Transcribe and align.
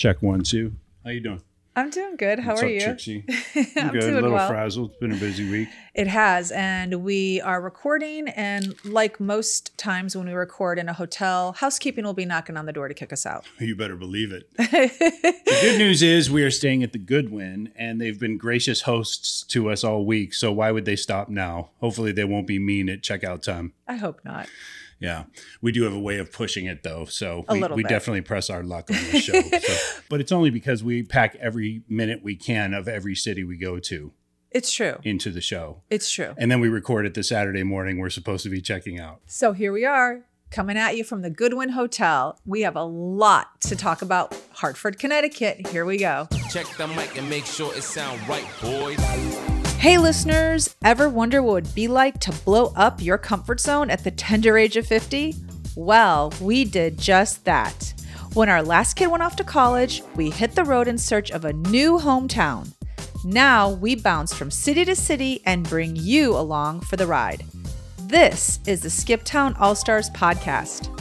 Check 0.00 0.22
one, 0.22 0.42
two. 0.42 0.72
How 1.04 1.10
you 1.10 1.20
doing? 1.20 1.42
I'm 1.76 1.90
doing 1.90 2.16
good. 2.16 2.38
How 2.38 2.52
What's 2.52 2.62
are 2.62 2.66
up, 2.66 2.72
you? 2.72 2.80
Trixie? 2.80 3.24
I'm 3.76 3.90
good. 3.90 4.00
doing 4.00 4.12
a 4.12 4.14
little 4.14 4.32
well. 4.32 4.48
frazzled. 4.48 4.92
It's 4.92 4.98
been 4.98 5.12
a 5.12 5.16
busy 5.16 5.50
week. 5.50 5.68
It 5.92 6.06
has, 6.06 6.50
and 6.52 7.04
we 7.04 7.42
are 7.42 7.60
recording. 7.60 8.28
And 8.30 8.74
like 8.82 9.20
most 9.20 9.76
times 9.76 10.16
when 10.16 10.26
we 10.26 10.32
record 10.32 10.78
in 10.78 10.88
a 10.88 10.94
hotel, 10.94 11.52
housekeeping 11.52 12.02
will 12.02 12.14
be 12.14 12.24
knocking 12.24 12.56
on 12.56 12.64
the 12.64 12.72
door 12.72 12.88
to 12.88 12.94
kick 12.94 13.12
us 13.12 13.26
out. 13.26 13.44
You 13.58 13.76
better 13.76 13.94
believe 13.94 14.32
it. 14.32 14.50
the 14.56 15.58
good 15.60 15.76
news 15.76 16.02
is 16.02 16.30
we 16.30 16.44
are 16.44 16.50
staying 16.50 16.82
at 16.82 16.94
the 16.94 16.98
Goodwin, 16.98 17.70
and 17.76 18.00
they've 18.00 18.18
been 18.18 18.38
gracious 18.38 18.80
hosts 18.80 19.42
to 19.48 19.68
us 19.68 19.84
all 19.84 20.06
week. 20.06 20.32
So 20.32 20.50
why 20.50 20.70
would 20.70 20.86
they 20.86 20.96
stop 20.96 21.28
now? 21.28 21.72
Hopefully, 21.82 22.12
they 22.12 22.24
won't 22.24 22.46
be 22.46 22.58
mean 22.58 22.88
at 22.88 23.02
checkout 23.02 23.42
time. 23.42 23.74
I 23.86 23.96
hope 23.96 24.24
not. 24.24 24.48
Yeah, 25.00 25.24
we 25.62 25.72
do 25.72 25.82
have 25.84 25.94
a 25.94 25.98
way 25.98 26.18
of 26.18 26.30
pushing 26.30 26.66
it 26.66 26.82
though, 26.82 27.06
so 27.06 27.44
A 27.48 27.54
we, 27.54 27.60
little 27.60 27.76
we 27.76 27.82
bit. 27.82 27.88
definitely 27.88 28.20
press 28.20 28.50
our 28.50 28.62
luck 28.62 28.90
on 28.90 28.96
this 29.10 29.24
show. 29.24 29.40
so. 29.60 30.00
But 30.10 30.20
it's 30.20 30.30
only 30.30 30.50
because 30.50 30.84
we 30.84 31.02
pack 31.02 31.34
every 31.36 31.82
minute 31.88 32.22
we 32.22 32.36
can 32.36 32.74
of 32.74 32.86
every 32.86 33.14
city 33.14 33.42
we 33.42 33.56
go 33.56 33.78
to 33.80 34.12
It's 34.50 34.70
true. 34.70 34.98
into 35.02 35.30
the 35.30 35.40
show, 35.40 35.80
It's 35.90 36.10
true. 36.10 36.34
and 36.36 36.50
then 36.50 36.60
we 36.60 36.68
record 36.68 37.06
it 37.06 37.14
the 37.14 37.22
Saturday 37.22 37.62
morning 37.62 37.98
we're 37.98 38.10
supposed 38.10 38.42
to 38.44 38.50
be 38.50 38.60
checking 38.60 39.00
out. 39.00 39.20
So 39.26 39.52
here 39.54 39.72
we 39.72 39.86
are, 39.86 40.20
coming 40.50 40.76
at 40.76 40.96
you 40.98 41.04
from 41.04 41.22
the 41.22 41.30
Goodwin 41.30 41.70
Hotel. 41.70 42.38
We 42.44 42.60
have 42.60 42.76
a 42.76 42.84
lot 42.84 43.58
to 43.62 43.76
talk 43.76 44.02
about. 44.02 44.36
Hartford, 44.52 44.98
Connecticut. 44.98 45.68
Here 45.68 45.86
we 45.86 45.96
go. 45.96 46.28
Check 46.50 46.66
the 46.76 46.86
mic 46.88 47.16
and 47.16 47.30
make 47.30 47.46
sure 47.46 47.74
it 47.74 47.82
sound 47.84 48.20
right, 48.28 48.44
boys. 48.60 49.49
Hey, 49.80 49.96
listeners, 49.96 50.76
ever 50.84 51.08
wonder 51.08 51.42
what 51.42 51.48
it 51.48 51.52
would 51.52 51.74
be 51.74 51.88
like 51.88 52.20
to 52.20 52.32
blow 52.44 52.70
up 52.76 53.00
your 53.00 53.16
comfort 53.16 53.60
zone 53.60 53.88
at 53.88 54.04
the 54.04 54.10
tender 54.10 54.58
age 54.58 54.76
of 54.76 54.86
50? 54.86 55.34
Well, 55.74 56.34
we 56.38 56.66
did 56.66 56.98
just 56.98 57.46
that. 57.46 57.94
When 58.34 58.50
our 58.50 58.62
last 58.62 58.92
kid 58.92 59.06
went 59.06 59.22
off 59.22 59.36
to 59.36 59.42
college, 59.42 60.02
we 60.16 60.28
hit 60.28 60.54
the 60.54 60.64
road 60.64 60.86
in 60.86 60.98
search 60.98 61.30
of 61.30 61.46
a 61.46 61.54
new 61.54 61.98
hometown. 61.98 62.74
Now 63.24 63.70
we 63.70 63.94
bounce 63.94 64.34
from 64.34 64.50
city 64.50 64.84
to 64.84 64.94
city 64.94 65.40
and 65.46 65.66
bring 65.66 65.96
you 65.96 66.36
along 66.36 66.82
for 66.82 66.96
the 66.96 67.06
ride. 67.06 67.46
This 68.00 68.60
is 68.66 68.82
the 68.82 68.90
Skip 68.90 69.24
Town 69.24 69.56
All 69.58 69.74
Stars 69.74 70.10
podcast. 70.10 70.94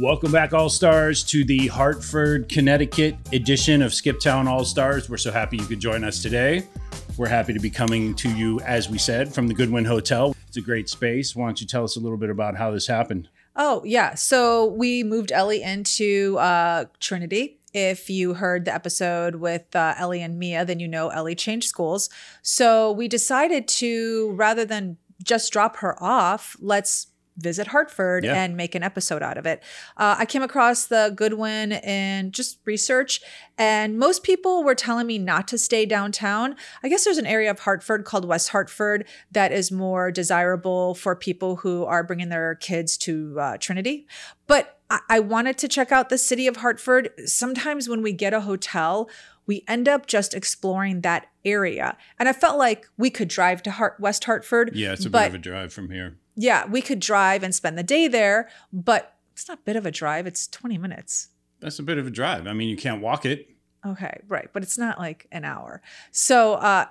Welcome 0.00 0.30
back, 0.30 0.52
All 0.52 0.70
Stars, 0.70 1.24
to 1.24 1.44
the 1.44 1.66
Hartford, 1.66 2.48
Connecticut 2.48 3.16
edition 3.32 3.82
of 3.82 3.92
Skip 3.92 4.20
Town 4.20 4.46
All 4.46 4.64
Stars. 4.64 5.10
We're 5.10 5.16
so 5.16 5.32
happy 5.32 5.56
you 5.56 5.66
could 5.66 5.80
join 5.80 6.04
us 6.04 6.22
today. 6.22 6.68
We're 7.16 7.28
happy 7.28 7.52
to 7.52 7.60
be 7.60 7.70
coming 7.70 8.16
to 8.16 8.28
you, 8.28 8.58
as 8.60 8.90
we 8.90 8.98
said, 8.98 9.32
from 9.32 9.46
the 9.46 9.54
Goodwin 9.54 9.84
Hotel. 9.84 10.34
It's 10.48 10.56
a 10.56 10.60
great 10.60 10.88
space. 10.88 11.36
Why 11.36 11.46
don't 11.46 11.60
you 11.60 11.66
tell 11.66 11.84
us 11.84 11.94
a 11.94 12.00
little 12.00 12.18
bit 12.18 12.28
about 12.28 12.56
how 12.56 12.72
this 12.72 12.88
happened? 12.88 13.28
Oh, 13.54 13.82
yeah. 13.84 14.16
So 14.16 14.66
we 14.66 15.04
moved 15.04 15.30
Ellie 15.30 15.62
into 15.62 16.36
uh, 16.40 16.86
Trinity. 16.98 17.60
If 17.72 18.10
you 18.10 18.34
heard 18.34 18.64
the 18.64 18.74
episode 18.74 19.36
with 19.36 19.76
uh, 19.76 19.94
Ellie 19.96 20.22
and 20.22 20.40
Mia, 20.40 20.64
then 20.64 20.80
you 20.80 20.88
know 20.88 21.10
Ellie 21.10 21.36
changed 21.36 21.68
schools. 21.68 22.10
So 22.42 22.90
we 22.90 23.06
decided 23.06 23.68
to, 23.68 24.32
rather 24.32 24.64
than 24.64 24.96
just 25.22 25.52
drop 25.52 25.76
her 25.76 26.00
off, 26.02 26.56
let's 26.60 27.06
visit 27.36 27.68
Hartford 27.68 28.24
Yeah. 28.24 28.34
and 28.42 28.56
make 28.56 28.74
an 28.74 28.82
episode 28.82 29.22
out 29.22 29.36
of 29.38 29.46
it. 29.46 29.62
Uh, 29.96 30.16
I 30.18 30.24
came 30.26 30.42
across 30.42 30.86
the 30.86 31.12
Goodwin 31.16 31.72
in 31.72 32.30
just 32.30 32.58
research, 32.64 33.20
and 33.58 33.98
most 33.98 34.22
people 34.22 34.62
were 34.62 34.74
telling 34.74 35.06
me 35.06 35.18
not 35.18 35.48
to 35.48 35.58
stay 35.58 35.84
downtown. 35.86 36.54
I 36.82 36.88
guess 36.88 37.04
there's 37.04 37.18
an 37.18 37.26
area 37.26 37.50
of 37.50 37.60
Hartford 37.60 38.04
called 38.04 38.24
West 38.24 38.50
Hartford 38.50 39.06
that 39.32 39.52
is 39.52 39.72
more 39.72 40.10
desirable 40.10 40.94
for 40.94 41.16
people 41.16 41.56
who 41.56 41.84
are 41.84 42.04
bringing 42.04 42.28
their 42.28 42.54
kids 42.56 42.96
to 42.98 43.38
uh, 43.40 43.56
Trinity. 43.58 44.06
But 44.46 44.78
I-, 44.90 45.00
I 45.08 45.20
wanted 45.20 45.58
to 45.58 45.68
check 45.68 45.90
out 45.92 46.08
the 46.10 46.18
city 46.18 46.46
of 46.46 46.56
Hartford. 46.56 47.10
Sometimes 47.26 47.88
when 47.88 48.02
we 48.02 48.12
get 48.12 48.32
a 48.32 48.42
hotel, 48.42 49.08
we 49.46 49.62
end 49.68 49.88
up 49.88 50.06
just 50.06 50.34
exploring 50.34 51.02
that 51.02 51.26
area. 51.44 51.96
And 52.18 52.28
I 52.28 52.32
felt 52.32 52.56
like 52.58 52.86
we 52.96 53.10
could 53.10 53.28
drive 53.28 53.62
to 53.64 53.70
Hart- 53.72 53.98
West 54.00 54.24
Hartford. 54.24 54.70
Yeah, 54.74 54.92
it's 54.92 55.04
a 55.04 55.10
bit 55.10 55.26
of 55.28 55.34
a 55.34 55.38
drive 55.38 55.72
from 55.72 55.90
here. 55.90 56.16
Yeah, 56.36 56.66
we 56.66 56.82
could 56.82 57.00
drive 57.00 57.42
and 57.42 57.54
spend 57.54 57.78
the 57.78 57.82
day 57.82 58.08
there, 58.08 58.48
but 58.72 59.14
it's 59.32 59.48
not 59.48 59.58
a 59.58 59.62
bit 59.62 59.76
of 59.76 59.86
a 59.86 59.90
drive. 59.90 60.26
It's 60.26 60.46
20 60.46 60.78
minutes. 60.78 61.28
That's 61.60 61.78
a 61.78 61.82
bit 61.82 61.98
of 61.98 62.06
a 62.06 62.10
drive. 62.10 62.46
I 62.46 62.52
mean, 62.52 62.68
you 62.68 62.76
can't 62.76 63.00
walk 63.00 63.24
it. 63.24 63.48
Okay, 63.86 64.20
right. 64.28 64.48
But 64.52 64.62
it's 64.62 64.78
not 64.78 64.98
like 64.98 65.26
an 65.30 65.44
hour. 65.44 65.82
So, 66.10 66.54
uh, 66.54 66.86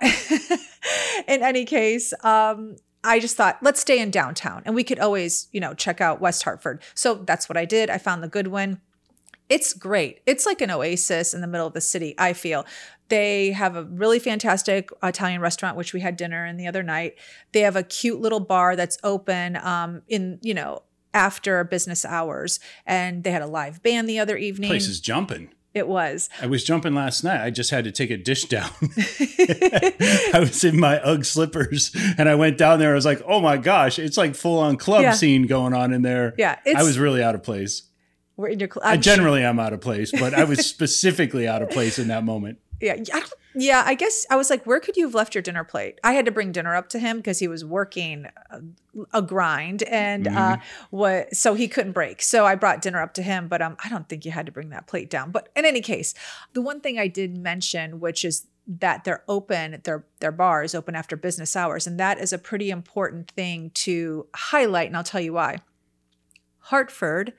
in 1.28 1.42
any 1.42 1.64
case, 1.64 2.12
um, 2.22 2.76
I 3.02 3.20
just 3.20 3.36
thought, 3.36 3.58
let's 3.62 3.80
stay 3.80 3.98
in 3.98 4.10
downtown 4.10 4.62
and 4.64 4.74
we 4.74 4.84
could 4.84 4.98
always, 4.98 5.48
you 5.52 5.60
know, 5.60 5.74
check 5.74 6.00
out 6.00 6.20
West 6.20 6.42
Hartford. 6.42 6.82
So 6.94 7.14
that's 7.14 7.48
what 7.48 7.56
I 7.56 7.64
did. 7.64 7.90
I 7.90 7.98
found 7.98 8.22
the 8.22 8.28
Goodwin. 8.28 8.80
It's 9.48 9.72
great. 9.74 10.20
It's 10.26 10.46
like 10.46 10.60
an 10.60 10.70
oasis 10.70 11.34
in 11.34 11.40
the 11.40 11.46
middle 11.46 11.66
of 11.66 11.74
the 11.74 11.80
city, 11.80 12.14
I 12.18 12.32
feel. 12.32 12.64
They 13.08 13.50
have 13.52 13.76
a 13.76 13.84
really 13.84 14.18
fantastic 14.18 14.88
Italian 15.02 15.40
restaurant, 15.40 15.76
which 15.76 15.92
we 15.92 16.00
had 16.00 16.16
dinner 16.16 16.46
in 16.46 16.56
the 16.56 16.66
other 16.66 16.82
night. 16.82 17.16
They 17.52 17.60
have 17.60 17.76
a 17.76 17.82
cute 17.82 18.20
little 18.20 18.40
bar 18.40 18.76
that's 18.76 18.96
open 19.04 19.56
um, 19.56 20.02
in, 20.08 20.38
you 20.42 20.54
know, 20.54 20.82
after 21.12 21.62
business 21.64 22.04
hours. 22.04 22.58
And 22.86 23.22
they 23.22 23.30
had 23.30 23.42
a 23.42 23.46
live 23.46 23.82
band 23.82 24.08
the 24.08 24.18
other 24.18 24.36
evening. 24.36 24.70
Place 24.70 24.88
is 24.88 25.00
jumping. 25.00 25.50
It 25.74 25.88
was. 25.88 26.30
I 26.40 26.46
was 26.46 26.62
jumping 26.62 26.94
last 26.94 27.24
night. 27.24 27.44
I 27.44 27.50
just 27.50 27.70
had 27.70 27.82
to 27.84 27.90
take 27.92 28.10
a 28.10 28.16
dish 28.16 28.44
down. 28.44 28.70
I 28.80 30.36
was 30.38 30.62
in 30.62 30.78
my 30.78 31.00
UGG 31.00 31.24
slippers 31.24 31.90
and 32.16 32.28
I 32.28 32.36
went 32.36 32.58
down 32.58 32.78
there. 32.78 32.92
I 32.92 32.94
was 32.94 33.04
like, 33.04 33.20
oh 33.26 33.40
my 33.40 33.56
gosh, 33.56 33.98
it's 33.98 34.16
like 34.16 34.36
full 34.36 34.60
on 34.60 34.76
club 34.76 35.02
Yeah. 35.02 35.12
scene 35.12 35.46
going 35.46 35.74
on 35.74 35.92
in 35.92 36.02
there. 36.02 36.32
Yeah, 36.38 36.58
I 36.74 36.84
was 36.84 36.98
really 36.98 37.22
out 37.22 37.34
of 37.34 37.42
place. 37.42 37.82
We're 38.36 38.48
in 38.48 38.60
your. 38.60 38.68
Cl- 38.72 38.84
I 38.84 38.92
I'm 38.92 39.02
sure- 39.02 39.14
generally 39.14 39.42
am 39.42 39.58
out 39.58 39.72
of 39.72 39.80
place, 39.80 40.10
but 40.10 40.34
I 40.34 40.44
was 40.44 40.66
specifically 40.66 41.46
out 41.46 41.62
of 41.62 41.70
place 41.70 41.98
in 41.98 42.08
that 42.08 42.24
moment. 42.24 42.58
yeah, 42.80 42.96
I 43.12 43.22
yeah. 43.54 43.84
I 43.86 43.94
guess 43.94 44.26
I 44.30 44.36
was 44.36 44.50
like, 44.50 44.66
where 44.66 44.80
could 44.80 44.96
you 44.96 45.04
have 45.06 45.14
left 45.14 45.34
your 45.34 45.42
dinner 45.42 45.62
plate? 45.62 46.00
I 46.02 46.14
had 46.14 46.24
to 46.24 46.32
bring 46.32 46.50
dinner 46.50 46.74
up 46.74 46.88
to 46.90 46.98
him 46.98 47.18
because 47.18 47.38
he 47.38 47.46
was 47.46 47.64
working 47.64 48.26
a, 48.50 48.60
a 49.12 49.22
grind, 49.22 49.84
and 49.84 50.26
uh, 50.26 50.56
what 50.90 51.34
so 51.34 51.54
he 51.54 51.68
couldn't 51.68 51.92
break. 51.92 52.20
So 52.20 52.44
I 52.44 52.56
brought 52.56 52.82
dinner 52.82 53.00
up 53.00 53.14
to 53.14 53.22
him, 53.22 53.46
but 53.46 53.62
um, 53.62 53.76
I 53.84 53.88
don't 53.88 54.08
think 54.08 54.24
you 54.24 54.32
had 54.32 54.46
to 54.46 54.52
bring 54.52 54.70
that 54.70 54.88
plate 54.88 55.08
down. 55.08 55.30
But 55.30 55.50
in 55.54 55.64
any 55.64 55.80
case, 55.80 56.14
the 56.52 56.62
one 56.62 56.80
thing 56.80 56.98
I 56.98 57.06
did 57.06 57.38
mention, 57.38 58.00
which 58.00 58.24
is 58.24 58.46
that 58.66 59.04
they're 59.04 59.22
open, 59.28 59.80
their 59.84 60.04
their 60.18 60.32
bar 60.32 60.64
is 60.64 60.74
open 60.74 60.96
after 60.96 61.16
business 61.16 61.54
hours, 61.54 61.86
and 61.86 62.00
that 62.00 62.18
is 62.18 62.32
a 62.32 62.38
pretty 62.38 62.70
important 62.70 63.30
thing 63.30 63.70
to 63.74 64.26
highlight, 64.34 64.88
and 64.88 64.96
I'll 64.96 65.04
tell 65.04 65.20
you 65.20 65.34
why. 65.34 65.58
Hartford 66.58 67.34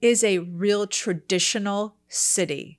is 0.00 0.22
a 0.22 0.38
real 0.38 0.86
traditional 0.86 1.96
city. 2.08 2.78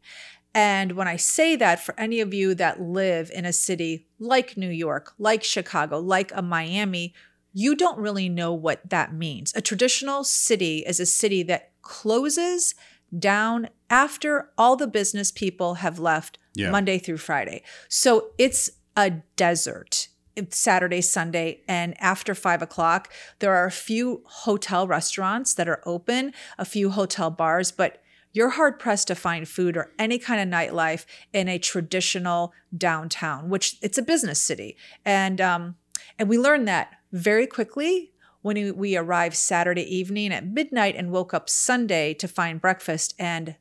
And 0.53 0.93
when 0.93 1.07
I 1.07 1.17
say 1.17 1.55
that, 1.55 1.79
for 1.83 1.93
any 1.99 2.19
of 2.19 2.33
you 2.33 2.55
that 2.55 2.81
live 2.81 3.29
in 3.33 3.45
a 3.45 3.53
city 3.53 4.07
like 4.19 4.57
New 4.57 4.69
York, 4.69 5.13
like 5.19 5.43
Chicago, 5.43 5.99
like 5.99 6.31
a 6.33 6.41
Miami, 6.41 7.13
you 7.53 7.75
don't 7.75 7.99
really 7.99 8.29
know 8.29 8.53
what 8.53 8.89
that 8.89 9.13
means. 9.13 9.53
A 9.55 9.61
traditional 9.61 10.23
city 10.23 10.83
is 10.87 10.99
a 10.99 11.05
city 11.05 11.43
that 11.43 11.71
closes 11.81 12.75
down 13.17 13.69
after 13.89 14.49
all 14.57 14.75
the 14.75 14.87
business 14.87 15.31
people 15.31 15.75
have 15.75 15.99
left 15.99 16.37
Yeah. 16.55 16.71
Monday 16.71 16.97
through 16.97 17.17
Friday. 17.17 17.63
So 17.87 18.31
it's 18.37 18.71
a 18.95 19.11
desert. 19.35 20.07
Saturday, 20.49 21.01
Sunday, 21.01 21.61
and 21.67 21.99
after 22.01 22.35
five 22.35 22.61
o'clock, 22.61 23.11
there 23.39 23.55
are 23.55 23.65
a 23.65 23.71
few 23.71 24.23
hotel 24.25 24.87
restaurants 24.87 25.53
that 25.53 25.67
are 25.67 25.81
open, 25.85 26.33
a 26.57 26.65
few 26.65 26.89
hotel 26.91 27.29
bars, 27.29 27.71
but 27.71 28.01
you're 28.33 28.49
hard 28.49 28.77
pressed 28.77 29.07
to 29.07 29.15
find 29.15 29.47
food 29.47 29.75
or 29.75 29.91
any 29.97 30.19
kind 30.19 30.39
of 30.39 30.47
nightlife 30.47 31.05
in 31.33 31.47
a 31.47 31.57
traditional 31.57 32.53
downtown, 32.75 33.49
which 33.49 33.77
it's 33.81 33.97
a 33.97 34.03
business 34.03 34.41
city. 34.41 34.77
And 35.03 35.41
um, 35.41 35.75
and 36.19 36.29
we 36.29 36.37
learned 36.37 36.67
that 36.67 36.91
very 37.11 37.47
quickly 37.47 38.11
when 38.41 38.77
we 38.77 38.95
arrived 38.95 39.35
Saturday 39.35 39.83
evening 39.83 40.31
at 40.31 40.45
midnight 40.45 40.95
and 40.95 41.11
woke 41.11 41.33
up 41.33 41.49
Sunday 41.49 42.13
to 42.13 42.27
find 42.27 42.61
breakfast, 42.61 43.15
and 43.17 43.55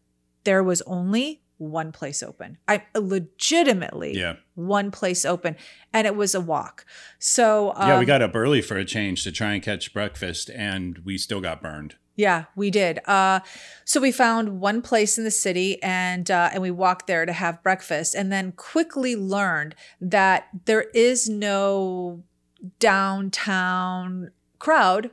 there 0.45 0.63
was 0.63 0.83
only 0.83 1.43
one 1.59 1.91
place 1.93 2.23
open. 2.23 2.59
I 2.69 2.83
legitimately 2.95 4.17
Yeah. 4.19 4.37
one 4.55 4.91
place 4.91 5.25
open, 5.25 5.57
and 5.93 6.07
it 6.07 6.15
was 6.15 6.35
a 6.35 6.41
walk. 6.41 6.85
So 7.19 7.73
um, 7.77 7.89
yeah, 7.89 7.99
we 7.99 8.05
got 8.05 8.23
up 8.23 8.35
early 8.35 8.61
for 8.61 8.77
a 8.77 8.85
change 8.85 9.25
to 9.25 9.33
try 9.33 9.55
and 9.55 9.63
catch 9.63 9.93
breakfast, 9.95 10.51
and 10.51 10.99
we 10.99 11.17
still 11.19 11.41
got 11.41 11.63
burned. 11.63 11.95
Yeah, 12.19 12.45
we 12.57 12.71
did. 12.71 13.01
Uh, 13.05 13.41
so 13.85 14.01
we 14.01 14.11
found 14.11 14.59
one 14.61 14.81
place 14.81 15.19
in 15.19 15.25
the 15.25 15.31
city, 15.31 15.83
and 15.83 16.31
uh, 16.31 16.49
and 16.53 16.63
we 16.63 16.71
walked 16.71 17.07
there 17.07 17.27
to 17.27 17.33
have 17.33 17.63
breakfast, 17.63 18.15
and 18.15 18.33
then 18.33 18.53
quickly 18.53 19.15
learned 19.17 19.75
that 20.01 20.49
there 20.65 20.87
is 20.95 21.29
no 21.29 22.23
downtown 22.79 24.31
crowd 24.59 25.11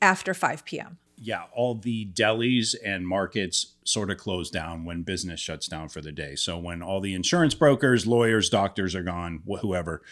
after 0.00 0.32
five 0.34 0.64
p.m. 0.64 0.98
Yeah, 1.22 1.44
all 1.54 1.74
the 1.74 2.06
delis 2.14 2.74
and 2.82 3.06
markets 3.06 3.74
sort 3.90 4.10
of 4.10 4.16
close 4.16 4.50
down 4.50 4.84
when 4.84 5.02
business 5.02 5.40
shuts 5.40 5.66
down 5.66 5.88
for 5.88 6.00
the 6.00 6.12
day. 6.12 6.34
So 6.34 6.58
when 6.58 6.82
all 6.82 7.00
the 7.00 7.14
insurance 7.14 7.54
brokers, 7.54 8.06
lawyers, 8.06 8.48
doctors 8.48 8.94
are 8.94 9.02
gone, 9.02 9.42
wh- 9.48 9.60
whoever, 9.60 10.02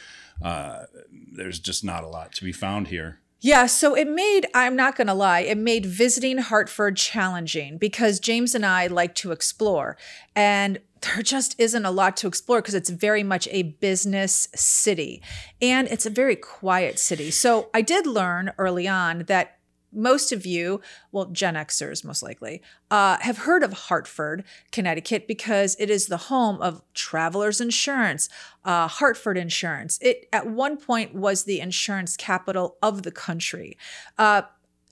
uh, 0.43 0.85
there's 1.33 1.59
just 1.59 1.85
not 1.85 2.05
a 2.05 2.09
lot 2.09 2.33
to 2.33 2.45
be 2.45 2.53
found 2.53 2.89
here. 2.89 3.21
Yeah, 3.41 3.67
so 3.67 3.95
it 3.95 4.09
made, 4.09 4.47
I'm 4.53 4.75
not 4.75 4.97
going 4.97 5.07
to 5.07 5.15
lie, 5.15 5.41
it 5.41 5.57
made 5.57 5.87
visiting 5.87 6.39
Hartford 6.39 6.97
challenging 6.97 7.79
because 7.79 8.19
James 8.19 8.53
and 8.53 8.67
I 8.67 8.89
like 8.89 9.15
to 9.17 9.31
explore. 9.31 9.97
And 10.35 10.81
there 11.03 11.23
just 11.23 11.55
isn't 11.59 11.85
a 11.85 11.93
lot 11.93 12.17
to 12.19 12.27
explore 12.27 12.61
because 12.61 12.75
it's 12.75 12.91
very 12.91 13.23
much 13.23 13.47
a 13.53 13.63
business 13.63 14.49
city 14.57 15.23
and 15.63 15.87
it's 15.87 16.05
a 16.07 16.11
very 16.11 16.35
quiet 16.35 16.99
city. 16.99 17.31
So 17.31 17.71
I 17.73 17.83
did 17.83 18.07
learn 18.07 18.51
early 18.59 18.89
on 18.89 19.21
that 19.29 19.58
most 19.93 20.33
of 20.33 20.45
you, 20.45 20.81
well, 21.13 21.27
Gen 21.27 21.55
Xers 21.55 22.05
most 22.05 22.23
likely, 22.23 22.63
uh, 22.91 23.19
have 23.21 23.39
heard 23.39 23.63
of 23.63 23.73
Hartford, 23.73 24.45
Connecticut, 24.71 25.27
because 25.27 25.77
it 25.79 25.91
is 25.91 26.07
the 26.07 26.17
home 26.17 26.61
of 26.61 26.83
Travelers 26.95 27.61
Insurance, 27.61 28.29
uh, 28.65 28.89
Hartford 28.89 29.39
Insurance. 29.39 29.99
It 30.01 30.29
at 30.33 30.47
one 30.47 30.77
point 30.77 31.15
was 31.15 31.45
the 31.45 31.61
insurance 31.61 32.17
capital 32.17 32.77
of 32.83 33.03
the 33.03 33.13
country. 33.13 33.77
Uh, 34.17 34.43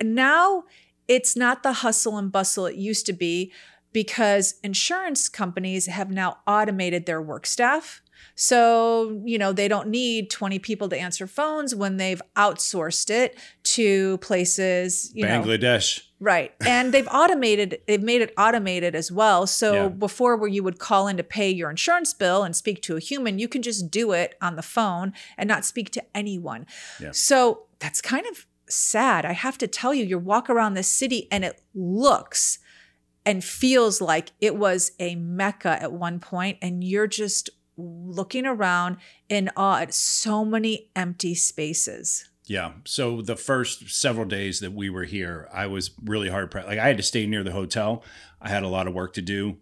now 0.03 0.65
it's 1.09 1.37
not 1.37 1.63
the 1.63 1.75
hustle 1.75 2.19
and 2.19 2.33
bustle 2.33 2.67
it 2.67 2.77
used 2.77 3.07
to 3.07 3.13
be 3.13 3.53
because 3.93 4.57
insurance 4.63 5.29
companies 5.29 5.87
have 5.87 6.11
now 6.11 6.39
automated 6.47 7.07
their 7.07 7.23
work 7.23 7.47
staff. 7.47 8.03
So, 8.35 9.21
you 9.25 9.39
know, 9.39 9.53
they 9.53 9.69
don't 9.69 9.89
need 9.89 10.31
20 10.31 10.59
people 10.59 10.89
to 10.89 10.99
answer 10.99 11.27
phones 11.27 11.75
when 11.75 11.97
they've 11.97 12.21
outsourced 12.37 13.11
it 13.11 13.39
to 13.65 14.19
places, 14.19 15.11
you 15.15 15.25
know. 15.25 15.43
Bangladesh. 15.43 16.03
Right. 16.19 16.55
And 16.67 16.93
they've 16.95 17.09
automated, 17.09 17.81
they've 17.87 18.03
made 18.03 18.23
it 18.23 18.33
automated 18.39 18.95
as 18.95 19.13
well. 19.13 19.47
So 19.47 19.73
Yeah. 19.75 19.89
before 19.89 20.37
where 20.37 20.49
you 20.49 20.63
would 20.63 20.79
call 20.79 21.09
in 21.09 21.17
to 21.19 21.23
pay 21.23 21.51
your 21.51 21.69
insurance 21.71 22.15
bill 22.15 22.43
and 22.43 22.57
speak 22.57 22.83
to 22.83 22.97
a 22.97 23.01
human, 23.01 23.39
you 23.39 23.49
can 23.49 23.63
just 23.63 23.91
do 23.91 24.13
it 24.13 24.35
on 24.41 24.57
the 24.57 24.63
phone 24.63 25.13
and 25.37 25.47
not 25.49 25.65
speak 25.65 25.91
to 25.91 26.05
anyone. 26.15 26.67
Yeah. 27.01 27.11
So 27.13 27.65
that's 27.79 28.01
kind 28.01 28.27
of 28.27 28.47
sad. 28.69 29.25
I 29.25 29.33
have 29.33 29.59
to 29.59 29.67
tell 29.67 29.93
you, 29.95 30.05
you 30.05 30.19
walk 30.19 30.49
around 30.49 30.75
this 30.75 30.89
city 30.89 31.29
and 31.31 31.45
it 31.45 31.61
looks 31.75 32.59
and 33.27 33.43
feels 33.43 34.01
like 34.01 34.31
it 34.41 34.57
was 34.57 34.93
a 35.01 35.17
mecca 35.17 35.83
at 35.83 35.93
one 35.93 36.21
point, 36.21 36.59
and 36.63 36.85
you're 36.85 37.09
just 37.09 37.51
looking 37.77 38.47
around 38.47 38.97
in 39.29 39.51
awe 39.57 39.81
at 39.81 39.95
so 39.95 40.45
many 40.45 40.91
empty 40.97 41.35
spaces. 41.35 42.29
Yeah. 42.47 42.73
So 42.85 43.23
the 43.23 43.37
first 43.37 43.91
several 43.91 44.27
days 44.27 44.61
that 44.61 44.73
we 44.73 44.89
were 44.89 45.05
here, 45.05 45.49
I 45.53 45.67
was 45.67 45.91
really 46.05 46.29
hard 46.29 46.51
pressed. 46.51 46.69
Like 46.69 46.79
I 46.79 46.87
had 46.87 46.97
to 46.97 47.03
stay 47.03 47.27
near 47.27 47.43
the 47.43 47.53
hotel. 47.53 48.05
I 48.41 48.49
had 48.49 48.63
a 48.63 48.69
lot 48.69 48.87
of 48.87 48.95
work 48.95 49.13
to 49.15 49.23
do. 49.23 49.59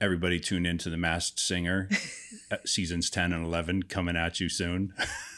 Everybody 0.00 0.40
tuned 0.40 0.66
into 0.66 0.90
the 0.90 0.96
Masked 0.96 1.38
Singer, 1.38 1.88
uh, 2.50 2.56
seasons 2.64 3.10
ten 3.10 3.32
and 3.32 3.44
eleven 3.44 3.84
coming 3.84 4.16
at 4.16 4.40
you 4.40 4.48
soon. 4.48 4.92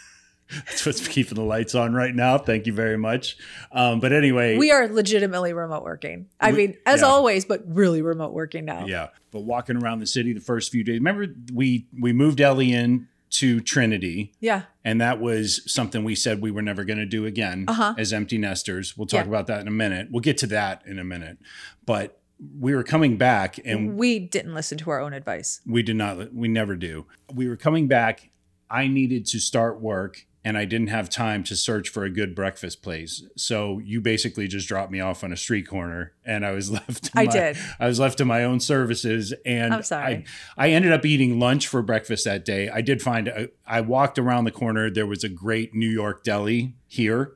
That's 0.66 0.86
what's 0.86 1.06
keeping 1.08 1.34
the 1.34 1.42
lights 1.42 1.74
on 1.74 1.92
right 1.94 2.14
now. 2.14 2.38
Thank 2.38 2.66
you 2.66 2.72
very 2.72 2.96
much. 2.96 3.36
Um, 3.72 3.98
but 4.00 4.12
anyway, 4.12 4.56
We 4.56 4.70
are 4.70 4.86
legitimately 4.88 5.52
remote 5.52 5.82
working. 5.82 6.26
I 6.40 6.52
We- 6.52 6.56
mean, 6.56 6.76
as 6.86 7.00
yeah. 7.00 7.06
always, 7.06 7.44
but 7.44 7.62
really 7.66 8.00
remote 8.02 8.32
working 8.32 8.64
now. 8.64 8.86
Yeah, 8.86 9.08
but 9.32 9.40
walking 9.40 9.76
around 9.76 9.98
the 10.00 10.06
city 10.06 10.32
the 10.32 10.40
first 10.40 10.70
few 10.70 10.84
days. 10.84 10.98
Remember, 10.98 11.26
we 11.52 11.86
we 11.98 12.12
moved 12.12 12.40
Ellie 12.40 12.72
in 12.72 13.08
to 13.28 13.60
Trinity, 13.60 14.32
Yeah. 14.40 14.62
and 14.84 15.00
that 15.00 15.20
was 15.20 15.60
something 15.70 16.04
we 16.04 16.14
said 16.14 16.40
we 16.40 16.52
were 16.52 16.62
never 16.62 16.84
going 16.84 16.98
to 17.00 17.04
do 17.06 17.26
again 17.26 17.64
Uh-huh. 17.66 17.94
as 17.98 18.12
empty 18.12 18.38
nesters. 18.38 18.96
We'll 18.96 19.08
talk 19.08 19.24
Yeah. 19.24 19.28
about 19.30 19.48
that 19.48 19.60
in 19.60 19.66
a 19.68 19.72
minute. 19.72 20.08
We'll 20.12 20.20
get 20.20 20.38
to 20.38 20.46
that 20.46 20.82
in 20.86 21.00
a 21.00 21.04
minute. 21.04 21.38
But 21.84 22.20
we 22.60 22.72
were 22.74 22.84
coming 22.84 23.16
back, 23.16 23.58
and 23.64 23.96
we 23.98 24.20
didn't 24.20 24.54
listen 24.54 24.78
to 24.78 24.90
our 24.90 25.00
own 25.00 25.12
advice. 25.12 25.60
we 25.66 25.82
did 25.82 25.96
not. 25.96 26.32
We 26.34 26.46
never 26.46 26.76
do. 26.76 27.06
We 27.34 27.48
were 27.48 27.56
coming 27.56 27.88
back. 27.88 28.30
I 28.70 28.86
needed 28.86 29.26
to 29.26 29.40
start 29.40 29.80
work. 29.80 30.24
And 30.46 30.56
I 30.56 30.64
didn't 30.64 30.90
have 30.90 31.10
time 31.10 31.42
to 31.44 31.56
search 31.56 31.88
for 31.88 32.04
a 32.04 32.10
good 32.10 32.34
breakfast 32.36 32.80
place. 32.80 33.24
So 33.36 33.80
you 33.80 34.00
basically 34.00 34.46
just 34.46 34.68
dropped 34.68 34.92
me 34.92 35.00
off 35.00 35.24
on 35.24 35.32
a 35.32 35.36
street 35.36 35.66
corner 35.66 36.12
and 36.24 36.46
I 36.46 36.52
was 36.52 36.70
left 36.78 37.04
to 37.06 37.10
I 37.16 37.24
my- 37.24 37.32
did. 37.32 37.56
I 37.80 37.88
was 37.88 37.98
left 37.98 38.18
to 38.18 38.24
my 38.24 38.44
own 38.44 38.60
services, 38.60 39.34
and 39.44 39.74
I'm 39.74 39.82
sorry. 39.82 40.24
I, 40.56 40.66
I 40.68 40.70
ended 40.70 40.92
up 40.92 41.04
eating 41.04 41.40
lunch 41.40 41.66
for 41.66 41.82
breakfast 41.82 42.24
that 42.26 42.44
day. 42.44 42.68
I 42.68 42.80
did 42.80 43.02
find 43.02 43.26
a, 43.26 43.48
I 43.66 43.80
walked 43.80 44.20
around 44.20 44.44
the 44.44 44.52
corner. 44.52 44.88
There 44.88 45.06
was 45.06 45.24
a 45.24 45.28
great 45.28 45.74
New 45.74 45.90
York 45.90 46.22
deli 46.22 46.74
here, 46.86 47.34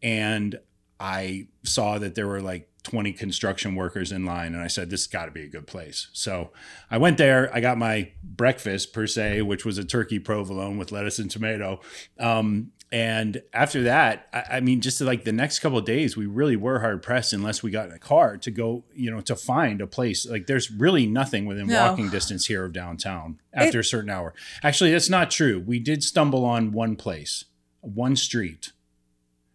and 0.00 0.58
I 1.00 1.48
saw 1.64 1.98
that 1.98 2.14
there 2.14 2.28
were 2.28 2.40
like 2.40 2.68
20 2.84 3.12
construction 3.12 3.74
workers 3.74 4.10
in 4.10 4.24
line, 4.24 4.54
and 4.54 4.62
I 4.62 4.66
said, 4.66 4.90
"This 4.90 5.02
has 5.02 5.06
got 5.06 5.26
to 5.26 5.30
be 5.30 5.42
a 5.42 5.48
good 5.48 5.66
place." 5.66 6.08
So 6.12 6.50
I 6.90 6.98
went 6.98 7.16
there. 7.18 7.48
I 7.54 7.60
got 7.60 7.78
my 7.78 8.10
breakfast 8.24 8.92
per 8.92 9.06
se, 9.06 9.42
which 9.42 9.64
was 9.64 9.78
a 9.78 9.84
turkey 9.84 10.18
provolone 10.18 10.78
with 10.78 10.90
lettuce 10.92 11.18
and 11.18 11.30
tomato. 11.30 11.80
Um, 12.18 12.72
and 12.90 13.40
after 13.54 13.84
that, 13.84 14.28
I, 14.34 14.56
I 14.56 14.60
mean, 14.60 14.80
just 14.82 15.00
like 15.00 15.24
the 15.24 15.32
next 15.32 15.60
couple 15.60 15.78
of 15.78 15.84
days, 15.86 16.14
we 16.16 16.26
really 16.26 16.56
were 16.56 16.80
hard 16.80 17.02
pressed 17.02 17.32
unless 17.32 17.62
we 17.62 17.70
got 17.70 17.86
in 17.86 17.92
a 17.92 17.98
car 17.98 18.36
to 18.36 18.50
go, 18.50 18.84
you 18.94 19.10
know, 19.10 19.20
to 19.22 19.34
find 19.36 19.80
a 19.80 19.86
place. 19.86 20.26
Like 20.28 20.46
there's 20.46 20.70
really 20.70 21.06
nothing 21.06 21.46
within 21.46 21.68
No. 21.68 21.80
walking 21.88 22.10
distance 22.10 22.46
here 22.46 22.64
of 22.66 22.72
downtown 22.74 23.38
after 23.54 23.78
a 23.80 23.84
certain 23.84 24.10
hour. 24.10 24.34
Actually, 24.62 24.90
that's 24.90 25.08
not 25.08 25.30
true. 25.30 25.58
We 25.64 25.78
did 25.78 26.02
stumble 26.04 26.44
on 26.44 26.72
one 26.72 26.96
place, 26.96 27.44
one 27.80 28.14
street, 28.16 28.72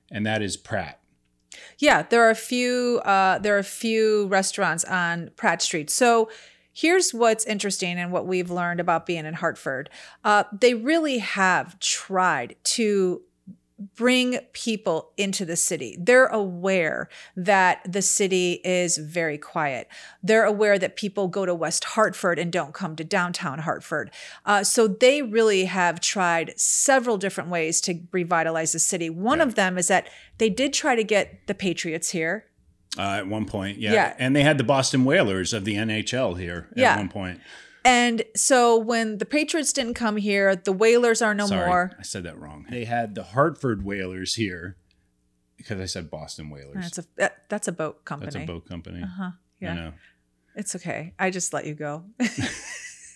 and 0.09 0.25
that 0.25 0.41
is 0.41 0.57
Pratt. 0.57 0.99
Yeah, 1.79 2.03
there 2.03 2.23
are 2.23 2.29
a 2.29 2.35
few. 2.35 3.01
Uh, 3.05 3.39
there 3.39 3.55
are 3.55 3.59
a 3.59 3.63
few 3.63 4.27
restaurants 4.27 4.83
on 4.85 5.31
Pratt 5.35 5.61
Street. 5.61 5.89
So 5.89 6.29
here's 6.73 7.13
what's 7.13 7.45
interesting 7.45 7.97
and 7.97 8.11
what 8.11 8.27
we've 8.27 8.51
learned 8.51 8.79
about 8.79 9.05
being 9.05 9.25
in 9.25 9.33
Hartford. 9.33 9.89
Uh, 10.23 10.43
they 10.51 10.73
really 10.73 11.17
have 11.17 11.79
tried 11.79 12.55
to 12.63 13.21
bring 13.95 14.39
people 14.53 15.11
into 15.17 15.45
the 15.45 15.55
city. 15.55 15.95
They're 15.99 16.25
aware 16.27 17.09
that 17.35 17.81
the 17.91 18.01
city 18.01 18.53
is 18.63 18.97
very 18.97 19.37
quiet. 19.37 19.87
They're 20.23 20.45
aware 20.45 20.79
that 20.79 20.95
people 20.95 21.27
go 21.27 21.45
to 21.45 21.53
West 21.53 21.83
Hartford 21.83 22.39
and 22.39 22.51
don't 22.51 22.73
come 22.73 22.95
to 22.95 23.03
downtown 23.03 23.59
Hartford. 23.59 24.09
Uh, 24.45 24.63
so 24.63 24.87
they 24.87 25.21
really 25.21 25.65
have 25.65 25.99
tried 25.99 26.53
several 26.59 27.17
different 27.17 27.49
ways 27.49 27.79
to 27.81 27.99
revitalize 28.11 28.71
the 28.71 28.79
city. 28.79 29.09
One 29.09 29.37
Yeah. 29.39 29.43
of 29.45 29.55
them 29.55 29.77
is 29.77 29.87
that 29.89 30.07
they 30.39 30.49
did 30.49 30.73
try 30.73 30.95
to 30.95 31.03
get 31.03 31.45
the 31.47 31.53
Patriots 31.53 32.09
here. 32.09 32.45
Uh, 32.97 33.17
at 33.17 33.27
one 33.27 33.45
point, 33.45 33.77
yeah. 33.77 33.93
Yeah. 33.93 34.15
And 34.17 34.35
they 34.35 34.41
had 34.41 34.57
the 34.57 34.63
Boston 34.63 35.05
Whalers 35.05 35.53
of 35.53 35.65
the 35.65 35.75
NHL 35.75 36.33
here 36.33 36.67
at 36.71 36.77
Yeah. 36.77 36.97
one 36.97 37.09
point. 37.09 37.39
And 37.87 38.23
so 38.35 38.77
when 38.77 39.17
the 39.17 39.25
Patriots 39.25 39.71
didn't 39.71 39.93
come 39.93 40.17
here, 40.17 40.57
the 40.57 40.73
Whalers 40.73 41.21
are 41.21 41.33
no 41.33 41.45
Sorry, 41.47 41.65
more. 41.67 41.91
I 41.97 42.03
said 42.03 42.23
that 42.23 42.37
wrong. 42.37 42.65
They 42.69 42.83
had 42.83 43.15
the 43.15 43.23
Hartford 43.23 43.85
Whalers 43.85 44.35
here 44.35 44.75
because 45.55 45.79
I 45.79 45.85
said 45.85 46.11
Boston 46.11 46.49
Whalers. 46.49 46.75
That's 46.83 46.97
a 46.97 47.05
that, 47.15 47.43
that's 47.47 47.67
a 47.69 47.71
boat 47.71 48.03
company. 48.03 48.29
That's 48.31 48.43
a 48.43 48.45
boat 48.45 48.67
company. 48.67 49.03
Uh-huh. 49.03 49.23
I 49.23 49.31
Yeah. 49.61 49.73
know. 49.73 49.93
It's 50.55 50.75
okay. 50.75 51.13
I 51.17 51.29
just 51.29 51.53
let 51.53 51.65
you 51.65 51.75
go. 51.75 52.03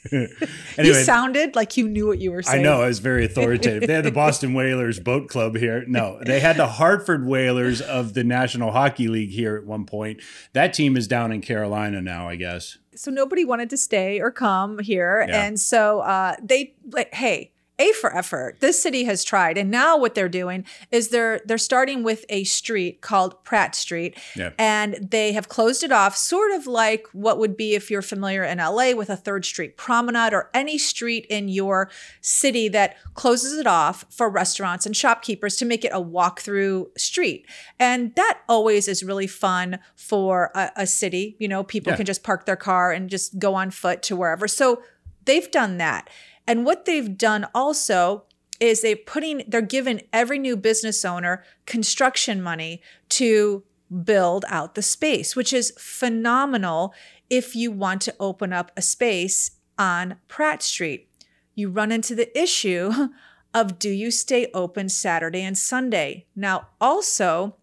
anyway, 0.11 0.29
you 0.77 0.93
sounded 0.93 1.55
like 1.55 1.77
you 1.77 1.87
knew 1.87 2.07
what 2.07 2.19
you 2.19 2.31
were 2.31 2.41
saying. 2.41 2.59
I 2.59 2.63
know 2.63 2.81
I 2.81 2.87
was 2.87 2.99
very 2.99 3.25
authoritative. 3.25 3.87
they 3.87 3.93
had 3.93 4.03
the 4.03 4.11
Boston 4.11 4.53
Whalers 4.53 4.99
boat 4.99 5.27
club 5.27 5.55
here. 5.55 5.85
No, 5.87 6.19
they 6.25 6.39
had 6.39 6.57
the 6.57 6.67
Hartford 6.67 7.25
Whalers 7.25 7.81
of 7.81 8.13
the 8.13 8.23
National 8.23 8.71
Hockey 8.71 9.07
League 9.07 9.29
here 9.29 9.57
at 9.57 9.65
one 9.65 9.85
point. 9.85 10.21
That 10.53 10.73
team 10.73 10.97
is 10.97 11.07
down 11.07 11.31
in 11.31 11.41
Carolina 11.41 12.01
now, 12.01 12.27
I 12.27 12.35
guess. 12.35 12.77
So 12.95 13.11
nobody 13.11 13.45
wanted 13.45 13.69
to 13.69 13.77
stay 13.77 14.19
or 14.19 14.31
come 14.31 14.79
here. 14.79 15.25
Yeah. 15.27 15.43
And 15.43 15.59
so 15.59 15.99
uh, 15.99 16.35
they 16.41 16.73
like, 16.91 17.13
hey, 17.13 17.51
A 17.81 17.91
for 17.93 18.15
effort. 18.15 18.59
This 18.59 18.81
city 18.81 19.03
has 19.05 19.23
tried. 19.23 19.57
And 19.57 19.71
now 19.71 19.97
what 19.97 20.13
they're 20.15 20.29
doing 20.29 20.65
is 20.91 21.09
they're 21.09 21.41
they're 21.45 21.57
starting 21.57 22.03
with 22.03 22.23
a 22.29 22.43
street 22.43 23.01
called 23.01 23.43
Pratt 23.43 23.73
Street. 23.75 24.17
Yeah. 24.35 24.51
And 24.59 25.07
they 25.11 25.33
have 25.33 25.49
closed 25.49 25.83
it 25.83 25.91
off, 25.91 26.15
sort 26.15 26.51
of 26.51 26.67
like 26.67 27.07
what 27.13 27.39
would 27.39 27.57
be 27.57 27.73
if 27.75 27.89
you're 27.89 28.01
familiar 28.01 28.43
in 28.43 28.59
LA 28.59 28.91
with 28.93 29.09
a 29.09 29.15
third 29.17 29.45
street 29.45 29.77
promenade 29.77 30.33
or 30.33 30.49
any 30.53 30.77
street 30.77 31.25
in 31.29 31.49
your 31.49 31.89
city 32.21 32.67
that 32.69 32.95
closes 33.15 33.57
it 33.57 33.67
off 33.67 34.05
for 34.09 34.29
restaurants 34.29 34.85
and 34.85 34.95
shopkeepers 34.95 35.55
to 35.57 35.65
make 35.65 35.83
it 35.83 35.91
a 35.93 35.99
walk-through 35.99 36.91
street. 36.97 37.45
And 37.79 38.13
that 38.15 38.39
always 38.47 38.87
is 38.87 39.03
really 39.03 39.27
fun 39.27 39.79
for 39.95 40.51
a, 40.55 40.71
a 40.75 40.87
city. 40.87 41.35
You 41.39 41.47
know, 41.47 41.63
people 41.63 41.91
Yeah. 41.93 41.97
can 41.97 42.05
just 42.05 42.23
park 42.23 42.45
their 42.45 42.55
car 42.55 42.91
and 42.91 43.09
just 43.09 43.39
go 43.39 43.55
on 43.55 43.71
foot 43.71 44.01
to 44.03 44.15
wherever. 44.15 44.47
So 44.47 44.83
they've 45.25 45.49
done 45.51 45.77
that. 45.77 46.09
And 46.47 46.65
what 46.65 46.85
they've 46.85 47.17
done 47.17 47.47
also 47.53 48.25
is 48.59 48.81
they're 48.81 48.95
putting, 48.95 49.43
they're 49.47 49.61
giving 49.61 50.01
every 50.13 50.37
new 50.37 50.55
business 50.55 51.03
owner 51.03 51.43
construction 51.65 52.41
money 52.41 52.81
to 53.09 53.63
build 54.03 54.45
out 54.47 54.75
the 54.75 54.81
space, 54.81 55.35
which 55.35 55.51
is 55.51 55.73
phenomenal 55.77 56.93
if 57.29 57.55
you 57.55 57.71
want 57.71 58.01
to 58.01 58.15
open 58.19 58.53
up 58.53 58.71
a 58.77 58.81
space 58.81 59.51
on 59.77 60.17
Pratt 60.27 60.61
Street. 60.61 61.09
You 61.55 61.69
run 61.69 61.91
into 61.91 62.15
the 62.15 62.37
issue 62.39 62.91
of 63.53 63.79
do 63.79 63.89
you 63.89 64.11
stay 64.11 64.49
open 64.53 64.87
Saturday 64.87 65.41
and 65.41 65.57
Sunday? 65.57 66.25
Now, 66.35 66.69
also, 66.79 67.57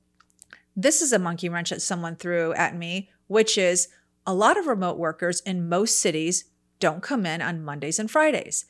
this 0.76 1.00
is 1.00 1.12
a 1.12 1.18
monkey 1.18 1.48
wrench 1.48 1.70
that 1.70 1.82
someone 1.82 2.16
threw 2.16 2.52
at 2.54 2.76
me, 2.76 3.10
which 3.26 3.56
is 3.56 3.88
a 4.26 4.34
lot 4.34 4.58
of 4.58 4.66
remote 4.66 4.98
workers 4.98 5.40
in 5.40 5.68
most 5.68 6.00
cities 6.00 6.44
don't 6.80 7.02
come 7.02 7.26
in 7.26 7.42
on 7.42 7.64
Mondays 7.64 7.98
and 7.98 8.10
Fridays. 8.10 8.64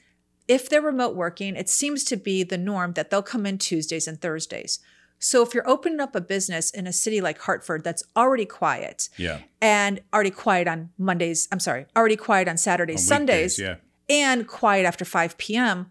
If 0.46 0.68
they're 0.68 0.80
remote 0.80 1.14
working, 1.14 1.56
it 1.56 1.68
seems 1.68 2.04
to 2.04 2.16
be 2.16 2.42
the 2.42 2.56
norm 2.58 2.94
that 2.94 3.10
they'll 3.10 3.22
come 3.22 3.44
in 3.44 3.58
Tuesdays 3.58 4.08
and 4.08 4.20
Thursdays. 4.20 4.80
So 5.18 5.42
if 5.42 5.52
you're 5.52 5.68
opening 5.68 6.00
up 6.00 6.14
a 6.14 6.20
business 6.20 6.70
in 6.70 6.86
a 6.86 6.92
city 6.92 7.20
like 7.20 7.40
Hartford 7.40 7.82
that's 7.84 8.04
already 8.16 8.46
quiet 8.46 9.08
Yeah. 9.16 9.40
and 9.60 10.00
already 10.14 10.30
quiet 10.30 10.68
on 10.68 10.90
Mondays, 10.96 11.48
I'm 11.50 11.60
sorry, 11.60 11.86
already 11.96 12.16
quiet 12.16 12.48
on 12.48 12.56
Saturdays, 12.56 13.00
On 13.00 13.16
Sundays, 13.18 13.58
weekdays, 13.58 13.76
and 14.08 14.46
quiet 14.46 14.86
after 14.86 15.04
5 15.04 15.36
p.m., 15.36 15.90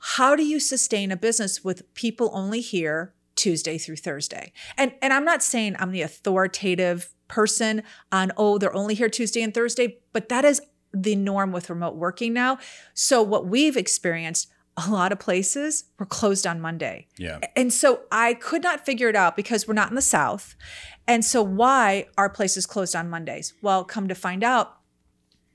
how 0.00 0.36
do 0.36 0.44
you 0.44 0.60
sustain 0.60 1.10
a 1.10 1.16
business 1.16 1.64
with 1.64 1.92
people 1.94 2.30
only 2.32 2.60
here 2.60 3.14
Tuesday 3.34 3.78
through 3.78 3.96
Thursday? 3.96 4.52
And 4.76 4.92
and 5.02 5.12
I'm 5.12 5.24
not 5.24 5.42
saying 5.42 5.74
I'm 5.78 5.90
the 5.90 6.02
authoritative 6.02 7.10
person 7.26 7.82
on 8.12 8.30
oh 8.36 8.58
they're 8.58 8.74
only 8.74 8.94
here 8.94 9.08
Tuesday 9.08 9.42
and 9.42 9.52
Thursday, 9.52 9.98
but 10.12 10.28
that 10.28 10.44
is 10.44 10.60
the 10.92 11.16
norm 11.16 11.52
with 11.52 11.70
remote 11.70 11.96
working 11.96 12.32
now. 12.32 12.58
So 12.94 13.22
what 13.22 13.46
we've 13.46 13.76
experienced 13.76 14.48
a 14.86 14.90
lot 14.90 15.10
of 15.10 15.18
places 15.18 15.84
were 15.98 16.06
closed 16.06 16.46
on 16.46 16.60
Monday. 16.60 17.08
Yeah. 17.18 17.40
And 17.56 17.72
so 17.72 18.02
I 18.12 18.34
could 18.34 18.62
not 18.62 18.86
figure 18.86 19.08
it 19.08 19.16
out 19.16 19.36
because 19.36 19.66
we're 19.66 19.74
not 19.74 19.88
in 19.90 19.96
the 19.96 20.02
South. 20.02 20.54
And 21.06 21.24
so 21.24 21.42
why 21.42 22.06
are 22.16 22.28
places 22.30 22.64
closed 22.64 22.94
on 22.94 23.10
Mondays? 23.10 23.54
Well, 23.60 23.82
come 23.84 24.06
to 24.08 24.14
find 24.14 24.44
out, 24.44 24.74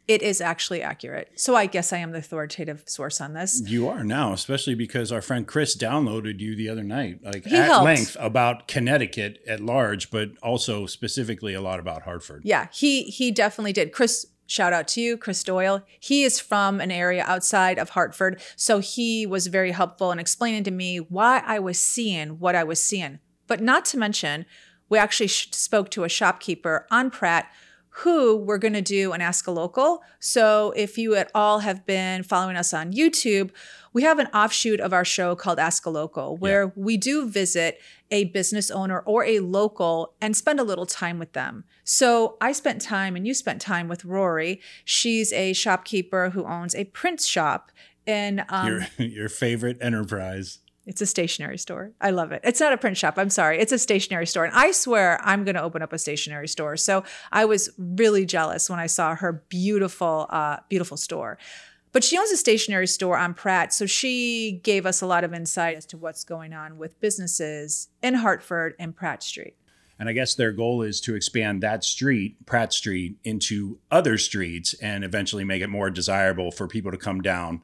it 0.08 0.22
is 0.22 0.42
actually 0.42 0.82
accurate. 0.82 1.32
So 1.36 1.56
I 1.56 1.66
guess 1.66 1.94
I 1.94 2.00
am 2.00 2.12
the 2.12 2.18
authoritative 2.18 2.84
source 2.88 3.22
on 3.22 3.34
this. 3.34 3.62
You 3.66 3.88
are 3.88 4.04
now, 4.04 4.34
especially 4.34 4.76
because 4.76 5.14
our 5.14 5.22
friend 5.22 5.48
Chris 5.48 5.78
downloaded 5.78 6.42
you 6.42 6.58
the 6.58 6.68
other 6.68 6.84
night, 6.84 7.20
like 7.24 7.46
He 7.46 7.56
at 7.56 7.66
helped. 7.66 7.86
length 7.86 8.18
about 8.20 8.68
Connecticut 8.68 9.40
at 9.48 9.62
large, 9.62 10.12
but 10.12 10.32
also 10.44 10.86
specifically 10.88 11.54
a 11.54 11.62
lot 11.62 11.80
about 11.80 12.02
Hartford. 12.02 12.42
Yeah, 12.44 12.68
he 12.74 13.04
he 13.04 13.32
definitely 13.32 13.72
did. 13.72 13.94
Chris, 13.94 14.28
shout 14.48 14.74
out 14.74 14.88
to 14.90 15.02
you, 15.02 15.18
Chris 15.18 15.44
Doyle. 15.44 15.84
He 16.00 16.24
is 16.24 16.40
from 16.40 16.80
an 16.80 16.92
area 16.92 17.24
outside 17.28 17.78
of 17.78 17.92
Hartford, 17.92 18.42
so 18.56 18.80
he 18.80 19.26
was 19.26 19.48
very 19.48 19.72
helpful 19.72 20.12
in 20.12 20.20
explaining 20.20 20.64
to 20.66 20.72
me 20.72 20.98
why 20.98 21.42
I 21.46 21.60
was 21.60 21.80
seeing 21.80 22.40
what 22.40 22.56
I 22.56 22.64
was 22.64 22.82
seeing. 22.82 23.20
But 23.48 23.62
not 23.62 23.86
to 23.86 23.98
mention, 23.98 24.46
we 24.90 24.98
actually 24.98 25.28
spoke 25.28 25.90
to 25.92 26.04
a 26.04 26.10
shopkeeper 26.10 26.88
on 26.92 27.10
Pratt 27.10 27.52
who 27.98 28.36
we're 28.36 28.58
going 28.58 28.74
to 28.74 28.82
do 28.82 29.12
an 29.14 29.22
ask 29.22 29.46
a 29.46 29.52
local. 29.52 30.02
So 30.20 30.74
if 30.76 30.98
you 30.98 31.16
at 31.16 31.30
all 31.36 31.60
have 31.60 31.86
been 31.86 32.24
following 32.24 32.56
us 32.56 32.74
on 32.74 32.92
YouTube, 32.92 33.52
we 33.94 34.02
have 34.02 34.18
an 34.18 34.28
offshoot 34.28 34.80
of 34.80 34.94
our 34.94 35.06
show 35.06 35.36
called 35.36 35.60
Ask 35.60 35.86
a 35.86 35.92
Local 35.92 36.36
where 36.38 36.74
we 36.76 36.98
do 36.98 37.28
visit 37.30 37.80
a 38.10 38.26
business 38.26 38.72
owner 38.72 39.00
or 39.02 39.24
a 39.26 39.40
local 39.42 40.16
and 40.20 40.36
spend 40.36 40.60
a 40.60 40.64
little 40.64 40.88
time 40.88 41.20
with 41.20 41.34
them. 41.34 41.66
So 41.84 42.38
I 42.42 42.52
spent 42.52 42.82
time 42.82 43.16
and 43.16 43.28
you 43.28 43.36
spent 43.36 43.62
time 43.62 43.88
with 43.88 44.06
Rory. 44.06 44.60
She's 44.84 45.32
a 45.32 45.54
shopkeeper 45.54 46.32
who 46.32 46.46
owns 46.46 46.74
a 46.74 46.86
print 46.86 47.22
shop 47.22 47.72
in 48.08 48.44
um, 48.50 48.68
Your 48.68 48.88
your 49.08 49.30
favorite 49.30 49.78
enterprise. 49.82 50.60
It's 50.86 51.02
a 51.02 51.06
stationery 51.06 51.58
store. 51.58 51.92
I 52.02 52.12
love 52.12 52.32
it. 52.32 52.42
It's 52.44 52.60
not 52.60 52.74
a 52.74 52.78
print 52.78 52.98
shop. 52.98 53.18
I'm 53.18 53.30
sorry. 53.30 53.60
It's 53.60 53.72
a 53.72 53.80
stationery 53.80 54.28
store. 54.28 54.44
And 54.46 54.54
I 54.54 54.72
swear 54.72 55.20
I'm 55.24 55.46
going 55.46 55.56
to 55.56 55.64
open 55.64 55.82
up 55.82 55.94
a 55.94 55.98
stationery 55.98 56.48
store. 56.48 56.76
So 56.76 57.04
I 57.32 57.46
was 57.46 57.70
really 57.78 58.26
jealous 58.26 58.70
when 58.70 58.80
I 58.80 58.88
saw 58.88 59.16
her 59.16 59.44
beautiful, 59.48 60.28
uh, 60.30 60.58
beautiful 60.68 60.98
store. 60.98 61.38
But 61.94 62.04
she 62.04 62.18
owns 62.18 62.32
a 62.32 62.38
stationery 62.38 62.88
store 62.88 63.18
on 63.18 63.34
Pratt. 63.34 63.74
So 63.74 63.86
she 63.86 64.60
gave 64.64 64.86
us 64.86 65.02
a 65.02 65.06
lot 65.06 65.24
of 65.24 65.34
insight 65.34 65.78
as 65.78 65.86
to 65.88 65.98
what's 65.98 66.24
going 66.24 66.52
on 66.52 66.78
with 66.78 67.00
businesses 67.00 67.90
in 68.02 68.16
Hartford 68.16 68.74
and 68.78 68.96
Pratt 68.96 69.24
Street. 69.24 69.56
And 70.00 70.10
I 70.10 70.14
guess 70.14 70.34
their 70.34 70.52
goal 70.52 70.82
is 70.82 71.00
to 71.02 71.16
expand 71.16 71.62
that 71.62 71.84
street, 71.84 72.46
Pratt 72.46 72.74
Street, 72.74 73.16
into 73.24 73.78
other 73.92 74.18
streets 74.18 74.74
and 74.82 75.04
eventually 75.04 75.44
make 75.44 75.62
it 75.62 75.70
more 75.70 75.90
desirable 75.92 76.52
for 76.52 76.68
people 76.68 76.92
to 76.92 76.98
come 76.98 77.22
down 77.22 77.62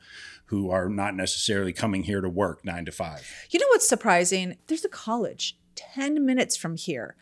who 0.49 0.71
are 0.71 0.89
not 0.89 1.15
necessarily 1.15 1.71
coming 1.71 2.03
here 2.03 2.21
to 2.21 2.29
work 2.29 2.65
nine 2.65 2.83
to 2.83 2.91
five. 2.91 3.23
You 3.51 3.59
know 3.59 3.67
what's 3.69 3.87
surprising? 3.87 4.57
There's 4.65 4.83
a 4.83 4.89
college 4.89 5.57
10 5.75 6.25
minutes 6.25 6.57
from 6.57 6.75
here, 6.75 7.15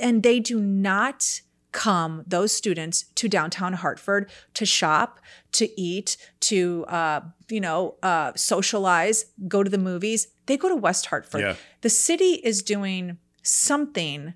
and 0.00 0.22
they 0.22 0.40
do 0.40 0.58
not 0.58 1.42
come, 1.72 2.24
those 2.26 2.52
students, 2.52 3.04
to 3.16 3.28
downtown 3.28 3.74
Hartford 3.74 4.30
to 4.54 4.64
shop, 4.64 5.20
to 5.52 5.68
eat, 5.78 6.16
to, 6.40 6.86
uh, 6.88 7.20
you 7.50 7.60
know, 7.60 7.96
uh, 8.02 8.32
socialize, 8.36 9.26
go 9.46 9.62
to 9.62 9.68
the 9.68 9.78
movies. 9.78 10.28
They 10.46 10.56
go 10.56 10.70
to 10.70 10.76
West 10.76 11.06
Hartford. 11.06 11.42
Yeah. 11.42 11.56
The 11.82 11.90
city 11.90 12.40
is 12.42 12.62
doing 12.62 13.18
something, 13.42 14.32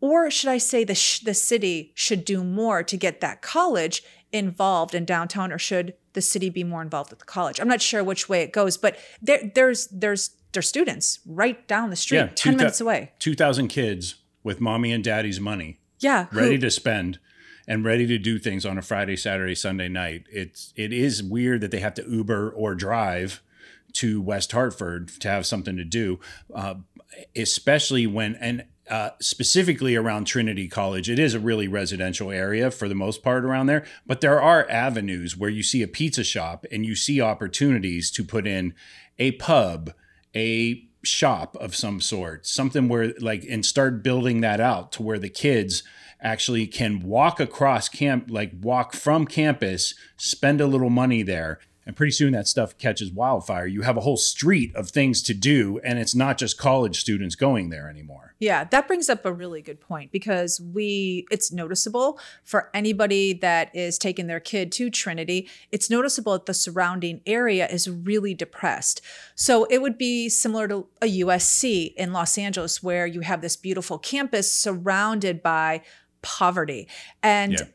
or 0.00 0.30
should 0.30 0.50
I 0.50 0.58
say, 0.58 0.82
the, 0.82 0.94
sh- 0.94 1.20
the 1.20 1.34
city 1.34 1.92
should 1.94 2.24
do 2.24 2.42
more 2.42 2.82
to 2.82 2.96
get 2.96 3.20
that 3.20 3.42
college 3.42 4.02
involved 4.34 4.94
in 4.94 5.04
downtown, 5.06 5.52
or 5.52 5.58
should 5.58 5.94
the 6.12 6.20
city 6.20 6.50
be 6.50 6.64
more 6.64 6.82
involved 6.82 7.08
with 7.10 7.20
the 7.20 7.24
college? 7.24 7.60
I'm 7.60 7.68
not 7.68 7.80
sure 7.80 8.02
which 8.04 8.28
way 8.28 8.42
it 8.42 8.52
goes, 8.52 8.76
but 8.76 8.98
there, 9.22 9.50
there's 9.54 9.86
there's 9.86 10.30
there's 10.52 10.68
students 10.68 11.20
right 11.26 11.66
down 11.66 11.90
the 11.90 11.96
street, 11.96 12.18
Yeah, 12.18 12.26
ten 12.26 12.34
two 12.34 12.50
thou- 12.52 12.56
minutes 12.58 12.80
away. 12.80 13.12
2,000 13.20 13.68
kids 13.68 14.16
with 14.42 14.60
mommy 14.60 14.92
and 14.92 15.02
daddy's 15.02 15.40
money 15.40 15.78
Yeah, 16.00 16.26
who- 16.26 16.38
ready 16.40 16.58
to 16.58 16.70
spend 16.70 17.18
and 17.66 17.84
ready 17.84 18.06
to 18.06 18.18
do 18.18 18.38
things 18.38 18.66
on 18.66 18.76
a 18.76 18.82
Friday, 18.82 19.16
Saturday, 19.16 19.54
Sunday 19.54 19.88
night. 19.88 20.24
It's 20.30 20.72
it 20.76 20.92
is 20.92 21.22
weird 21.22 21.60
that 21.62 21.70
they 21.70 21.80
have 21.80 21.94
to 21.94 22.04
Uber 22.08 22.50
or 22.50 22.74
drive 22.74 23.40
to 23.94 24.20
West 24.20 24.50
Hartford 24.52 25.08
to 25.20 25.28
have 25.28 25.46
something 25.46 25.76
to 25.76 25.84
do, 25.84 26.18
uh, 26.54 26.74
especially 27.36 28.06
when 28.06 28.34
and 28.36 28.64
uh, 28.90 29.10
specifically 29.20 29.96
around 29.96 30.26
Trinity 30.26 30.68
College. 30.68 31.08
It 31.08 31.18
is 31.18 31.34
a 31.34 31.40
really 31.40 31.68
residential 31.68 32.30
area 32.30 32.70
for 32.70 32.88
the 32.88 32.94
most 32.94 33.22
part 33.22 33.44
around 33.44 33.66
there, 33.66 33.84
but 34.06 34.20
there 34.20 34.40
are 34.40 34.68
avenues 34.70 35.36
where 35.36 35.50
you 35.50 35.62
see 35.62 35.82
a 35.82 35.88
pizza 35.88 36.24
shop 36.24 36.66
and 36.70 36.84
you 36.84 36.94
see 36.94 37.20
opportunities 37.20 38.10
to 38.12 38.24
put 38.24 38.46
in 38.46 38.74
a 39.18 39.32
pub, 39.32 39.92
a 40.34 40.86
shop 41.02 41.56
of 41.56 41.74
some 41.74 42.00
sort, 42.00 42.46
something 42.46 42.88
where 42.88 43.14
like 43.20 43.44
and 43.48 43.64
start 43.64 44.02
building 44.02 44.40
that 44.40 44.60
out 44.60 44.92
to 44.92 45.02
where 45.02 45.18
the 45.18 45.28
kids 45.28 45.82
actually 46.20 46.66
can 46.66 47.02
walk 47.02 47.38
across 47.38 47.88
camp, 47.88 48.26
like 48.28 48.52
walk 48.60 48.94
from 48.94 49.26
campus, 49.26 49.94
spend 50.16 50.60
a 50.60 50.66
little 50.66 50.90
money 50.90 51.22
there. 51.22 51.58
And 51.86 51.94
pretty 51.94 52.12
soon 52.12 52.32
that 52.32 52.48
stuff 52.48 52.78
catches 52.78 53.10
wildfire. 53.10 53.66
You 53.66 53.82
have 53.82 53.96
a 53.96 54.00
whole 54.00 54.16
street 54.16 54.74
of 54.74 54.88
things 54.88 55.22
to 55.24 55.34
do, 55.34 55.80
and 55.84 55.98
it's 55.98 56.14
not 56.14 56.38
just 56.38 56.56
college 56.56 56.98
students 57.00 57.34
going 57.34 57.68
there 57.68 57.88
anymore. 57.90 58.34
Yeah, 58.38 58.64
that 58.64 58.86
brings 58.88 59.08
up 59.08 59.24
a 59.24 59.32
really 59.32 59.62
good 59.62 59.80
point 59.80 60.10
because 60.10 60.60
we 60.60 61.26
it's 61.30 61.52
noticeable 61.52 62.18
for 62.42 62.70
anybody 62.74 63.32
that 63.34 63.74
is 63.74 63.98
taking 63.98 64.26
their 64.26 64.40
kid 64.40 64.72
to 64.72 64.90
Trinity. 64.90 65.48
It's 65.70 65.90
noticeable 65.90 66.32
that 66.32 66.46
the 66.46 66.54
surrounding 66.54 67.20
area 67.26 67.66
is 67.68 67.88
really 67.88 68.34
depressed. 68.34 69.00
So 69.34 69.64
it 69.64 69.80
would 69.82 69.98
be 69.98 70.28
similar 70.28 70.68
to 70.68 70.86
a 71.00 71.06
USC 71.20 71.94
in 71.96 72.12
Los 72.12 72.36
Angeles 72.38 72.82
where 72.82 73.06
you 73.06 73.20
have 73.20 73.40
this 73.40 73.56
beautiful 73.56 73.98
campus 73.98 74.50
surrounded 74.50 75.42
by 75.42 75.82
poverty. 76.22 76.88
And 77.22 77.52
Yeah. 77.52 77.66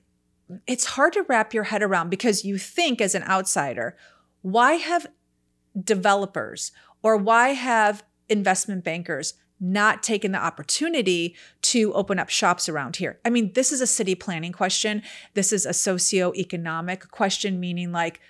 It's 0.67 0.85
hard 0.85 1.13
to 1.13 1.23
wrap 1.23 1.53
your 1.53 1.65
head 1.65 1.83
around 1.83 2.09
because 2.09 2.45
you 2.45 2.57
think 2.57 3.01
as 3.01 3.15
an 3.15 3.23
outsider, 3.23 3.95
why 4.41 4.73
have 4.73 5.07
developers 5.81 6.71
or 7.03 7.17
why 7.17 7.49
have 7.49 8.03
investment 8.27 8.83
bankers 8.83 9.35
not 9.61 10.01
taken 10.01 10.31
the 10.31 10.37
opportunity 10.37 11.35
to 11.61 11.93
open 11.93 12.17
up 12.17 12.29
shops 12.29 12.69
around 12.69 12.95
here? 12.95 13.19
I 13.25 13.29
mean, 13.29 13.51
this 13.53 13.71
is 13.71 13.81
a 13.81 13.87
city 13.87 14.15
planning 14.15 14.51
question. 14.51 15.03
This 15.33 15.51
is 15.51 15.65
a 15.65 15.71
socioeconomic 15.71 17.11
question, 17.11 17.59
meaning 17.59 17.91
like, 17.91 18.21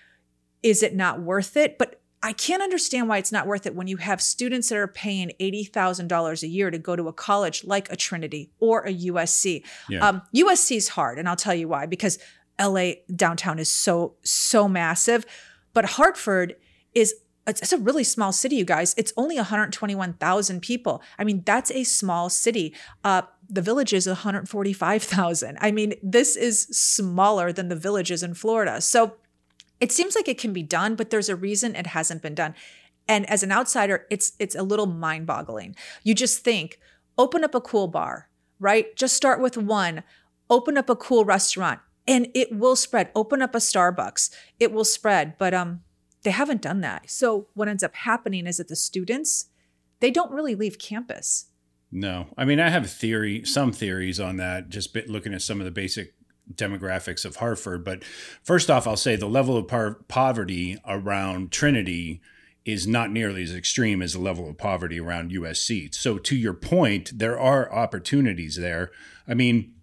is 0.64 0.84
it 0.84 0.96
not 0.96 1.22
worth 1.22 1.56
it? 1.56 1.78
But 1.78 2.02
I 2.22 2.34
can't 2.34 2.62
understand 2.62 3.08
why 3.08 3.18
it's 3.18 3.32
not 3.32 3.48
worth 3.48 3.66
it 3.66 3.76
when 3.76 3.88
you 3.88 3.98
have 3.98 4.22
students 4.22 4.70
that 4.70 4.78
are 4.78 4.88
paying 4.88 5.32
$80,000 5.40 6.44
a 6.44 6.48
year 6.48 6.70
to 6.70 6.78
go 6.78 6.96
to 6.96 7.08
a 7.08 7.14
college 7.14 7.64
like 7.64 7.90
a 7.92 7.96
Trinity 7.96 8.52
or 8.60 8.82
a 8.82 8.94
USC. 8.94 9.64
Yeah. 9.88 10.06
Um, 10.06 10.22
USC 10.36 10.76
is 10.76 10.90
hard, 10.90 11.18
and 11.18 11.30
I'll 11.30 11.38
tell 11.38 11.56
you 11.56 11.70
why, 11.70 11.86
because 11.86 12.20
LA 12.60 12.92
downtown 13.16 13.58
is 13.58 13.72
so, 13.72 14.16
so 14.24 14.68
massive. 14.68 15.26
But 15.74 15.86
Hartford 15.86 16.56
is 16.94 17.16
it's, 17.48 17.74
a 17.74 17.78
really 17.78 18.04
small 18.04 18.32
city, 18.32 18.58
you 18.58 18.66
guys. 18.66 18.94
It's 18.98 19.14
only 19.18 19.36
121,000 19.36 20.62
people. 20.62 21.02
I 21.18 21.24
mean, 21.24 21.42
that's 21.46 21.72
a 21.72 21.84
small 21.84 22.30
city. 22.30 22.76
Uh, 23.04 23.24
the 23.50 23.62
village 23.62 23.94
is 23.94 24.06
145,000. 24.06 25.58
I 25.60 25.72
mean, 25.72 25.96
this 26.04 26.36
is 26.36 26.64
smaller 26.72 27.52
than 27.52 27.70
the 27.70 27.76
villages 27.76 28.22
in 28.22 28.36
Florida. 28.36 28.82
So 28.82 29.16
it 29.80 29.92
seems 29.92 30.16
like 30.16 30.28
it 30.28 30.38
can 30.38 30.54
be 30.54 30.64
done, 30.64 30.96
but 30.96 31.10
there's 31.10 31.30
a 31.30 31.36
reason 31.36 31.76
it 31.76 31.88
hasn't 31.88 32.22
been 32.22 32.36
done. 32.36 32.56
And 33.08 33.28
as 33.30 33.44
an 33.44 33.52
outsider, 33.52 34.06
it's 34.10 34.34
it's 34.40 34.56
a 34.56 34.64
little 34.64 34.86
mind-boggling. 34.86 35.76
You 36.04 36.14
just 36.14 36.44
think, 36.44 36.80
open 37.18 37.44
up 37.44 37.56
a 37.56 37.62
cool 37.62 37.88
bar, 37.88 38.30
right? 38.60 38.96
Just 38.96 39.16
start 39.16 39.42
with 39.42 39.58
one. 39.58 40.04
Open 40.50 40.78
up 40.78 40.90
a 40.90 40.96
cool 40.96 41.26
restaurant, 41.26 41.80
and 42.08 42.28
it 42.34 42.56
will 42.56 42.76
spread. 42.76 43.10
Open 43.16 43.42
up 43.42 43.56
a 43.56 43.60
Starbucks, 43.60 44.32
it 44.60 44.72
will 44.72 44.86
spread. 44.86 45.38
But 45.38 45.54
um, 45.54 45.82
they 46.24 46.32
haven't 46.32 46.62
done 46.62 46.82
that. 46.82 47.10
So 47.10 47.48
what 47.54 47.68
ends 47.68 47.84
up 47.84 47.96
happening 47.96 48.46
is 48.46 48.58
that 48.58 48.68
the 48.68 48.76
students, 48.76 49.46
they 50.00 50.12
don't 50.12 50.32
really 50.32 50.56
leave 50.56 50.78
campus. 50.78 51.48
No, 51.92 52.28
I 52.38 52.46
mean 52.46 52.60
I 52.60 52.70
have 52.70 52.90
theory, 52.92 53.44
some 53.46 53.72
theories 53.72 54.20
on 54.20 54.38
that. 54.38 54.70
Just 54.70 54.96
looking 55.08 55.34
at 55.34 55.42
some 55.42 55.60
of 55.60 55.66
the 55.66 55.72
basic 55.72 56.14
demographics 56.54 57.26
of 57.26 57.38
Hartford. 57.38 57.84
But 57.84 58.04
first 58.44 58.70
off, 58.70 58.88
I'll 58.88 58.98
say 58.98 59.16
the 59.16 59.28
level 59.28 59.58
of 59.58 59.68
par- 59.68 60.00
poverty 60.08 60.78
around 60.88 61.52
Trinity 61.52 62.22
is 62.66 62.86
not 62.86 63.12
nearly 63.12 63.44
as 63.44 63.54
extreme 63.56 64.02
as 64.02 64.14
the 64.14 64.20
level 64.20 64.48
of 64.50 64.58
poverty 64.58 65.00
around 65.00 65.32
USC. 65.32 65.94
So 65.96 66.18
to 66.20 66.36
your 66.36 66.54
point, 66.54 67.18
there 67.18 67.40
are 67.40 67.72
opportunities 67.74 68.56
there. 68.58 68.92
I 69.28 69.34
mean, 69.34 69.74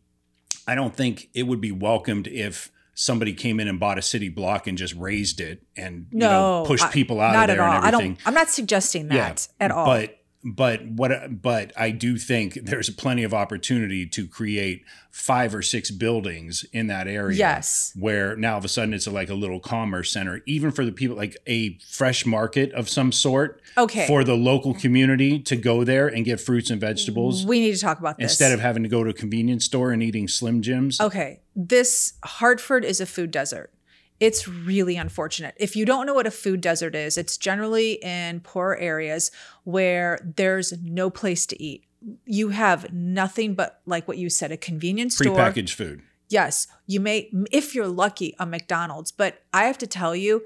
I 0.68 0.74
don't 0.74 0.94
think 0.94 1.28
it 1.34 1.44
would 1.44 1.60
be 1.60 1.72
welcomed 1.72 2.26
if 2.26 2.70
somebody 2.94 3.32
came 3.34 3.60
in 3.60 3.68
and 3.68 3.78
bought 3.80 3.98
a 3.98 4.02
city 4.02 4.28
block 4.28 4.66
and 4.66 4.76
just 4.78 4.94
razed 4.94 5.40
it 5.40 5.62
and 5.76 6.06
you 6.10 6.18
know, 6.20 6.62
No, 6.62 6.66
pushed 6.66 6.90
people 6.92 7.20
out 7.20 7.32
not 7.34 7.50
of 7.50 7.56
there 7.56 7.64
at 7.64 7.68
all. 7.68 7.76
and 7.76 7.86
I 7.86 7.90
don't. 7.90 8.18
I'm 8.26 8.34
not 8.34 8.48
suggesting 8.50 9.08
that 9.08 9.48
at 9.60 9.70
all. 9.70 9.84
But 9.86 10.18
but 10.54 10.84
what 10.86 11.42
but 11.42 11.72
I 11.76 11.90
do 11.90 12.16
think 12.16 12.54
there's 12.62 12.88
plenty 12.90 13.24
of 13.24 13.34
opportunity 13.34 14.06
to 14.06 14.28
create 14.28 14.84
five 15.10 15.54
or 15.54 15.62
six 15.62 15.90
buildings 15.90 16.64
in 16.72 16.86
that 16.88 17.08
area. 17.08 17.36
Yes. 17.36 17.92
Where 17.98 18.36
now 18.36 18.52
all 18.52 18.58
of 18.58 18.64
a 18.64 18.68
sudden 18.68 18.94
it's 18.94 19.06
like 19.06 19.30
a 19.30 19.34
little 19.34 19.60
commerce 19.60 20.12
center, 20.12 20.42
even 20.46 20.70
for 20.70 20.84
the 20.84 20.92
people 20.92 21.16
like 21.16 21.36
a 21.46 21.78
fresh 21.78 22.26
market 22.26 22.72
of 22.72 22.88
some 22.88 23.12
sort. 23.12 23.60
Okay. 23.78 24.06
For 24.06 24.24
the 24.24 24.34
local 24.34 24.74
community 24.74 25.38
to 25.40 25.56
go 25.56 25.84
there 25.84 26.06
and 26.06 26.24
get 26.24 26.40
fruits 26.40 26.70
and 26.70 26.80
vegetables 26.80 27.44
we 27.44 27.60
need 27.60 27.74
to 27.74 27.80
talk 27.80 27.98
about 27.98 28.18
this 28.18 28.32
instead 28.32 28.52
of 28.52 28.60
having 28.60 28.82
to 28.82 28.88
go 28.88 29.04
to 29.04 29.10
a 29.10 29.14
convenience 29.14 29.64
store 29.64 29.90
and 29.90 30.02
eating 30.02 30.28
Slim 30.28 30.62
Jims. 30.62 31.00
Okay, 31.00 31.40
this 31.54 32.14
Hartford 32.24 32.84
is 32.84 33.00
a 33.00 33.06
food 33.06 33.30
desert. 33.30 33.70
It's 34.18 34.48
really 34.48 34.96
unfortunate. 34.96 35.54
If 35.58 35.76
you 35.76 35.84
don't 35.84 36.06
know 36.06 36.14
what 36.14 36.26
a 36.26 36.30
food 36.30 36.60
desert 36.60 36.94
is, 36.94 37.18
it's 37.18 37.36
generally 37.36 37.94
in 38.02 38.40
poor 38.40 38.76
areas 38.80 39.30
where 39.64 40.18
there's 40.36 40.72
no 40.82 41.10
place 41.10 41.46
to 41.46 41.62
eat. 41.62 41.84
You 42.24 42.50
have 42.50 42.92
nothing 42.92 43.54
but, 43.54 43.80
like 43.84 44.08
what 44.08 44.18
you 44.18 44.30
said, 44.30 44.52
a 44.52 44.56
convenience 44.56 45.16
store. 45.16 45.36
Prepackaged 45.36 45.74
food. 45.74 46.02
Yes, 46.28 46.66
you 46.86 46.98
may, 47.00 47.30
if 47.52 47.74
you're 47.74 47.86
lucky, 47.86 48.34
a 48.38 48.46
McDonald's. 48.46 49.12
But 49.12 49.42
I 49.52 49.64
have 49.64 49.78
to 49.78 49.86
tell 49.86 50.16
you, 50.16 50.44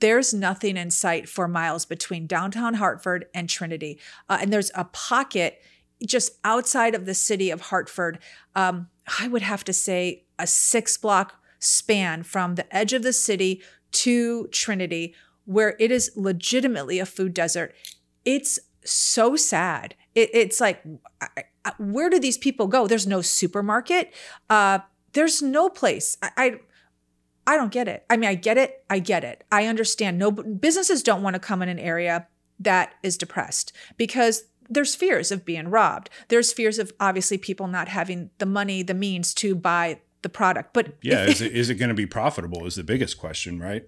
there's 0.00 0.34
nothing 0.34 0.76
in 0.76 0.90
sight 0.90 1.28
for 1.28 1.48
miles 1.48 1.86
between 1.86 2.26
downtown 2.26 2.74
Hartford 2.74 3.26
and 3.34 3.48
Trinity. 3.48 3.98
Uh, 4.28 4.38
and 4.40 4.52
there's 4.52 4.70
a 4.74 4.84
pocket 4.84 5.62
just 6.04 6.32
outside 6.44 6.94
of 6.94 7.06
the 7.06 7.14
city 7.14 7.50
of 7.50 7.62
Hartford. 7.62 8.18
Um, 8.54 8.88
I 9.18 9.28
would 9.28 9.42
have 9.42 9.64
to 9.64 9.72
say 9.72 10.24
a 10.38 10.46
six 10.46 10.96
block 10.96 11.42
span 11.58 12.22
from 12.22 12.54
the 12.54 12.76
edge 12.76 12.92
of 12.92 13.02
the 13.02 13.12
city 13.12 13.62
to 13.92 14.46
Trinity, 14.48 15.14
where 15.44 15.76
it 15.78 15.90
is 15.90 16.10
legitimately 16.16 16.98
a 16.98 17.06
food 17.06 17.32
desert. 17.34 17.74
It's 18.24 18.58
so 18.84 19.36
sad. 19.36 19.94
It, 20.14 20.30
it's 20.32 20.60
like, 20.60 20.82
where 21.78 22.10
do 22.10 22.18
these 22.18 22.38
people 22.38 22.66
go? 22.66 22.86
There's 22.86 23.06
no 23.06 23.22
supermarket. 23.22 24.12
Uh, 24.48 24.80
there's 25.12 25.42
no 25.42 25.68
place. 25.68 26.16
I, 26.22 26.30
I 26.36 26.60
I 27.48 27.56
don't 27.56 27.72
get 27.72 27.86
it. 27.86 28.04
I 28.10 28.16
mean, 28.16 28.28
I 28.28 28.34
get 28.34 28.58
it. 28.58 28.84
I 28.90 28.98
get 28.98 29.22
it. 29.22 29.44
I 29.52 29.66
understand. 29.66 30.18
No 30.18 30.30
businesses 30.32 31.02
don't 31.02 31.22
want 31.22 31.34
to 31.34 31.40
come 31.40 31.62
in 31.62 31.68
an 31.68 31.78
area 31.78 32.26
that 32.58 32.94
is 33.02 33.16
depressed 33.16 33.72
because 33.96 34.44
there's 34.68 34.96
fears 34.96 35.30
of 35.30 35.44
being 35.44 35.68
robbed. 35.68 36.10
There's 36.28 36.52
fears 36.52 36.80
of 36.80 36.92
obviously 36.98 37.38
people 37.38 37.68
not 37.68 37.86
having 37.88 38.30
the 38.38 38.46
money, 38.46 38.82
the 38.82 38.94
means 38.94 39.32
to 39.34 39.54
buy 39.54 40.00
the 40.26 40.38
product. 40.40 40.72
But 40.72 40.86
Yeah, 41.02 41.22
if- 41.24 41.30
is 41.30 41.40
it, 41.40 41.52
is 41.60 41.70
it 41.70 41.76
going 41.76 41.88
to 41.94 41.94
be 41.94 42.06
profitable? 42.06 42.66
Is 42.66 42.74
the 42.74 42.84
biggest 42.84 43.18
question, 43.18 43.58
right? 43.60 43.84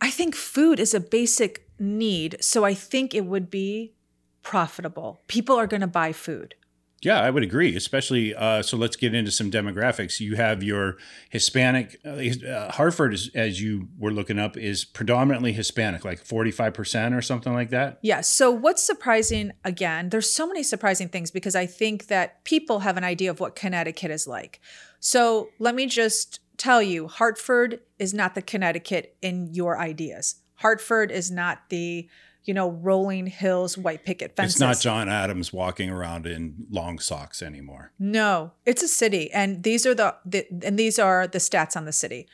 I 0.00 0.10
think 0.10 0.34
food 0.34 0.78
is 0.80 0.94
a 0.94 1.00
basic 1.00 1.68
need. 1.78 2.36
So 2.40 2.64
I 2.64 2.74
think 2.74 3.14
it 3.14 3.24
would 3.32 3.50
be 3.50 3.94
profitable. 4.42 5.20
People 5.28 5.56
are 5.56 5.66
going 5.66 5.80
to 5.80 5.86
buy 6.02 6.12
food. 6.12 6.54
Yeah, 7.00 7.20
I 7.20 7.30
would 7.30 7.44
agree. 7.44 7.76
Especially, 7.76 8.34
uh, 8.34 8.62
so 8.62 8.76
let's 8.76 8.96
get 8.96 9.14
into 9.14 9.30
some 9.30 9.50
demographics. 9.50 10.18
You 10.18 10.34
have 10.34 10.62
your 10.62 10.96
Hispanic. 11.30 12.00
Uh, 12.04 12.72
Hartford, 12.72 13.14
is, 13.14 13.30
as 13.34 13.60
you 13.60 13.88
were 13.98 14.10
looking 14.10 14.38
up, 14.38 14.56
is 14.56 14.84
predominantly 14.84 15.52
Hispanic, 15.52 16.04
like 16.04 16.18
forty-five 16.18 16.74
percent 16.74 17.14
or 17.14 17.22
something 17.22 17.52
like 17.52 17.70
that. 17.70 17.98
Yeah. 18.02 18.20
So 18.22 18.50
what's 18.50 18.82
surprising 18.82 19.52
again, 19.64 20.08
there's 20.08 20.28
so 20.28 20.46
many 20.46 20.62
surprising 20.64 21.08
things 21.08 21.30
because 21.30 21.54
I 21.54 21.66
think 21.66 22.08
that 22.08 22.42
people 22.44 22.80
have 22.80 22.96
an 22.96 23.04
idea 23.04 23.30
of 23.30 23.38
what 23.38 23.54
Connecticut 23.54 24.10
is 24.10 24.26
like. 24.26 24.60
So 24.98 25.50
let 25.60 25.76
me 25.76 25.86
just 25.86 26.40
tell 26.56 26.82
you, 26.82 27.06
Hartford 27.06 27.78
is 28.00 28.12
not 28.12 28.34
the 28.34 28.42
Connecticut 28.42 29.16
in 29.22 29.54
your 29.54 29.78
ideas. 29.78 30.42
Hartford 30.56 31.12
is 31.12 31.30
not 31.30 31.68
the, 31.68 32.08
you 32.48 32.54
know, 32.54 32.70
rolling 32.70 33.26
hills, 33.26 33.76
white 33.76 34.06
picket 34.06 34.34
fences. 34.34 34.54
It's 34.54 34.60
not 34.60 34.80
John 34.80 35.06
Adams 35.10 35.52
walking 35.52 35.90
around 35.90 36.26
in 36.26 36.66
long 36.70 36.98
socks 36.98 37.42
anymore. 37.42 37.92
No, 37.98 38.52
it's 38.64 38.82
a 38.82 38.88
city, 38.88 39.30
and 39.32 39.62
these 39.62 39.84
are 39.84 39.94
the, 39.94 40.14
the 40.24 40.46
and 40.64 40.78
these 40.78 40.98
are 40.98 41.26
the 41.26 41.38
stats 41.38 41.76
on 41.76 41.84
the 41.84 41.92
city. 41.92 42.26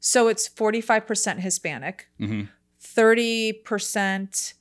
So 0.00 0.28
it's 0.28 0.48
forty 0.48 0.80
five 0.80 1.06
percent 1.06 1.40
Hispanic, 1.40 2.08
Mhm. 2.18 2.48
thirty 2.80 3.52
percent 3.52 4.54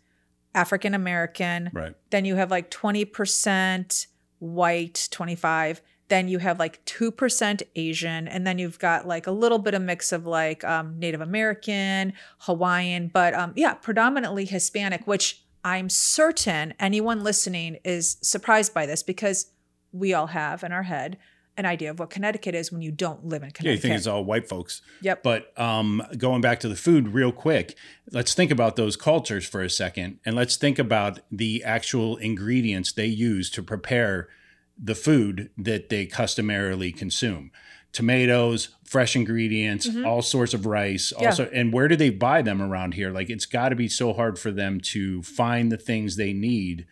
African 0.54 0.93
American. 0.93 1.70
Right. 1.72 1.96
Then 2.10 2.26
you 2.26 2.36
have 2.36 2.52
like 2.52 2.70
twenty 2.70 3.06
percent 3.06 4.08
white, 4.39 5.08
twenty 5.10 5.36
five. 5.36 5.82
Then 6.10 6.28
you 6.28 6.39
have 6.39 6.60
like 6.60 6.84
two 6.86 7.12
percent 7.12 7.63
Asian, 7.76 8.28
and 8.28 8.48
then 8.48 8.60
you've 8.60 8.80
got 8.80 9.08
like 9.08 9.28
a 9.28 9.32
little 9.32 9.60
bit 9.60 9.74
of 9.74 9.82
mix 9.82 10.12
of 10.12 10.26
like 10.26 10.63
um, 10.63 10.98
Native 11.00 11.22
American, 11.22 12.13
Hawaiian, 12.39 13.10
but 13.13 13.34
um, 13.34 13.54
yeah, 13.56 13.74
predominantly 13.74 14.46
Hispanic. 14.46 15.06
Which 15.06 15.43
I'm 15.63 15.89
certain 15.89 16.74
anyone 16.80 17.24
listening 17.24 17.78
is 17.84 18.17
surprised 18.22 18.74
by 18.74 18.86
this 18.86 19.04
because 19.04 19.52
we 19.91 20.13
all 20.13 20.28
have 20.28 20.63
in 20.63 20.72
our 20.72 20.84
head 20.84 21.17
an 21.58 21.65
idea 21.65 21.89
of 21.89 22.00
what 22.00 22.12
Connecticut 22.12 22.54
is 22.54 22.72
when 22.72 22.82
you 22.82 22.91
don't 22.91 23.26
live 23.26 23.41
in 23.41 23.50
Connecticut. 23.50 23.65
Yeah, 23.65 23.72
you 23.72 23.78
think 23.80 23.96
it's 23.96 24.08
all 24.08 24.24
white 24.24 24.48
folks. 24.48 24.82
Yep. 25.02 25.24
But 25.24 25.60
um, 25.60 26.04
going 26.17 26.39
back 26.39 26.60
to 26.62 26.70
the 26.70 26.76
food 26.76 27.10
real 27.10 27.32
quick, 27.32 27.76
let's 28.12 28.36
think 28.36 28.52
about 28.52 28.76
those 28.76 28.96
cultures 28.96 29.46
for 29.46 29.63
a 29.63 29.70
second, 29.70 30.20
and 30.24 30.36
let's 30.36 30.56
think 30.56 30.78
about 30.78 31.20
the 31.32 31.63
actual 31.63 32.15
ingredients 32.17 32.91
they 32.91 33.08
use 33.08 33.50
to 33.52 33.63
prepare 33.63 34.30
the 34.78 34.96
food 34.96 35.50
that 35.58 35.90
they 35.90 36.06
customarily 36.06 36.92
consume. 36.92 37.52
Tomatoes, 37.94 38.70
fresh 38.84 39.16
ingredients, 39.16 39.90
all 40.06 40.22
sorts 40.22 40.54
of 40.54 40.66
rice. 40.66 41.12
Mm-hmm. 41.13 41.24
Yeah. 41.24 41.30
Also, 41.30 41.50
and 41.52 41.74
where 41.74 41.88
do 41.88 41.96
they 41.96 42.10
buy 42.12 42.42
them 42.44 42.62
around 42.62 42.94
here? 42.94 43.12
Like, 43.12 43.30
it's 43.30 43.46
got 43.48 43.70
to 43.70 43.76
be 43.76 43.88
so 43.88 44.13
hard 44.13 44.38
for 44.38 44.52
them 44.52 44.80
to 44.82 45.24
find 45.24 45.72
the 45.72 45.78
things 45.78 46.16
they 46.16 46.34
need 46.34 46.86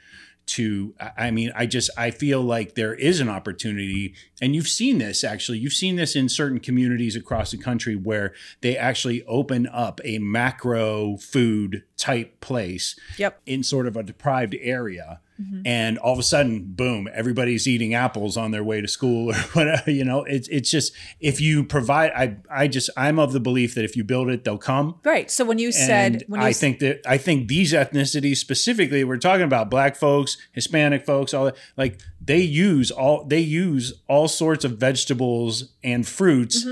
to 0.48 0.93
i 1.00 1.12
I 1.26 1.32
mean 1.32 1.52
i 1.56 1.65
just 1.65 1.89
i 1.98 2.12
feel 2.12 2.39
like 2.39 2.76
there 2.76 2.93
is 2.93 3.19
an 3.19 3.30
opportunity 3.30 4.13
and 4.39 4.54
you've 4.54 4.67
seen 4.67 5.00
this 5.00 5.24
actually 5.24 5.58
you've 5.58 5.74
seen 5.74 5.95
this 5.95 6.15
in 6.15 6.30
certain 6.30 6.60
communities 6.60 7.15
across 7.15 7.50
the 7.50 7.58
country 7.58 7.95
where 7.95 8.32
they 8.62 8.78
actually 8.78 9.24
open 9.24 9.65
up 9.65 10.00
a 10.04 10.19
macro 10.19 11.17
food 11.17 11.82
type 11.98 12.41
place 12.41 12.95
Yep. 13.17 13.41
in 13.48 13.63
sort 13.63 13.88
of 13.88 13.98
a 13.98 14.04
deprived 14.04 14.56
area 14.62 15.19
and 15.65 15.98
all 15.98 16.13
of 16.13 16.19
a 16.19 16.24
sudden 16.24 16.63
boom 16.63 17.08
everybody's 17.13 17.67
eating 17.67 17.93
apples 17.93 18.38
on 18.38 18.52
their 18.52 18.63
way 18.63 18.82
to 18.82 18.88
school 18.88 19.32
or 19.32 19.36
whatever 19.54 19.91
you 19.91 20.04
know 20.04 20.24
it's 20.24 20.48
it's 20.48 20.69
just 20.69 20.93
if 21.19 21.41
you 21.41 21.63
provide 21.63 22.12
i 22.12 22.38
i 22.50 22.67
just 22.67 22.89
i'm 22.95 23.19
of 23.19 23.34
the 23.34 23.39
belief 23.39 23.76
that 23.76 23.84
if 23.84 23.95
you 23.95 24.04
build 24.04 24.30
it 24.30 24.43
they'll 24.43 24.58
come 24.58 24.95
Right. 25.04 25.30
So 25.30 25.45
when 25.45 25.60
you 25.60 25.67
and 25.67 25.76
said 25.76 26.24
when 26.28 26.41
you 26.41 26.48
I 26.48 26.54
think 26.54 26.80
that 26.80 27.02
I 27.08 27.17
think 27.17 27.48
these 27.48 27.74
ethnicities 27.74 28.38
specifically, 28.38 29.04
we're 29.04 29.17
talking 29.17 29.43
about 29.43 29.69
black 29.69 29.95
folks, 29.95 30.38
Hispanic 30.52 31.06
folks, 31.06 31.34
all 31.34 31.45
that, 31.45 31.58
like 31.78 32.00
they 32.19 32.39
use 32.39 32.91
all 32.91 33.24
they 33.24 33.39
use 33.39 33.93
all 34.08 34.28
sorts 34.28 34.65
of 34.65 34.78
vegetables 34.78 35.74
and 35.84 36.08
fruits 36.08 36.65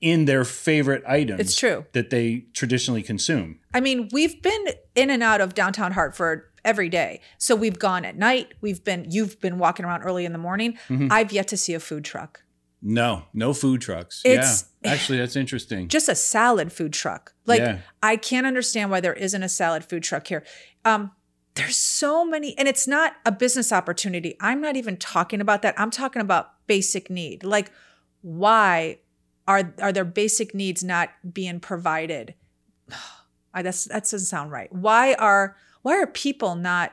in 0.00 0.24
their 0.24 0.44
favorite 0.44 1.02
items. 1.06 1.32
Mm-hmm. 1.32 1.40
It's 1.40 1.56
true. 1.56 1.84
that 1.92 2.10
they 2.10 2.44
traditionally 2.52 3.02
consume. 3.02 3.58
I 3.72 3.80
mean, 3.80 4.08
we've 4.12 4.40
been 4.42 4.66
in 4.94 5.10
and 5.10 5.22
out 5.22 5.40
of 5.40 5.54
downtown 5.54 5.92
Hartford 5.92 6.42
every 6.66 6.90
day. 6.90 7.20
So 7.38 7.56
we've 7.56 7.78
gone 7.78 8.04
at 8.04 8.16
night. 8.18 8.52
We've 8.60 8.82
been 8.84 9.06
you've 9.10 9.40
been 9.40 9.56
walking 9.58 9.86
around 9.86 10.02
early 10.02 10.26
in 10.26 10.32
the 10.32 10.38
morning. 10.38 10.76
Mm-hmm. 10.90 11.08
I've 11.10 11.32
yet 11.32 11.48
to 11.48 11.56
see 11.56 11.72
a 11.72 11.80
food 11.80 12.04
truck. 12.04 12.42
No, 12.82 13.24
no 13.32 13.54
food 13.54 13.80
trucks. 13.80 14.20
It's- 14.24 14.66
yeah, 14.82 14.92
actually, 14.92 15.18
that's 15.18 15.36
interesting. 15.36 15.88
Just 15.88 16.08
a 16.10 16.14
salad 16.14 16.72
food 16.72 16.92
truck. 16.92 17.32
Like 17.46 17.60
Yeah. 17.60 17.78
I 18.02 18.16
can't 18.16 18.46
understand 18.46 18.90
why 18.90 19.00
there 19.00 19.14
isn't 19.14 19.42
a 19.42 19.48
salad 19.48 19.84
food 19.84 20.02
truck 20.02 20.26
here. 20.26 20.44
Um 20.84 21.12
there's 21.54 21.76
so 21.76 22.22
many 22.22 22.56
and 22.58 22.68
it's 22.68 22.86
not 22.86 23.14
a 23.24 23.32
business 23.32 23.72
opportunity. 23.72 24.36
I'm 24.40 24.60
not 24.60 24.76
even 24.76 24.98
talking 24.98 25.40
about 25.40 25.62
that. 25.62 25.74
I'm 25.80 25.90
talking 25.90 26.20
about 26.20 26.66
basic 26.66 27.08
need. 27.08 27.44
Like 27.44 27.70
why 28.20 28.98
are 29.48 29.72
are 29.80 29.92
their 29.92 30.04
basic 30.04 30.54
needs 30.54 30.82
not 30.84 31.10
being 31.32 31.60
provided? 31.60 32.34
I, 33.54 33.62
that's 33.62 33.84
that 33.84 34.02
doesn't 34.02 34.20
sound 34.20 34.50
right. 34.50 34.70
Why 34.70 35.14
are 35.14 35.56
why 35.86 36.02
are 36.02 36.06
people 36.08 36.56
not? 36.56 36.90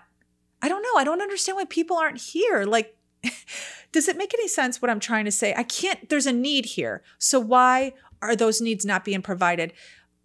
I 0.62 0.69
don't 0.69 0.84
know. 0.84 0.99
I 0.99 1.03
don't 1.03 1.23
understand 1.23 1.56
why 1.56 1.65
people 1.65 1.97
aren't 1.97 2.21
here. 2.21 2.63
Like, 2.63 2.95
does 3.91 4.08
it 4.08 4.17
make 4.17 4.36
any 4.36 4.47
sense 4.47 4.84
what 4.84 4.91
I'm 4.91 4.99
trying 4.99 5.25
to 5.25 5.32
say? 5.32 5.51
I 5.58 5.63
can't. 5.63 6.08
There's 6.10 6.27
a 6.27 6.32
need 6.32 6.65
here. 6.65 7.01
So 7.17 7.39
why 7.39 7.93
are 8.21 8.36
those 8.36 8.62
needs 8.62 8.86
not 8.86 9.03
being 9.03 9.23
provided? 9.23 9.73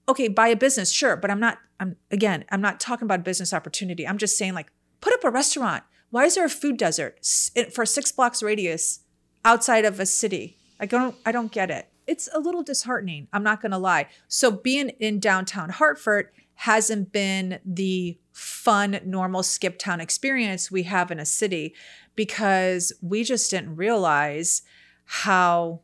Okay, 0.07 0.29
buy 0.29 0.49
a 0.49 0.57
business, 0.57 0.93
sure, 0.93 1.17
but 1.17 1.31
I'm 1.31 1.41
not. 1.41 1.57
I'm 1.81 1.97
again. 2.11 2.45
I'm 2.51 2.61
not 2.61 2.79
talking 2.79 3.07
about 3.07 3.25
business 3.25 3.55
opportunity. 3.55 4.07
I'm 4.07 4.19
just 4.19 4.37
saying 4.37 4.53
like 4.53 4.71
put 5.01 5.15
up 5.15 5.25
a 5.25 5.31
restaurant. 5.31 5.85
Why 6.11 6.27
is 6.27 6.35
there 6.35 6.45
a 6.45 6.51
food 6.51 6.77
desert 6.77 7.25
for 7.73 7.87
six 7.87 8.13
blocks 8.13 8.43
radius 8.43 9.01
outside 9.47 9.87
of 9.87 9.99
a 9.99 10.05
city? 10.05 10.59
I 10.79 10.85
don't. 10.85 11.17
I 11.25 11.33
don't 11.33 11.51
get 11.51 11.71
it. 11.71 11.89
it's 12.07 12.29
a 12.35 12.39
little 12.39 12.63
disheartening. 12.63 13.29
I'm 13.33 13.43
not 13.43 13.63
going 13.63 13.73
to 13.73 13.79
lie. 13.79 14.09
So 14.29 14.51
being 14.51 14.91
in 15.01 15.21
downtown 15.21 15.71
Hartford 15.71 16.29
hasn't 16.63 17.13
been 17.13 17.61
the 17.65 18.19
fun, 18.33 18.99
normal 19.05 19.45
skip 19.45 19.79
town 19.79 20.01
experience 20.01 20.73
we 20.73 20.83
have 20.83 21.13
in 21.13 21.21
a 21.21 21.25
city 21.25 21.73
because 22.17 22.93
we 23.01 23.23
just 23.23 23.49
didn't 23.49 23.77
realize 23.77 24.63
how 25.05 25.81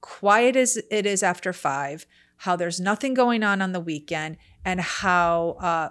quiet 0.00 0.54
is 0.54 0.80
it 0.92 1.06
is 1.06 1.24
after 1.24 1.52
five, 1.52 2.06
how 2.38 2.54
there's 2.54 2.78
nothing 2.78 3.14
going 3.14 3.42
on 3.42 3.60
on 3.60 3.72
the 3.72 3.80
weekend, 3.80 4.36
and 4.64 4.80
how 4.80 5.56
uh, 5.58 5.88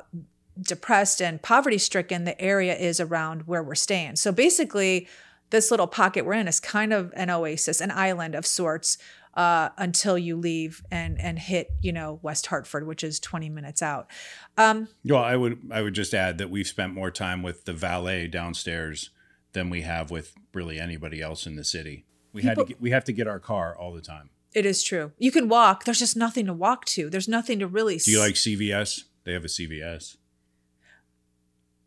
depressed 0.62 1.21
and 1.21 1.41
poverty 1.41 1.78
stricken 1.78 2.23
the 2.23 2.39
area 2.41 2.73
is 2.73 3.01
around 3.01 3.47
where 3.47 3.62
we're 3.62 3.75
staying. 3.75 4.15
So 4.15 4.32
basically, 4.32 5.10
this 5.49 5.71
little 5.71 5.88
pocket 5.88 6.25
we're 6.25 6.34
in 6.34 6.47
is 6.47 6.62
kind 6.62 6.93
of 6.93 7.12
an 7.17 7.30
oasis, 7.30 7.82
an 7.82 7.91
island 7.91 8.34
of 8.34 8.45
sorts. 8.45 8.97
Uh, 9.36 9.69
until 9.78 10.17
you 10.17 10.38
leave 10.38 10.82
and 10.89 11.19
and 11.19 11.38
hit 11.38 11.69
you 11.82 11.91
know 11.91 12.19
West 12.21 12.45
Hartford, 12.45 12.88
which 12.88 13.04
is 13.04 13.19
20 13.19 13.50
minutes 13.50 13.82
out. 13.82 14.10
Um, 14.58 14.88
Well, 15.04 15.21
I 15.21 15.36
would 15.36 15.60
I 15.71 15.82
would 15.82 15.93
just 15.93 16.13
add 16.13 16.38
that 16.38 16.50
we've 16.50 16.67
spent 16.67 16.93
more 16.93 17.12
time 17.12 17.43
with 17.43 17.65
the 17.65 17.74
valet 17.74 18.28
downstairs 18.28 19.10
than 19.52 19.69
we 19.69 19.82
have 19.82 20.10
with 20.10 20.34
really 20.54 20.80
anybody 20.80 21.21
else 21.21 21.45
in 21.45 21.56
the 21.58 21.63
city. 21.65 22.06
We 22.32 22.43
had 22.43 22.58
to 22.58 22.65
get, 22.65 22.82
we 22.82 22.91
have 22.91 23.04
to 23.06 23.12
get 23.13 23.28
our 23.28 23.39
car 23.39 23.76
all 23.78 23.93
the 23.93 24.02
time. 24.02 24.30
it 24.54 24.65
is 24.65 24.82
true. 24.84 25.12
You 25.17 25.32
can 25.32 25.50
walk. 25.50 25.84
There's 25.84 26.00
just 26.00 26.15
nothing 26.15 26.45
to 26.45 26.54
walk 26.54 26.86
to. 26.86 27.10
There's 27.10 27.28
nothing 27.28 27.60
to 27.60 27.67
really. 27.67 27.98
Do 27.98 28.12
you 28.12 28.19
like 28.19 28.36
CVS? 28.36 29.04
They 29.26 29.34
have 29.34 29.43
a 29.43 29.48
CVS. 29.50 30.15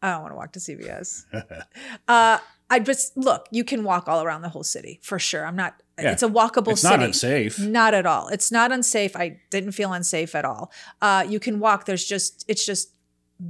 I 0.03 0.13
don't 0.13 0.23
want 0.23 0.33
to 0.33 0.37
walk 0.37 0.53
to 0.53 0.61
CVS. 0.61 1.25
uh, 2.09 2.39
I 2.71 2.79
just 2.79 3.17
look. 3.17 3.47
You 3.51 3.65
can 3.65 3.85
walk 3.85 4.07
all 4.07 4.23
around 4.23 4.43
the 4.43 4.49
whole 4.51 4.65
city 4.65 5.01
for 5.03 5.19
sure. 5.19 5.47
I'm 5.47 5.57
not. 5.57 5.83
Yeah. 6.01 6.13
It's 6.13 6.23
a 6.23 6.29
walkable 6.29 6.73
It's 6.73 6.83
city. 6.83 6.97
not 6.97 7.05
unsafe. 7.05 7.59
Not 7.59 7.95
at 7.95 8.07
all. 8.07 8.29
It's 8.29 8.53
not 8.53 8.71
unsafe. 8.73 9.17
I 9.17 9.41
didn't 9.51 9.73
feel 9.73 9.93
unsafe 9.93 10.35
at 10.35 10.45
all. 10.45 10.73
Uh, 11.03 11.25
you 11.29 11.41
can 11.41 11.59
walk. 11.61 11.85
There's 11.87 12.05
just. 12.05 12.45
It's 12.49 12.65
just 12.65 12.91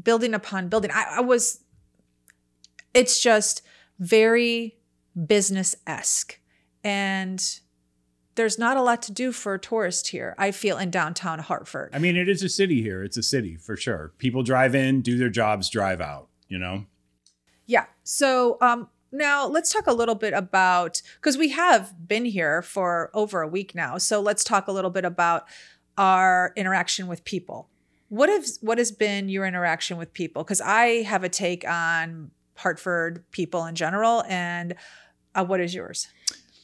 building 0.02 0.34
upon 0.34 0.68
building. 0.68 0.90
I, 0.92 1.16
I 1.16 1.20
was. 1.20 1.60
It's 2.94 3.20
just 3.20 3.62
very 3.98 4.76
business 5.26 5.76
esque, 5.86 6.38
and 6.82 7.60
there's 8.34 8.58
not 8.58 8.76
a 8.76 8.82
lot 8.82 9.02
to 9.02 9.12
do 9.12 9.32
for 9.32 9.54
a 9.54 9.58
tourist 9.58 10.08
here. 10.08 10.34
I 10.38 10.52
feel 10.52 10.78
in 10.78 10.90
downtown 10.90 11.40
Hartford. 11.40 11.90
I 11.92 11.98
mean, 11.98 12.16
it 12.16 12.28
is 12.28 12.42
a 12.42 12.48
city 12.48 12.82
here. 12.82 13.02
It's 13.02 13.16
a 13.16 13.22
city 13.22 13.56
for 13.56 13.76
sure. 13.76 14.12
People 14.18 14.42
drive 14.42 14.74
in, 14.74 15.00
do 15.02 15.18
their 15.18 15.28
jobs, 15.28 15.68
drive 15.68 16.00
out. 16.00 16.28
You 16.48 16.58
know. 16.58 16.86
Yeah. 17.66 17.84
So 18.04 18.56
um, 18.62 18.88
now 19.10 19.46
let's 19.46 19.72
talk 19.72 19.86
a 19.86 19.92
little 19.92 20.14
bit 20.14 20.32
about 20.32 21.02
because 21.16 21.36
we 21.38 21.50
have 21.50 21.94
been 22.06 22.24
here 22.24 22.62
for 22.62 23.10
over 23.14 23.42
a 23.42 23.48
week 23.48 23.74
now. 23.74 23.98
So 23.98 24.20
let's 24.20 24.44
talk 24.44 24.68
a 24.68 24.72
little 24.72 24.90
bit 24.90 25.04
about 25.04 25.46
our 25.96 26.52
interaction 26.56 27.06
with 27.06 27.24
people. 27.24 27.68
What 28.08 28.28
has 28.28 28.58
what 28.62 28.78
has 28.78 28.92
been 28.92 29.28
your 29.28 29.44
interaction 29.44 29.98
with 29.98 30.12
people? 30.12 30.44
Because 30.44 30.60
I 30.60 31.02
have 31.02 31.24
a 31.24 31.28
take 31.28 31.68
on 31.68 32.30
Hartford 32.56 33.24
people 33.30 33.64
in 33.66 33.74
general, 33.74 34.24
and 34.28 34.74
uh, 35.34 35.44
what 35.44 35.60
is 35.60 35.74
yours? 35.74 36.08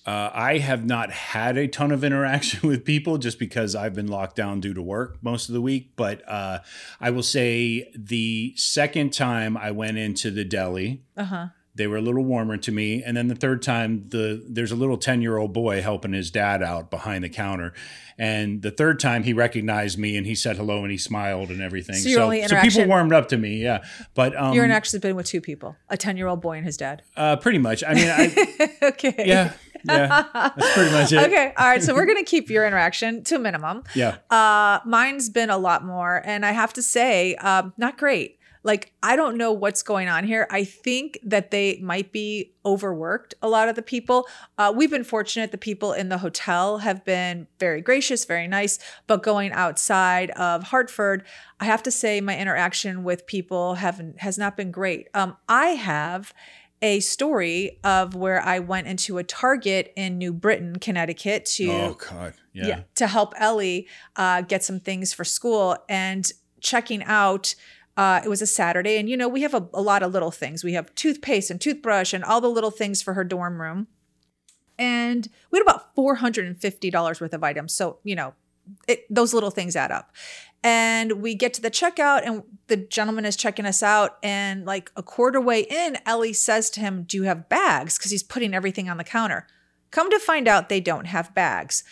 Uh, 0.07 0.31
I 0.35 0.59
have 0.59 0.85
not 0.85 1.11
had 1.11 1.57
a 1.57 1.67
ton 1.67 1.91
of 1.91 2.05
interaction 2.05 2.69
with 2.69 2.85
people 2.85 3.17
just 3.17 3.39
because 3.39 3.75
I've 3.75 3.95
been 3.95 4.09
locked 4.09 4.37
down 4.37 4.61
due 4.61 4.75
to 4.75 4.83
work 4.83 5.17
most 5.23 5.49
of 5.49 5.55
the 5.55 5.63
week. 5.63 5.93
But 5.97 6.27
uh, 6.29 6.61
I 7.01 7.11
will 7.11 7.23
say 7.23 7.91
the 7.97 8.53
second 8.57 9.13
time 9.13 9.57
I 9.57 9.71
went 9.71 9.97
into 9.97 10.31
the 10.31 10.45
deli, 10.45 11.03
Uh 11.17 11.25
huh. 11.25 11.47
They 11.77 11.87
were 11.87 11.97
a 11.97 12.01
little 12.01 12.25
warmer 12.25 12.57
to 12.57 12.71
me, 12.73 13.03
and 13.03 13.17
then 13.17 13.29
the 13.29 13.35
third 13.35 13.61
time, 13.63 14.09
the 14.09 14.43
there's 14.49 14.71
a 14.73 14.77
little 14.77 14.97
ten 14.97 15.21
year 15.23 15.37
old 15.37 15.53
boy 15.53 15.83
helping 15.83 16.13
his 16.13 16.31
dad 16.31 16.63
out 16.63 16.91
behind 16.91 17.25
the 17.25 17.29
counter, 17.29 17.73
and 18.19 18.63
the 18.63 18.71
third 18.71 19.01
time 19.01 19.25
he 19.25 19.33
recognized 19.33 19.99
me 19.99 20.17
and 20.17 20.27
he 20.27 20.35
said 20.35 20.57
hello 20.57 20.83
and 20.83 20.91
he 20.93 20.99
smiled 20.99 21.51
and 21.51 21.61
everything. 21.61 21.97
So 21.97 22.23
only 22.23 22.47
so 22.47 22.61
people 22.61 22.87
warmed 22.87 23.13
up 23.13 23.29
to 23.29 23.37
me, 23.37 23.57
yeah. 23.63 23.85
But 24.15 24.37
um, 24.37 24.55
Your 24.55 24.65
interaction 24.65 24.97
has 24.97 25.03
been 25.03 25.17
with 25.17 25.27
two 25.27 25.41
people: 25.41 25.77
a 25.89 25.97
ten 25.97 26.17
year 26.17 26.29
old 26.29 26.41
boy 26.41 26.57
and 26.57 26.65
his 26.65 26.77
dad. 26.77 27.03
uh, 27.17 27.37
pretty 27.37 27.59
much. 27.59 27.83
I 27.87 27.95
mean, 27.95 28.09
I, 28.09 28.79
okay. 28.91 29.25
yeah, 29.27 29.53
yeah, 29.85 30.27
that's 30.33 30.75
pretty 30.75 30.93
much 30.93 31.13
it. 31.13 31.27
Okay. 31.27 31.53
All 31.57 31.67
right. 31.67 31.83
So 31.83 31.93
we're 31.95 32.07
gonna 32.07 32.23
keep 32.25 32.51
your 32.51 32.65
interaction 32.67 33.25
to 33.25 33.35
a 33.37 33.39
minimum. 33.39 33.83
Yeah. 33.95 34.19
Uh, 34.31 34.79
mine's 34.87 35.29
been 35.29 35.51
a 35.51 35.59
lot 35.59 35.85
more, 35.85 36.23
and 36.25 36.47
I 36.47 36.53
have 36.53 36.73
to 36.75 36.83
say, 36.83 37.35
um, 37.37 37.73
not 37.77 37.99
great. 37.99 38.39
Like, 38.65 38.93
I 39.03 39.15
don't 39.15 39.37
know 39.37 39.53
what's 39.53 39.83
going 39.83 40.09
on 40.09 40.25
here. 40.25 40.49
I 40.51 40.65
think 40.65 41.19
that 41.23 41.51
they 41.51 41.79
might 41.83 42.11
be 42.11 42.55
overworked, 42.65 43.35
a 43.43 43.49
lot 43.49 43.69
of 43.69 43.77
the 43.77 43.83
people. 43.83 44.27
Uh, 44.57 44.73
we've 44.75 44.91
been 44.91 45.05
fortunate. 45.05 45.53
The 45.53 45.59
people 45.59 45.93
in 45.93 46.09
the 46.09 46.19
hotel 46.19 46.79
have 46.79 47.05
been 47.05 47.47
very 47.61 47.83
gracious, 47.83 48.25
very 48.25 48.49
nice. 48.49 48.79
But 49.07 49.23
going 49.23 49.53
outside 49.53 50.31
of 50.31 50.65
Hartford, 50.65 51.25
I 51.61 51.67
have 51.67 51.83
to 51.85 51.91
say, 51.91 52.21
my 52.21 52.37
interaction 52.39 53.05
with 53.05 53.27
people 53.27 53.75
haven't 53.75 54.21
has 54.21 54.39
not 54.39 54.57
been 54.57 54.71
great. 54.71 55.09
Um, 55.15 55.37
I 55.49 55.69
have 55.69 56.33
a 56.83 57.01
story 57.01 57.79
of 57.85 58.15
where 58.15 58.43
I 58.43 58.59
went 58.59 58.87
into 58.87 59.19
a 59.19 59.25
Target 59.25 59.93
in 59.97 60.19
New 60.19 60.33
Britain, 60.33 60.79
Connecticut 60.79 61.47
to 61.47 61.71
Oh 61.71 61.95
God. 61.95 62.35
Yeah. 62.53 62.67
yeah, 62.67 62.81
to 62.97 63.07
help 63.07 63.35
Ellie 63.39 63.89
uh, 64.17 64.43
get 64.43 64.63
some 64.65 64.81
things 64.81 65.13
for 65.13 65.25
school 65.25 65.77
and 65.89 66.31
checking 66.61 67.03
out. 67.05 67.55
Uh, 67.97 68.21
it 68.25 68.29
was 68.29 68.43
a 68.43 68.47
Saturday, 68.47 68.99
and 68.99 69.09
you 69.09 69.17
know 69.17 69.29
we 69.29 69.43
have 69.43 69.55
a, 69.55 69.69
a 69.73 69.81
lot 69.81 70.03
of 70.03 70.13
little 70.13 70.31
things. 70.31 70.65
We 70.65 70.73
have 70.73 70.95
toothpaste 70.95 71.51
and 71.51 71.61
toothbrush 71.61 72.13
and 72.13 72.25
all 72.25 72.41
the 72.41 72.49
little 72.49 72.73
things 72.73 73.03
for 73.03 73.15
her 73.15 73.25
dorm 73.25 73.61
room, 73.61 73.87
and 74.79 75.29
we 75.51 75.59
had 75.59 75.63
about 75.63 75.95
four 75.95 76.17
hundred 76.17 76.47
and 76.47 76.61
fifty 76.61 76.91
dollars 76.91 77.21
worth 77.21 77.35
of 77.35 77.45
items. 77.45 77.73
So 77.73 77.99
you 78.03 78.17
know, 78.17 78.35
it, 78.89 79.07
those 79.09 79.33
little 79.33 79.51
things 79.51 79.77
add 79.77 79.93
up. 79.93 80.13
And 80.65 81.21
we 81.21 81.35
get 81.35 81.53
to 81.55 81.61
the 81.61 81.71
checkout, 81.71 82.23
and 82.25 82.43
the 82.69 82.79
gentleman 82.79 83.27
is 83.27 83.37
checking 83.37 83.67
us 83.67 83.83
out. 83.83 84.17
And 84.23 84.65
like 84.65 84.91
a 84.97 85.03
quarter 85.03 85.41
way 85.41 85.61
in, 85.61 85.99
Ellie 86.07 86.33
says 86.33 86.71
to 86.71 86.81
him, 86.81 87.05
"Do 87.05 87.17
you 87.19 87.25
have 87.25 87.49
bags?" 87.49 87.99
Because 87.99 88.11
he's 88.11 88.23
putting 88.23 88.55
everything 88.55 88.89
on 88.89 88.97
the 88.97 89.05
counter. 89.05 89.47
Come 89.91 90.11
to 90.11 90.19
find 90.19 90.49
out, 90.49 90.69
they 90.69 90.81
don't 90.81 91.05
have 91.05 91.35
bags. 91.35 91.85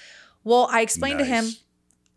Well, 0.43 0.69
I 0.73 0.81
explained 0.81 1.21
to 1.21 1.25
him 1.25 1.53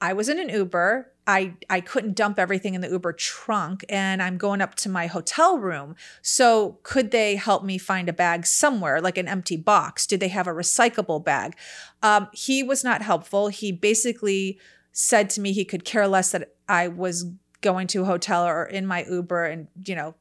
I 0.02 0.14
was 0.14 0.30
in 0.30 0.40
an 0.40 0.50
Uber. 0.50 1.12
I 1.28 1.54
I 1.70 1.82
couldn't 1.82 2.16
dump 2.16 2.38
everything 2.38 2.76
in 2.76 2.82
the 2.82 2.90
Uber 2.90 3.14
trunk 3.14 3.84
and 3.90 4.22
I'm 4.22 4.38
going 4.38 4.62
up 4.62 4.76
to 4.76 4.90
my 4.90 5.08
hotel 5.08 5.58
room. 5.58 5.96
So 6.22 6.80
could 6.84 7.12
they 7.12 7.36
help 7.36 7.64
me 7.64 7.78
find 7.78 8.08
a 8.08 8.14
bag 8.14 8.46
somewhere, 8.46 9.02
like 9.02 9.18
an 9.18 9.28
empty 9.28 9.58
box? 9.58 10.06
Did 10.06 10.20
they 10.20 10.28
have 10.28 10.48
a 10.48 10.54
recyclable 10.54 11.24
bag? 11.24 11.56
Um, 12.04 12.28
he 12.34 12.62
was 12.64 12.84
not 12.84 13.02
helpful. 13.02 13.48
He 13.48 13.72
basically 13.72 14.60
said 14.92 15.30
to 15.32 15.42
me 15.42 15.52
he 15.52 15.66
could 15.66 15.84
care 15.84 16.08
less 16.08 16.32
that 16.32 16.56
I 16.70 16.88
was 16.88 17.26
going 17.62 17.88
to 17.88 18.04
a 18.04 18.06
hotel 18.06 18.46
or 18.46 18.64
in 18.64 18.86
my 18.86 19.04
Uber 19.10 19.46
and, 19.46 19.68
you 19.86 19.96
know, 19.96 20.16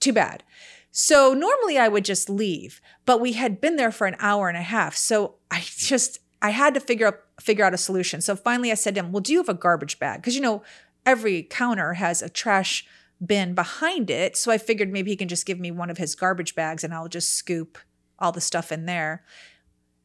too 0.00 0.12
bad. 0.12 0.44
So 0.90 1.34
normally 1.34 1.76
I 1.78 1.88
would 1.88 2.04
just 2.04 2.30
leave, 2.30 2.80
but 3.04 3.20
we 3.20 3.32
had 3.32 3.60
been 3.60 3.76
there 3.76 3.92
for 3.92 4.06
an 4.06 4.16
hour 4.18 4.48
and 4.48 4.56
a 4.56 4.62
half. 4.62 4.96
So 4.96 5.34
I 5.50 5.60
just 5.64 6.20
I 6.40 6.50
had 6.50 6.74
to 6.74 6.80
figure 6.80 7.08
out 7.08 7.20
figure 7.40 7.64
out 7.64 7.74
a 7.74 7.78
solution. 7.78 8.20
So 8.20 8.36
finally 8.36 8.70
I 8.70 8.74
said 8.74 8.94
to 8.94 9.00
him, 9.00 9.12
"Well, 9.12 9.20
do 9.20 9.32
you 9.32 9.38
have 9.38 9.48
a 9.48 9.54
garbage 9.54 9.98
bag?" 9.98 10.20
Because 10.20 10.34
you 10.34 10.40
know, 10.40 10.62
every 11.04 11.42
counter 11.42 11.94
has 11.94 12.22
a 12.22 12.28
trash 12.28 12.86
bin 13.24 13.54
behind 13.54 14.10
it. 14.10 14.36
So 14.36 14.52
I 14.52 14.58
figured 14.58 14.92
maybe 14.92 15.10
he 15.10 15.16
can 15.16 15.28
just 15.28 15.46
give 15.46 15.58
me 15.58 15.70
one 15.70 15.90
of 15.90 15.98
his 15.98 16.14
garbage 16.14 16.54
bags 16.54 16.84
and 16.84 16.94
I'll 16.94 17.08
just 17.08 17.34
scoop 17.34 17.78
all 18.18 18.32
the 18.32 18.40
stuff 18.40 18.70
in 18.70 18.86
there. 18.86 19.24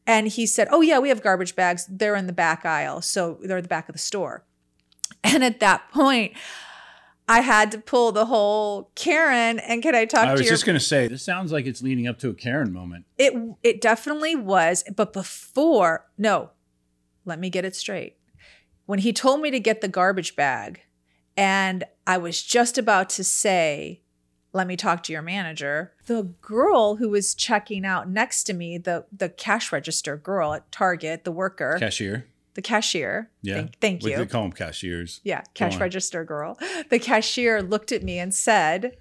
And 0.06 0.28
he 0.28 0.46
said, 0.46 0.68
"Oh 0.70 0.80
yeah, 0.80 0.98
we 0.98 1.08
have 1.08 1.22
garbage 1.22 1.56
bags. 1.56 1.86
They're 1.88 2.16
in 2.16 2.26
the 2.26 2.32
back 2.32 2.64
aisle. 2.64 3.00
So 3.02 3.38
they're 3.42 3.58
at 3.58 3.64
the 3.64 3.68
back 3.68 3.88
of 3.88 3.94
the 3.94 3.98
store." 3.98 4.44
And 5.22 5.42
at 5.42 5.60
that 5.60 5.90
point, 5.90 6.34
I 7.26 7.40
had 7.40 7.72
to 7.72 7.78
pull 7.78 8.12
the 8.12 8.26
whole 8.26 8.90
Karen 8.94 9.58
and 9.58 9.82
can 9.82 9.94
I 9.94 10.04
talk 10.04 10.20
I 10.20 10.24
to 10.24 10.30
you? 10.32 10.36
I 10.36 10.40
was 10.40 10.48
just 10.48 10.66
going 10.66 10.78
to 10.78 10.84
say, 10.84 11.08
this 11.08 11.22
sounds 11.22 11.52
like 11.52 11.64
it's 11.66 11.82
leading 11.82 12.06
up 12.06 12.18
to 12.20 12.28
a 12.28 12.34
Karen 12.34 12.72
moment. 12.72 13.06
it 13.18 13.34
it 13.62 13.80
definitely 13.80 14.36
was, 14.36 14.84
but 14.94 15.12
before, 15.12 16.06
no. 16.18 16.50
Let 17.24 17.38
me 17.38 17.48
get 17.48 17.64
it 17.64 17.74
straight. 17.74 18.16
When 18.84 18.98
he 18.98 19.12
told 19.14 19.40
me 19.40 19.50
to 19.50 19.58
get 19.58 19.80
the 19.80 19.88
garbage 19.88 20.36
bag 20.36 20.82
and 21.36 21.84
I 22.06 22.18
was 22.18 22.42
just 22.42 22.76
about 22.76 23.08
to 23.10 23.24
say, 23.24 24.02
"Let 24.52 24.66
me 24.66 24.76
talk 24.76 25.02
to 25.04 25.12
your 25.12 25.22
manager." 25.22 25.94
The 26.06 26.34
girl 26.42 26.96
who 26.96 27.08
was 27.08 27.34
checking 27.34 27.86
out 27.86 28.10
next 28.10 28.44
to 28.44 28.52
me, 28.52 28.76
the 28.76 29.06
the 29.10 29.30
cash 29.30 29.72
register 29.72 30.16
girl 30.18 30.52
at 30.52 30.70
Target, 30.70 31.24
the 31.24 31.32
worker, 31.32 31.76
Cashier. 31.80 32.26
The 32.54 32.62
cashier. 32.62 33.30
Yeah. 33.42 33.54
Thank, 33.54 33.80
thank 33.80 34.02
We 34.02 34.12
you. 34.12 34.16
could 34.16 34.30
call 34.30 34.42
them 34.42 34.52
cashiers. 34.52 35.20
Yeah, 35.24 35.42
cash 35.54 35.76
register 35.76 36.24
girl. 36.24 36.58
The 36.90 36.98
cashier 36.98 37.62
looked 37.62 37.92
at 37.92 38.02
me 38.02 38.18
and 38.18 38.34
said, 38.34 38.96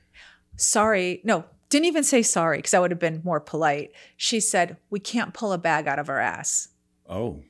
Sorry. 0.56 1.22
No, 1.24 1.46
didn't 1.70 1.86
even 1.86 2.04
say 2.04 2.22
sorry 2.22 2.60
because 2.60 2.74
I 2.74 2.80
would 2.80 2.92
have 2.92 3.00
been 3.00 3.22
more 3.24 3.40
polite. 3.40 3.92
She 4.18 4.40
said, 4.40 4.78
We 4.90 5.00
can't 5.00 5.34
pull 5.34 5.54
a 5.54 5.58
bag 5.58 5.88
out 5.88 6.00
of 6.00 6.10
our 6.10 6.20
ass. 6.20 6.70
Oh, 7.08 7.42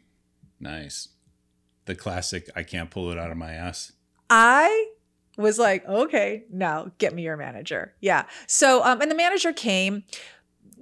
nice. 0.60 1.10
The 1.86 1.96
classic, 1.96 2.50
I 2.56 2.64
can't 2.64 2.90
pull 2.90 3.12
it 3.12 3.18
out 3.18 3.32
of 3.32 3.38
my 3.38 3.54
ass. 3.54 3.92
I 4.30 4.88
was 5.38 5.60
like, 5.60 5.86
okay, 5.88 6.44
now 6.52 6.92
get 6.98 7.14
me 7.14 7.24
your 7.24 7.38
manager. 7.38 7.94
Yeah. 8.00 8.26
So, 8.48 8.84
um, 8.84 9.02
and 9.02 9.10
the 9.10 9.16
manager 9.16 9.52
came. 9.52 10.04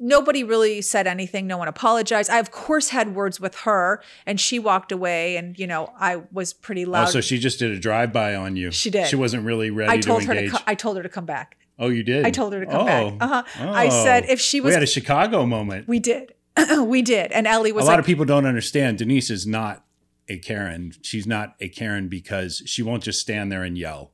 Nobody 0.02 0.44
really 0.44 0.82
said 0.82 1.08
anything. 1.08 1.48
No 1.48 1.58
one 1.58 1.68
apologized. 1.68 2.30
I, 2.30 2.40
of 2.40 2.52
course, 2.52 2.90
had 2.90 3.16
words 3.16 3.40
with 3.40 3.56
her, 3.60 4.02
and 4.26 4.40
she 4.40 4.60
walked 4.60 4.92
away. 4.92 5.38
And 5.38 5.58
you 5.58 5.68
know, 5.68 5.94
I 5.98 6.24
was 6.32 6.52
pretty 6.52 6.84
loud. 6.84 7.00
Oh, 7.00 7.04
loud. 7.04 7.12
so 7.12 7.22
she 7.22 7.38
just 7.38 7.60
did 7.60 7.72
a 7.72 7.80
drive 7.80 8.12
by 8.12 8.36
on 8.36 8.56
you. 8.56 8.72
She 8.72 8.90
did. 8.90 9.08
She 9.08 9.16
wasn't 9.16 9.46
really 9.46 9.70
ready 9.70 9.92
I 9.92 9.98
told 9.98 10.22
to 10.22 10.28
her 10.28 10.34
to. 10.34 10.50
Co- 10.50 10.64
I 10.68 10.76
told 10.76 10.98
her 10.98 11.04
to 11.04 11.10
come 11.10 11.26
back. 11.26 11.58
oh, 11.80 11.90
you 11.90 12.04
did. 12.04 12.26
I 12.26 12.32
told 12.32 12.54
her 12.54 12.60
to 12.60 12.66
come 12.66 12.86
back. 12.86 13.14
Oh. 13.14 13.18
Uh-huh. 13.20 13.44
I 13.72 13.90
said 13.90 14.26
if 14.26 14.42
she 14.42 14.60
was. 14.60 14.72
we 14.72 14.74
had 14.74 14.84
a 14.84 14.88
Chicago 14.88 15.46
moment. 15.46 15.88
We 15.88 16.00
did. 16.00 16.34
we 16.82 17.02
did. 17.02 17.32
And 17.32 17.48
Ellie 17.48 17.72
was. 17.72 17.86
a 17.86 17.88
lot 17.88 17.94
like, 17.94 18.00
of 18.02 18.06
people 18.06 18.26
don't 18.26 18.46
understand. 18.46 18.98
Denise 18.98 19.30
is 19.30 19.48
not 19.48 19.86
a 20.28 20.38
Karen. 20.38 20.94
She's 21.02 21.28
not 21.28 21.56
a 21.60 21.70
Karen 21.70 22.08
because 22.08 22.62
she 22.66 22.82
won't 22.82 23.04
just 23.04 23.20
stand 23.20 23.52
there 23.52 23.64
and 23.64 23.78
yell. 23.78 24.12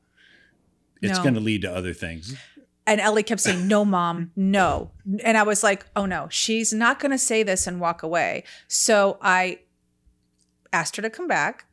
It's 1.01 1.17
No. 1.17 1.23
going 1.23 1.35
to 1.35 1.39
lead 1.39 1.61
to 1.61 1.71
other 1.71 1.93
things. 1.93 2.35
And 2.87 2.99
Ellie 2.99 3.21
kept 3.23 3.41
saying, 3.41 3.67
"No, 3.67 3.85
mom, 3.85 4.31
no." 4.35 4.89
And 5.23 5.37
I 5.37 5.43
was 5.43 5.61
like, 5.61 5.85
"Oh 5.95 6.05
no, 6.07 6.27
she's 6.31 6.73
not 6.73 6.99
going 6.99 7.11
to 7.11 7.17
say 7.19 7.43
this 7.43 7.67
and 7.67 7.79
walk 7.79 8.01
away." 8.01 8.43
So 8.67 9.19
I 9.21 9.59
asked 10.73 10.95
her 10.95 11.01
to 11.03 11.09
come 11.09 11.27
back. 11.27 11.65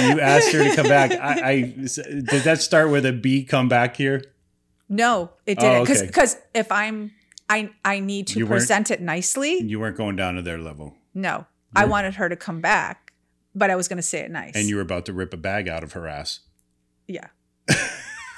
You 0.00 0.20
asked 0.20 0.52
her 0.52 0.64
to 0.64 0.74
come 0.74 0.88
back. 0.88 1.12
I, 1.12 1.50
I 1.50 1.60
did 1.62 2.42
that 2.44 2.60
start 2.62 2.90
with 2.90 3.04
a 3.06 3.12
B 3.12 3.44
come 3.44 3.68
back 3.68 3.96
here. 3.96 4.22
no, 4.88 5.30
it 5.46 5.58
Oh, 5.58 5.62
didn't, 5.62 5.82
because 5.82 5.98
okay. 5.98 6.06
because 6.06 6.36
if 6.54 6.72
I'm 6.72 7.12
I 7.48 7.70
I 7.84 8.00
need 8.00 8.26
to 8.28 8.38
You 8.38 8.46
present 8.46 8.90
it 8.90 9.00
nicely. 9.00 9.58
You 9.62 9.80
weren't 9.80 9.96
going 9.96 10.16
down 10.16 10.34
to 10.36 10.42
their 10.42 10.58
level, 10.58 10.96
No, 11.14 11.46
I 11.76 11.84
wanted 11.84 12.14
her 12.14 12.28
to 12.28 12.36
come 12.36 12.60
back, 12.60 13.12
but 13.54 13.70
I 13.70 13.76
was 13.76 13.86
going 13.88 13.98
to 13.98 14.02
say 14.02 14.20
it 14.20 14.30
nice. 14.30 14.52
and 14.54 14.66
you 14.68 14.76
were 14.76 14.82
about 14.82 15.06
to 15.06 15.12
rip 15.12 15.32
a 15.34 15.36
bag 15.36 15.68
out 15.68 15.82
of 15.82 15.92
her 15.92 16.06
ass. 16.08 16.40
yeah. 17.06 17.28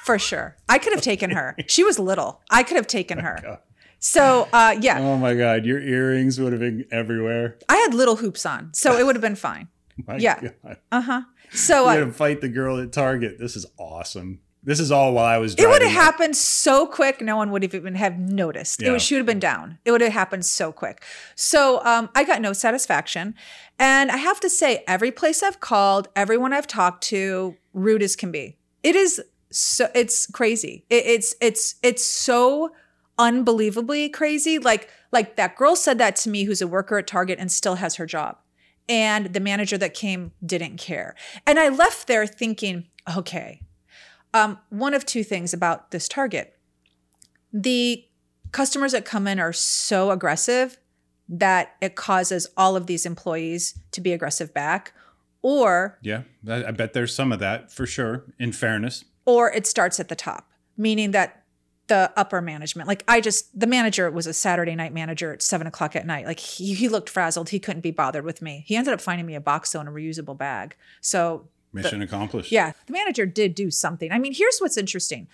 For 0.05 0.19
sure. 0.19 0.55
I 0.69 0.77
could 0.77 0.93
have 0.93 1.01
taken 1.01 1.31
her. 1.31 1.55
She 1.67 1.83
was 1.83 1.97
little. 1.97 2.41
I 2.51 2.61
could 2.63 2.77
have 2.77 2.87
taken 2.87 3.17
her. 3.19 3.59
So, 3.99 4.47
uh, 4.53 4.75
yeah, 4.79 4.99
Oh 4.99 5.17
my 5.17 5.33
God, 5.33 5.65
your 5.65 5.79
earrings 5.79 6.39
would 6.39 6.51
have 6.53 6.59
been 6.59 6.85
everywhere. 6.91 7.57
I 7.67 7.77
had 7.77 7.93
little 7.95 8.17
hoops 8.17 8.45
on, 8.45 8.71
so 8.73 8.97
it 8.97 9.05
would 9.05 9.15
have 9.15 9.21
been 9.21 9.35
fine. 9.35 9.67
My 10.07 10.17
Yeah. 10.17 10.49
Uh 10.91 11.01
huh. 11.01 11.21
So 11.51 11.85
I 11.87 12.01
uh, 12.01 12.11
fight 12.11 12.41
the 12.41 12.49
girl 12.49 12.79
at 12.79 12.91
Target. 12.91 13.39
This 13.39 13.55
is 13.55 13.65
awesome. 13.79 14.41
This 14.63 14.79
is 14.79 14.91
all 14.91 15.13
while 15.13 15.25
I 15.25 15.37
was 15.37 15.55
Driving. 15.55 15.69
it 15.69 15.73
would 15.73 15.81
have 15.83 15.91
happened 16.03 16.35
so 16.35 16.85
quick, 16.87 17.21
no 17.21 17.37
one 17.37 17.49
would 17.51 17.63
have 17.63 17.73
even 17.75 17.95
have 17.95 18.17
noticed. 18.19 18.81
It 18.81 18.85
Yeah. 18.85 18.91
would, 18.93 19.01
she 19.01 19.13
would 19.15 19.19
have 19.19 19.25
been 19.27 19.39
down. 19.39 19.77
It 19.85 19.91
would 19.91 20.01
have 20.01 20.11
happened 20.13 20.45
so 20.45 20.71
quick. 20.71 21.03
So 21.35 21.83
um, 21.85 22.09
I 22.15 22.23
got 22.23 22.41
no 22.41 22.51
satisfaction, 22.53 23.35
and 23.79 24.11
I 24.11 24.17
have 24.17 24.39
to 24.41 24.49
say, 24.49 24.83
every 24.87 25.11
place 25.11 25.41
I've 25.43 25.59
called, 25.59 26.09
everyone 26.15 26.51
I've 26.51 26.65
talked 26.67 27.03
to, 27.05 27.55
rude 27.73 28.01
as 28.03 28.15
can 28.15 28.31
be. 28.31 28.57
It 28.83 28.95
is 28.95 29.21
so. 29.59 29.89
It's 29.95 30.27
crazy. 30.27 30.85
It, 30.89 31.05
it's 31.05 31.35
it's 31.41 31.75
it's 31.81 32.03
so 32.03 32.71
unbelievably 33.17 34.09
crazy. 34.09 34.59
Like 34.59 34.89
like 35.11 35.35
that 35.35 35.55
girl 35.55 35.75
said 35.75 35.97
that 35.99 36.15
to 36.17 36.29
me, 36.29 36.43
who's 36.43 36.61
a 36.61 36.67
worker 36.67 36.97
at 36.97 37.07
Target 37.07 37.39
and 37.39 37.51
still 37.51 37.75
has 37.75 37.95
her 37.95 38.05
job. 38.05 38.37
And 38.87 39.33
the 39.33 39.39
manager 39.39 39.77
that 39.79 39.93
came 39.93 40.31
didn't 40.45 40.77
care. 40.77 41.15
And 41.47 41.57
I 41.59 41.69
left 41.69 42.07
there 42.07 42.27
thinking, 42.27 42.87
okay, 43.17 43.61
um, 44.33 44.59
one 44.69 44.93
of 44.93 45.05
two 45.05 45.23
things 45.23 45.53
about 45.53 45.91
this 45.91 46.07
Target. 46.07 46.57
The 47.51 48.05
customers 48.51 48.91
that 48.91 49.05
come 49.05 49.27
in 49.27 49.39
are 49.39 49.53
so 49.53 50.11
aggressive 50.11 50.77
that 51.27 51.75
it 51.81 51.95
causes 51.95 52.47
all 52.55 52.75
of 52.75 52.85
these 52.85 53.05
employees 53.05 53.79
to 53.91 54.01
be 54.01 54.13
aggressive 54.13 54.53
back, 54.53 54.93
or 55.41 55.97
Yeah, 56.01 56.23
I 56.47 56.65
I 56.65 56.71
bet 56.71 56.93
there's 56.93 57.15
some 57.15 57.31
of 57.31 57.39
that 57.39 57.71
for 57.71 57.85
sure. 57.85 58.25
In 58.37 58.51
fairness, 58.51 59.05
or 59.25 59.51
it 59.51 59.67
starts 59.67 59.99
at 59.99 60.07
the 60.07 60.15
top, 60.15 60.51
meaning 60.77 61.11
that 61.11 61.43
the 61.87 62.11
upper 62.15 62.41
management, 62.41 62.87
like 62.87 63.03
I 63.07 63.21
just, 63.21 63.57
the 63.57 63.67
manager 63.67 64.09
was 64.09 64.25
a 64.25 64.33
Saturday 64.33 64.75
night 64.75 64.93
manager 64.93 65.33
at 65.33 65.41
seven 65.41 65.67
o'clock 65.67 65.95
at 65.95 66.05
night. 66.05 66.25
Like 66.25 66.39
he, 66.39 66.73
he 66.73 66.89
looked 66.89 67.09
frazzled. 67.09 67.49
He 67.49 67.59
couldn't 67.59 67.81
be 67.81 67.91
bothered 67.91 68.25
with 68.25 68.41
me. 68.41 68.63
He 68.65 68.75
ended 68.75 68.93
up 68.93 69.01
finding 69.01 69.25
me 69.25 69.35
a 69.35 69.41
box 69.41 69.71
though 69.71 69.81
and 69.81 69.89
a 69.89 69.91
reusable 69.91 70.37
bag. 70.37 70.75
So 71.01 71.47
mission 71.73 72.01
accomplished. 72.01 72.51
yeah, 72.51 72.71
the 72.87 72.93
manager 72.93 73.25
did 73.25 73.53
do 73.53 73.69
something. 73.69 74.11
I 74.11 74.17
mean, 74.17 74.33
here's 74.33 74.57
what's 74.59 74.77
interesting 74.77 75.27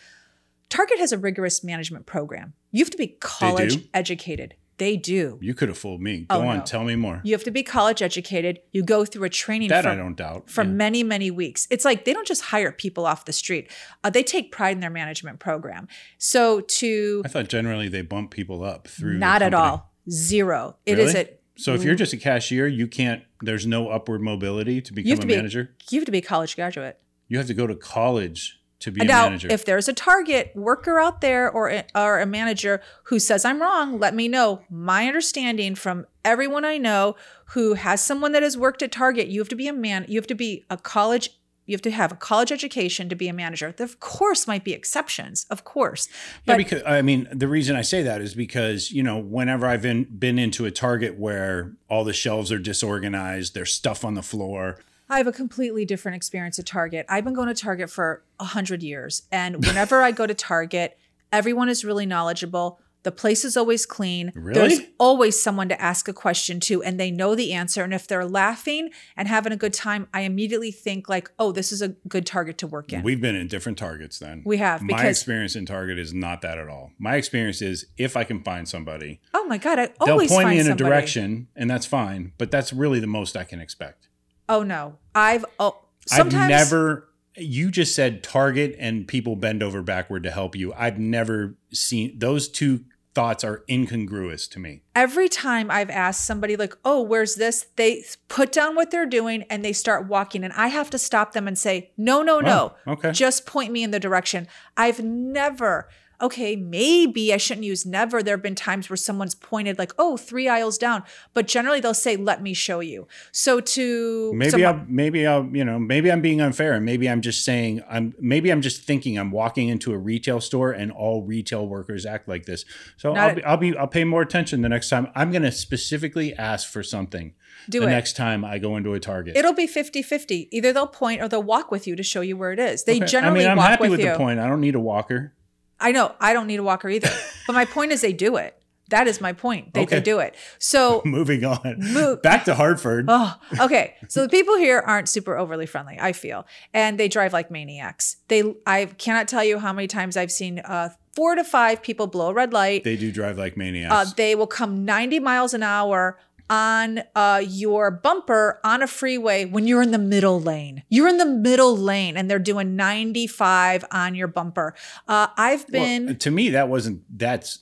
Target 0.72 1.00
has 1.00 1.12
a 1.12 1.18
rigorous 1.18 1.64
management 1.66 2.06
program. 2.06 2.54
You 2.72 2.84
have 2.84 2.90
to 2.92 2.98
be 2.98 3.08
college 3.20 3.90
educated. 3.94 4.56
They 4.82 4.98
do. 4.98 5.38
You 5.42 5.54
could 5.54 5.70
have 5.70 5.78
fooled 5.78 6.02
me. 6.02 6.22
Go 6.28 6.38
Oh, 6.38 6.48
on, 6.48 6.58
no. 6.58 6.64
tell 6.64 6.84
me 6.84 6.96
more. 6.96 7.22
You 7.24 7.34
have 7.34 7.44
to 7.44 7.52
be 7.52 7.62
college 7.62 8.02
educated. 8.02 8.62
You 8.72 8.82
go 8.84 9.06
through 9.06 9.26
a 9.26 9.30
training 9.30 9.70
that 9.70 9.84
for, 9.84 9.92
I 9.92 9.96
don't 9.96 10.16
doubt. 10.18 10.50
for 10.50 10.64
Yeah. 10.64 10.72
many, 10.72 11.04
many 11.04 11.30
weeks. 11.30 11.68
It's 11.70 11.86
like 11.86 12.04
they 12.06 12.14
don't 12.14 12.26
just 12.26 12.42
hire 12.46 12.72
people 12.72 13.06
off 13.06 13.26
the 13.26 13.32
street. 13.34 13.70
Uh, 14.04 14.10
they 14.10 14.24
take 14.24 14.52
pride 14.52 14.72
in 14.72 14.80
their 14.80 14.90
management 14.90 15.38
program. 15.40 15.88
So 16.18 16.62
to 16.62 17.22
I 17.24 17.28
thought 17.28 17.48
generally 17.48 17.90
they 17.90 18.02
bump 18.02 18.32
people 18.32 18.64
up 18.64 18.88
through. 18.88 19.20
not 19.20 19.44
at 19.44 19.54
all 19.54 19.92
zero. 20.10 20.78
It 20.88 20.98
is 20.98 21.14
Really? 21.14 21.28
a 21.28 21.62
So 21.62 21.76
if 21.76 21.84
you're 21.84 21.94
just 21.94 22.14
a 22.14 22.18
cashier, 22.18 22.66
you 22.66 22.88
can't. 22.88 23.22
There's 23.42 23.68
no 23.68 23.90
upward 23.90 24.22
mobility 24.22 24.82
to 24.82 24.94
become 24.94 25.12
have 25.12 25.20
a 25.24 25.28
be 25.28 25.36
manager. 25.36 25.76
you 25.92 26.00
have 26.00 26.06
to 26.08 26.12
be 26.12 26.18
a 26.18 26.22
college 26.24 26.56
graduate. 26.56 26.98
You 27.28 27.38
have 27.38 27.46
to 27.48 27.54
go 27.54 27.68
to 27.68 27.76
college 27.76 28.60
to 28.82 28.92
be 28.92 29.02
a 29.02 29.06
now, 29.06 29.26
manager. 29.26 29.48
if 29.50 29.66
there's 29.66 29.88
a 29.88 29.94
Target 29.94 30.52
worker 30.56 31.00
out 31.00 31.22
there 31.22 31.50
or 31.50 31.70
a, 31.70 31.86
or 31.96 32.20
a 32.20 32.26
manager 32.26 32.82
who 33.04 33.20
says 33.20 33.46
I'm 33.46 33.62
wrong, 33.62 34.00
let 34.00 34.14
me 34.14 34.28
know. 34.28 34.62
My 34.70 35.08
understanding 35.08 35.76
from 35.76 36.06
everyone 36.26 36.66
I 36.66 36.78
know 36.78 37.16
who 37.46 37.76
has 37.76 38.02
someone 38.02 38.32
that 38.34 38.44
has 38.44 38.58
worked 38.58 38.82
at 38.82 38.92
Target, 38.92 39.28
you 39.28 39.40
have 39.40 39.50
to 39.50 39.56
be 39.56 39.68
a 39.68 39.74
man. 39.74 40.06
You 40.08 40.20
have 40.20 40.28
to 40.28 40.36
be 40.36 40.66
a 40.70 40.78
college. 40.78 41.30
You 41.68 41.76
have 41.76 41.82
to 41.84 41.92
have 41.92 42.12
a 42.12 42.16
college 42.16 42.52
education 42.52 43.08
to 43.10 43.16
be 43.16 43.28
a 43.28 43.34
manager. 43.34 43.74
There, 43.76 43.86
of 43.86 44.00
course, 44.00 44.48
might 44.48 44.64
be 44.64 44.74
exceptions, 44.74 45.46
of 45.50 45.64
course. 45.64 46.10
yeah, 46.46 46.58
because 46.58 46.82
I 46.86 47.02
mean, 47.02 47.28
the 47.32 47.48
reason 47.48 47.76
I 47.76 47.84
say 47.84 48.02
that 48.02 48.20
is 48.20 48.34
because 48.34 48.92
you 48.92 49.04
know, 49.04 49.20
whenever 49.20 49.68
I've 49.68 49.84
been 49.84 50.04
been 50.04 50.40
into 50.40 50.66
a 50.66 50.72
Target 50.72 51.20
where 51.20 51.74
all 51.88 52.04
the 52.04 52.14
shelves 52.14 52.52
are 52.52 52.60
disorganized, 52.60 53.54
there's 53.54 53.74
stuff 53.74 54.04
on 54.04 54.16
the 54.16 54.24
floor. 54.24 54.80
I 55.12 55.18
have 55.18 55.28
a 55.28 55.34
completely 55.34 55.84
different 55.84 56.16
experience 56.16 56.58
at 56.58 56.66
Target. 56.66 57.06
I've 57.10 57.26
been 57.26 57.34
going 57.34 57.50
to 57.50 57.54
Target 57.54 57.90
for 57.90 58.24
a 58.40 58.46
hundred 58.46 58.82
years, 58.82 59.24
and 59.30 59.58
whenever 59.66 60.02
I 60.02 60.12
go 60.12 60.26
to 60.26 60.34
Target, 60.34 60.98
everyone 61.34 61.68
is 61.68 61.84
really 61.84 62.06
knowledgeable. 62.06 62.80
The 63.04 63.12
place 63.12 63.44
is 63.44 63.58
always 63.58 63.86
clean. 63.86 64.32
Really? 64.36 64.54
There's 64.54 64.80
always 65.00 65.42
someone 65.42 65.68
to 65.68 65.82
ask 65.82 66.08
a 66.08 66.14
question 66.14 66.62
to, 66.62 66.82
and 66.82 66.98
they 66.98 67.12
know 67.12 67.36
the 67.36 67.52
answer. 67.52 67.84
And 67.84 67.94
if 67.94 68.08
they're 68.08 68.24
laughing 68.24 68.92
and 69.18 69.28
having 69.28 69.52
a 69.52 69.58
good 69.58 69.74
time, 69.74 70.08
I 70.14 70.22
immediately 70.22 70.72
think 70.72 71.10
like, 71.10 71.30
"Oh, 71.38 71.52
this 71.52 71.74
is 71.74 71.82
a 71.82 71.90
good 72.08 72.26
Target 72.26 72.58
to 72.60 72.68
work 72.68 72.94
in." 72.94 73.04
We've 73.04 73.20
been 73.20 73.36
in 73.36 73.48
different 73.48 73.78
Targets 73.78 74.18
then. 74.18 74.44
We 74.46 74.58
have, 74.58 74.82
My 74.82 75.08
experience 75.08 75.58
in 75.58 75.66
Target 75.66 76.00
is 76.00 76.14
not 76.14 76.42
that 76.44 76.58
at 76.58 76.70
all. 76.70 76.92
My 76.98 77.16
experience 77.16 77.62
is 77.62 77.88
if 77.98 78.16
I 78.16 78.24
can 78.24 78.44
find 78.44 78.66
somebody, 78.66 79.20
oh 79.34 79.46
my 79.46 79.58
god, 79.58 79.78
I 79.78 79.88
they'll 80.06 80.14
always 80.14 80.32
point 80.32 80.46
find 80.46 80.56
me 80.56 80.60
in 80.60 80.68
somebody. 80.68 80.84
a 80.86 80.88
direction, 80.88 81.48
and 81.58 81.70
that's 81.70 81.86
fine. 81.86 82.32
But 82.38 82.50
that's 82.50 82.72
really 82.72 83.02
the 83.02 83.08
most 83.08 83.36
I 83.36 83.44
can 83.44 83.60
expect. 83.60 84.08
Oh 84.52 84.64
no, 84.64 84.98
I've 85.16 85.46
oh 85.60 85.78
sometimes 86.06 86.36
I've 86.44 86.50
never. 86.50 87.08
You 87.38 87.72
just 87.72 87.96
said 87.96 88.22
Target 88.22 88.76
and 88.78 89.08
people 89.08 89.38
bend 89.38 89.64
over 89.64 89.82
backward 89.82 90.24
to 90.24 90.32
help 90.32 90.58
you. 90.58 90.74
I've 90.74 91.00
never 91.00 91.56
seen 91.72 92.20
those 92.20 92.50
two 92.50 92.82
thoughts 93.14 93.44
are 93.44 93.64
incongruous 93.70 94.48
to 94.50 94.60
me. 94.60 94.82
every 94.96 95.28
time 95.28 95.70
I've 95.70 95.90
asked 95.90 96.26
somebody, 96.26 96.56
like, 96.56 96.76
oh, 96.86 97.02
where's 97.02 97.36
this? 97.36 97.68
They 97.76 98.04
put 98.28 98.52
down 98.52 98.76
what 98.76 98.92
they're 98.92 99.06
doing 99.06 99.44
and 99.50 99.66
they 99.66 99.74
start 99.74 100.08
walking. 100.08 100.44
And 100.44 100.54
I 100.54 100.68
have 100.68 100.90
to 100.92 100.98
stop 100.98 101.34
them 101.34 101.48
and 101.48 101.58
say, 101.58 101.92
no, 101.98 102.22
no, 102.22 102.40
no. 102.40 102.76
Oh, 102.88 102.94
okay. 102.94 103.12
Just 103.12 103.46
point 103.46 103.72
me 103.72 103.84
in 103.84 103.92
the 103.92 104.00
direction. 104.00 104.48
I've 104.78 105.04
never, 105.04 105.90
okay, 106.22 106.56
maybe 106.56 107.34
I 107.34 107.38
shouldn't 107.38 107.66
use 107.66 107.86
never. 107.86 108.22
There 108.22 108.36
have 108.36 108.44
been 108.44 108.56
times 108.56 108.90
where 108.90 108.98
someone's 108.98 109.36
pointed, 109.36 109.78
like, 109.78 109.92
oh, 109.98 110.18
three 110.18 110.48
aisles 110.48 110.78
down. 110.78 111.04
But 111.34 111.48
generally 111.48 111.80
they'll 111.80 111.94
say, 111.94 112.16
let 112.16 112.42
me 112.42 112.54
show 112.54 112.80
you. 112.80 113.08
So 113.32 113.60
to 113.60 114.34
Maybe 114.34 114.66
I'll 114.66 114.86
maybe 114.88 115.28
I'll 115.28 115.46
you 115.46 115.64
know 115.66 115.80
maybe 115.80 116.12
I'm 116.12 116.22
being 116.22 116.42
unfair 116.42 116.74
and 116.74 116.86
maybe 116.86 117.10
I'm 117.10 117.22
just 117.22 117.44
saying 117.44 117.82
I'm 117.90 118.14
maybe 118.20 118.52
I'm 118.52 118.62
just 118.62 118.84
thinking 118.84 119.18
I'm 119.18 119.32
walking 119.32 119.70
into 119.70 119.94
a 119.94 119.98
retail 119.98 120.42
store 120.42 120.72
and 120.72 120.92
all 120.92 121.24
retail 121.24 121.68
workers 121.68 122.06
act 122.06 122.28
like 122.28 122.46
this. 122.46 122.66
So 122.98 123.16
I'll 123.16 123.36
be, 123.36 123.44
I'll 123.44 123.58
be 123.58 123.78
I'll 123.78 123.88
pay 123.88 124.04
more 124.04 124.22
attention 124.22 124.62
the 124.62 124.70
next 124.70 124.90
time. 124.90 125.08
I'm 125.16 125.32
going 125.32 125.44
to 125.44 125.52
specifically 125.52 126.34
ask 126.36 126.70
for 126.70 126.84
something 126.84 127.34
do 127.70 127.82
the 127.82 127.88
it. 127.88 127.92
next 127.92 128.16
time 128.16 128.44
I 128.44 128.58
go 128.58 128.78
into 128.78 128.94
a 128.94 129.00
Target. 129.00 129.36
It'll 129.36 129.54
be 129.54 129.68
50 129.68 130.02
50. 130.02 130.50
Either 130.52 130.74
they'll 130.74 130.88
point 130.88 131.22
or 131.22 131.28
they'll 131.28 131.44
walk 131.44 131.72
with 131.72 131.88
you 131.88 131.96
to 131.96 132.04
show 132.04 132.22
you 132.22 132.38
where 132.38 132.52
it 132.52 132.60
is. 132.60 132.84
They 132.84 132.98
Okay. 132.98 133.06
generally 133.06 133.42
I 133.42 133.44
mean, 133.44 133.52
I'm 133.52 133.58
walk 133.58 133.70
happy 133.70 133.84
with, 133.84 133.92
with 133.92 134.00
you. 134.02 134.12
the 134.12 134.18
point. 134.18 134.40
I 134.40 134.48
don't 134.48 134.62
need 134.62 134.76
a 134.76 134.80
walker. 134.80 135.34
I 135.82 135.92
know 135.92 136.16
I 136.20 136.32
don't 136.34 136.48
need 136.48 136.60
a 136.60 136.64
walker 136.64 136.88
either. 136.90 137.10
but 137.48 137.54
my 137.54 137.66
point 137.66 137.92
is 137.92 138.02
they 138.02 138.14
do 138.14 138.38
it. 138.38 138.56
That 138.90 139.08
is 139.08 139.22
my 139.22 139.32
point. 139.32 139.74
They, 139.74 139.86
they 139.86 140.02
do 140.02 140.20
it. 140.20 140.36
So 140.60 141.02
Moving 141.06 141.46
on. 141.46 141.78
Mo- 141.94 142.18
Back 142.18 142.44
to 142.46 142.56
Hartford. 142.56 143.06
Oh, 143.08 143.36
okay. 143.60 143.96
So 144.10 144.22
the 144.24 144.30
people 144.30 144.58
here 144.58 144.80
aren't 144.86 145.08
super 145.08 145.38
overly 145.38 145.66
friendly, 145.66 145.98
I 146.00 146.12
feel, 146.12 146.46
and 146.74 147.00
they 147.00 147.08
drive 147.08 147.32
like 147.32 147.50
maniacs. 147.50 148.18
They, 148.28 148.44
I 148.66 148.86
cannot 148.86 149.30
tell 149.30 149.46
you 149.46 149.60
how 149.60 149.72
many 149.72 149.88
times 149.88 150.18
I've 150.18 150.32
seen 150.32 150.60
uh, 150.60 150.90
four 151.16 151.36
to 151.36 151.44
five 151.46 151.82
people 151.82 152.08
blow 152.08 152.30
a 152.30 152.34
red 152.34 152.52
light. 152.52 152.84
they 152.84 152.98
do 152.98 153.14
drive 153.14 153.38
like 153.38 153.56
maniacs. 153.56 153.94
Uh, 153.94 154.14
they 154.18 154.36
will 154.36 154.48
come 154.48 154.84
90 154.84 155.20
miles 155.22 155.54
an 155.54 155.64
hour 155.64 156.20
on 156.52 157.02
uh, 157.16 157.42
your 157.48 157.90
bumper 157.90 158.60
on 158.64 158.84
a 158.84 158.88
freeway 158.88 159.46
when 159.46 159.66
you're 159.66 159.82
in 159.82 159.92
the 159.92 159.98
middle 159.98 160.40
lane. 160.40 160.84
You're 160.90 161.08
in 161.08 161.18
the 161.18 161.26
middle 161.26 161.76
lane 161.78 162.18
and 162.18 162.30
they're 162.30 162.38
doing 162.40 162.76
95 162.76 163.86
on 163.90 164.14
your 164.16 164.28
bumper. 164.28 164.76
Uh, 165.08 165.28
I've 165.38 165.66
Well, 165.72 165.82
been. 165.84 166.18
to 166.18 166.30
me 166.30 166.50
that 166.50 166.68
wasn't 166.68 167.04
that's 167.18 167.60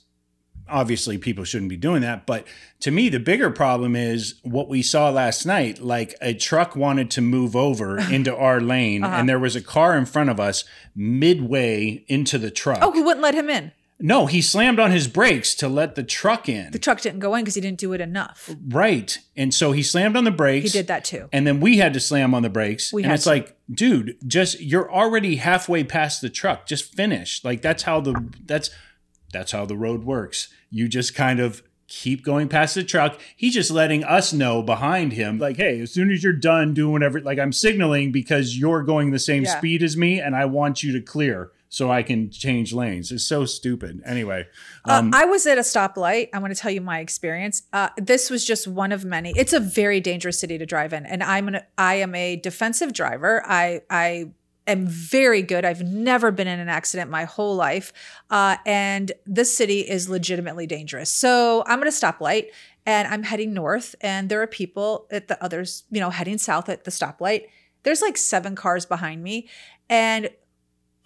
obviously 0.68 1.18
people 1.18 1.42
shouldn't 1.44 1.68
be 1.68 1.76
doing 1.76 2.00
that. 2.02 2.26
But 2.26 2.46
to 2.80 2.90
me, 2.92 3.08
the 3.08 3.18
bigger 3.18 3.50
problem 3.50 3.96
is 3.96 4.34
what 4.44 4.68
we 4.68 4.82
saw 4.82 5.10
last 5.10 5.44
night. 5.44 5.80
Like 5.80 6.14
a 6.22 6.32
truck 6.32 6.76
wanted 6.76 7.10
to 7.12 7.20
move 7.20 7.56
over 7.56 7.98
into 8.12 8.34
our 8.36 8.60
lane, 8.60 9.02
Uh-huh. 9.02 9.16
and 9.16 9.28
there 9.28 9.38
was 9.40 9.56
a 9.56 9.60
car 9.62 9.96
in 9.96 10.04
front 10.06 10.30
of 10.30 10.38
us 10.38 10.64
midway 10.94 12.04
into 12.08 12.38
the 12.38 12.50
truck. 12.50 12.78
Oh, 12.82 12.92
he 12.92 13.02
wouldn't 13.02 13.22
let 13.22 13.34
him 13.34 13.50
in. 13.50 13.72
No, 14.02 14.26
he 14.26 14.40
slammed 14.40 14.80
on 14.80 14.90
his 14.90 15.06
brakes 15.08 15.54
to 15.56 15.68
let 15.68 15.94
the 15.94 16.02
truck 16.02 16.48
in. 16.48 16.72
The 16.72 16.78
truck 16.78 17.00
didn't 17.02 17.20
go 17.20 17.34
in 17.34 17.42
because 17.42 17.54
he 17.54 17.60
didn't 17.60 17.78
do 17.78 17.92
it 17.92 18.00
enough. 18.00 18.50
right. 18.68 19.16
And 19.36 19.52
so 19.52 19.72
he 19.72 19.82
slammed 19.82 20.16
on 20.16 20.24
the 20.24 20.30
brakes. 20.30 20.72
He 20.72 20.78
did 20.78 20.86
that 20.86 21.04
too. 21.04 21.28
And 21.32 21.46
then 21.46 21.60
we 21.60 21.76
had 21.78 21.92
to 21.94 22.00
slam 22.00 22.34
on 22.34 22.42
the 22.42 22.48
brakes. 22.50 22.92
We 22.92 23.02
and 23.02 23.10
had 23.10 23.16
it's 23.16 23.24
to. 23.24 23.30
like, 23.30 23.56
dude, 23.70 24.16
just 24.26 24.60
you're 24.60 24.90
already 24.90 25.36
halfway 25.36 25.84
past 25.84 26.20
the 26.22 26.30
truck. 26.30 26.66
Just 26.66 26.94
finish. 26.94 27.44
Like 27.44 27.60
that's 27.62 27.82
how 27.82 28.00
the 28.00 28.32
that's 28.44 28.70
that's 29.32 29.52
how 29.52 29.66
the 29.66 29.76
road 29.76 30.04
works. 30.04 30.48
You 30.70 30.88
just 30.88 31.14
kind 31.14 31.38
of 31.40 31.62
keep 31.86 32.24
going 32.24 32.48
past 32.48 32.76
the 32.76 32.84
truck. 32.84 33.18
He's 33.36 33.52
just 33.54 33.70
letting 33.70 34.04
us 34.04 34.32
know 34.32 34.62
behind 34.62 35.12
him, 35.12 35.38
like, 35.38 35.56
hey, 35.56 35.80
as 35.80 35.92
soon 35.92 36.10
as 36.12 36.22
you're 36.22 36.32
done 36.32 36.72
doing 36.72 36.92
whatever, 36.92 37.20
like 37.20 37.38
I'm 37.40 37.52
signaling 37.52 38.12
because 38.12 38.56
you're 38.56 38.82
going 38.84 39.10
the 39.10 39.18
same 39.18 39.42
Yeah. 39.42 39.58
speed 39.58 39.82
as 39.82 39.96
me 39.96 40.20
and 40.20 40.36
I 40.36 40.44
want 40.44 40.82
you 40.84 40.92
to 40.92 41.00
clear 41.00 41.50
so 41.72 41.88
I 41.90 42.02
can 42.02 42.30
change 42.30 42.72
lanes. 42.72 43.12
It's 43.12 43.24
so 43.24 43.44
stupid. 43.44 44.02
Anyway. 44.04 44.48
Um, 44.84 45.14
uh, 45.14 45.18
I 45.18 45.24
was 45.24 45.46
at 45.46 45.56
a 45.56 45.60
stoplight. 45.60 46.28
I 46.34 46.40
want 46.40 46.52
to 46.52 46.60
tell 46.60 46.72
you 46.72 46.80
my 46.80 46.98
experience. 46.98 47.62
Uh, 47.72 47.90
this 47.96 48.28
was 48.28 48.44
just 48.44 48.66
one 48.66 48.90
of 48.90 49.04
many. 49.04 49.32
It's 49.36 49.52
a 49.52 49.60
very 49.60 50.00
dangerous 50.00 50.38
city 50.38 50.58
to 50.58 50.66
drive 50.66 50.92
in, 50.92 51.06
and 51.06 51.22
I'm 51.22 51.46
an 51.46 51.60
I 51.78 51.94
am 51.94 52.14
a 52.16 52.34
defensive 52.36 52.92
driver. 52.92 53.44
I 53.46 53.82
I 53.88 54.32
am 54.66 54.88
very 54.88 55.42
good. 55.42 55.64
I've 55.64 55.82
never 55.82 56.32
been 56.32 56.48
in 56.48 56.58
an 56.58 56.68
accident 56.68 57.08
my 57.08 57.22
whole 57.22 57.54
life, 57.54 57.92
uh, 58.30 58.56
and 58.66 59.12
this 59.24 59.56
city 59.56 59.80
is 59.80 60.08
legitimately 60.08 60.66
dangerous. 60.66 61.10
So 61.10 61.62
I'm 61.66 61.80
at 61.80 61.86
a 61.86 61.90
stoplight. 61.90 62.46
And 62.86 63.06
I'm 63.06 63.22
heading 63.24 63.52
north, 63.52 63.94
and 64.00 64.30
there 64.30 64.40
are 64.40 64.46
people 64.46 65.06
at 65.12 65.28
the 65.28 65.40
others, 65.44 65.84
you 65.90 66.00
know, 66.00 66.08
heading 66.08 66.38
south 66.38 66.70
at 66.70 66.84
the 66.84 66.90
stoplight. 66.90 67.44
There's 67.82 68.00
like 68.00 68.16
seven 68.16 68.56
cars 68.56 68.86
behind 68.86 69.22
me, 69.22 69.50
and 69.90 70.30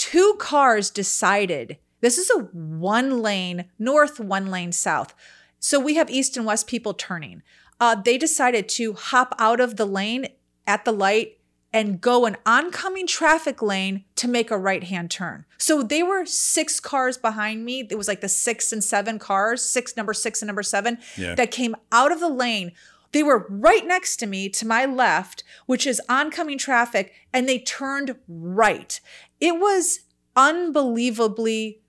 two 0.04 0.34
cars 0.38 0.90
decided 0.90 1.78
this 2.02 2.18
is 2.18 2.30
a 2.30 2.40
one 2.52 3.22
lane 3.22 3.64
north, 3.78 4.20
one 4.20 4.50
lane 4.50 4.70
south. 4.72 5.14
So 5.58 5.80
we 5.80 5.94
have 5.94 6.10
east 6.10 6.36
and 6.36 6.44
west 6.44 6.66
people 6.66 6.92
turning. 6.92 7.42
Uh, 7.80 7.94
they 7.94 8.18
decided 8.18 8.68
to 8.70 8.92
hop 8.92 9.34
out 9.38 9.60
of 9.60 9.76
the 9.76 9.86
lane 9.86 10.26
at 10.66 10.84
the 10.84 10.92
light 10.92 11.38
and 11.72 12.02
go 12.02 12.26
an 12.26 12.36
oncoming 12.44 13.06
traffic 13.06 13.62
lane 13.62 14.04
to 14.16 14.28
make 14.28 14.50
a 14.50 14.58
right 14.58 14.84
hand 14.84 15.10
turn. 15.10 15.46
So 15.56 15.82
they 15.82 16.02
were 16.02 16.26
six 16.26 16.80
cars 16.80 17.16
behind 17.16 17.64
me. 17.64 17.86
It 17.90 17.96
was 17.96 18.06
like 18.06 18.20
the 18.20 18.28
six 18.28 18.72
and 18.72 18.84
seven 18.84 19.18
cars, 19.18 19.62
six, 19.62 19.96
number 19.96 20.12
six 20.12 20.42
and 20.42 20.46
number 20.48 20.62
seven, 20.62 20.98
Yeah. 21.16 21.34
that 21.34 21.50
came 21.50 21.74
out 21.90 22.12
of 22.12 22.20
the 22.20 22.28
lane. 22.28 22.72
They 23.12 23.22
were 23.22 23.46
right 23.48 23.86
next 23.86 24.16
to 24.18 24.26
me 24.26 24.48
to 24.50 24.66
my 24.66 24.84
left, 24.84 25.44
which 25.66 25.86
is 25.86 26.00
oncoming 26.08 26.58
traffic, 26.58 27.12
and 27.32 27.48
they 27.48 27.60
turned 27.60 28.16
right. 28.28 29.00
It 29.40 29.58
was 29.58 30.00
unbelievably 30.36 31.80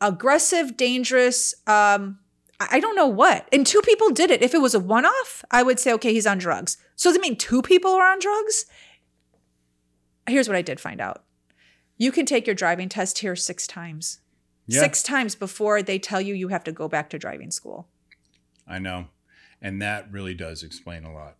aggressive, 0.00 0.76
dangerous. 0.76 1.54
Um, 1.66 2.18
I 2.60 2.80
don't 2.80 2.96
know 2.96 3.06
what. 3.06 3.48
And 3.52 3.66
two 3.66 3.80
people 3.82 4.10
did 4.10 4.30
it. 4.30 4.42
If 4.42 4.54
it 4.54 4.60
was 4.60 4.74
a 4.74 4.80
one 4.80 5.04
off, 5.04 5.44
I 5.50 5.62
would 5.62 5.80
say, 5.80 5.92
okay, 5.94 6.12
he's 6.12 6.26
on 6.26 6.38
drugs. 6.38 6.76
So 6.96 7.10
does 7.10 7.16
it 7.16 7.22
mean 7.22 7.36
two 7.36 7.62
people 7.62 7.92
are 7.92 8.10
on 8.10 8.18
drugs? 8.18 8.66
Here's 10.26 10.48
what 10.48 10.56
I 10.56 10.62
did 10.62 10.80
find 10.80 11.00
out 11.00 11.24
you 11.96 12.10
can 12.10 12.26
take 12.26 12.46
your 12.46 12.54
driving 12.54 12.88
test 12.88 13.18
here 13.18 13.36
six 13.36 13.66
times. 13.66 14.18
Yeah. 14.66 14.80
Six 14.80 15.02
times 15.02 15.34
before 15.34 15.82
they 15.82 15.98
tell 15.98 16.20
you 16.20 16.34
you 16.34 16.48
have 16.48 16.64
to 16.64 16.72
go 16.72 16.88
back 16.88 17.10
to 17.10 17.18
driving 17.18 17.50
school. 17.50 17.88
I 18.66 18.78
know. 18.78 19.06
And 19.60 19.80
that 19.82 20.10
really 20.10 20.34
does 20.34 20.62
explain 20.62 21.04
a 21.04 21.12
lot. 21.12 21.36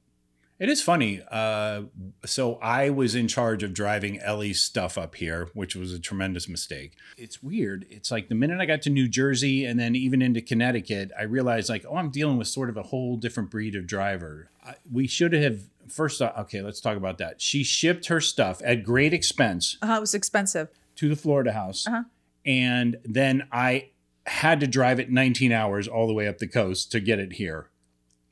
It 0.58 0.68
is 0.68 0.80
funny. 0.80 1.20
Uh, 1.30 1.82
so 2.24 2.56
I 2.56 2.88
was 2.90 3.16
in 3.16 3.26
charge 3.26 3.64
of 3.64 3.74
driving 3.74 4.20
Ellie's 4.20 4.60
stuff 4.60 4.96
up 4.96 5.16
here, 5.16 5.48
which 5.52 5.74
was 5.74 5.92
a 5.92 5.98
tremendous 5.98 6.48
mistake. 6.48 6.92
It's 7.18 7.42
weird. 7.42 7.86
It's 7.90 8.12
like 8.12 8.28
the 8.28 8.36
minute 8.36 8.60
I 8.60 8.66
got 8.66 8.80
to 8.82 8.90
New 8.90 9.08
Jersey 9.08 9.64
and 9.64 9.80
then 9.80 9.96
even 9.96 10.22
into 10.22 10.40
Connecticut, 10.40 11.10
I 11.18 11.24
realized 11.24 11.68
like, 11.68 11.84
oh, 11.88 11.96
I'm 11.96 12.10
dealing 12.10 12.36
with 12.38 12.46
sort 12.46 12.70
of 12.70 12.76
a 12.76 12.82
whole 12.84 13.16
different 13.16 13.50
breed 13.50 13.74
of 13.74 13.88
driver. 13.88 14.48
I, 14.64 14.74
we 14.90 15.08
should 15.08 15.32
have 15.32 15.58
first. 15.88 16.22
Okay, 16.22 16.62
let's 16.62 16.80
talk 16.80 16.96
about 16.96 17.18
that. 17.18 17.40
She 17.42 17.64
shipped 17.64 18.06
her 18.06 18.20
stuff 18.20 18.60
at 18.64 18.84
great 18.84 19.12
expense 19.12 19.76
Uh, 19.82 19.94
it 19.96 20.00
was 20.00 20.14
expensive. 20.14 20.68
to 20.96 21.08
the 21.08 21.16
Florida 21.16 21.52
house. 21.52 21.84
Uh-huh. 21.86 22.04
And 22.46 22.98
then 23.04 23.48
I 23.50 23.88
had 24.26 24.60
to 24.60 24.66
drive 24.68 25.00
it 25.00 25.10
19 25.10 25.50
hours 25.50 25.88
all 25.88 26.06
the 26.06 26.14
way 26.14 26.28
up 26.28 26.38
the 26.38 26.46
coast 26.46 26.92
to 26.92 27.00
get 27.00 27.18
it 27.18 27.34
here. 27.34 27.70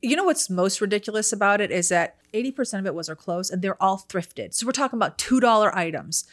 You 0.02 0.16
know 0.16 0.24
what's 0.24 0.50
most 0.50 0.80
ridiculous 0.80 1.32
about 1.32 1.60
it 1.60 1.70
is 1.70 1.88
that 1.88 2.16
80% 2.34 2.80
of 2.80 2.86
it 2.86 2.94
was 2.94 3.08
our 3.08 3.14
clothes 3.14 3.50
and 3.50 3.62
they're 3.62 3.80
all 3.82 4.04
thrifted. 4.08 4.52
So 4.52 4.66
we're 4.66 4.72
talking 4.72 4.98
about 4.98 5.16
$2 5.16 5.74
items. 5.74 6.24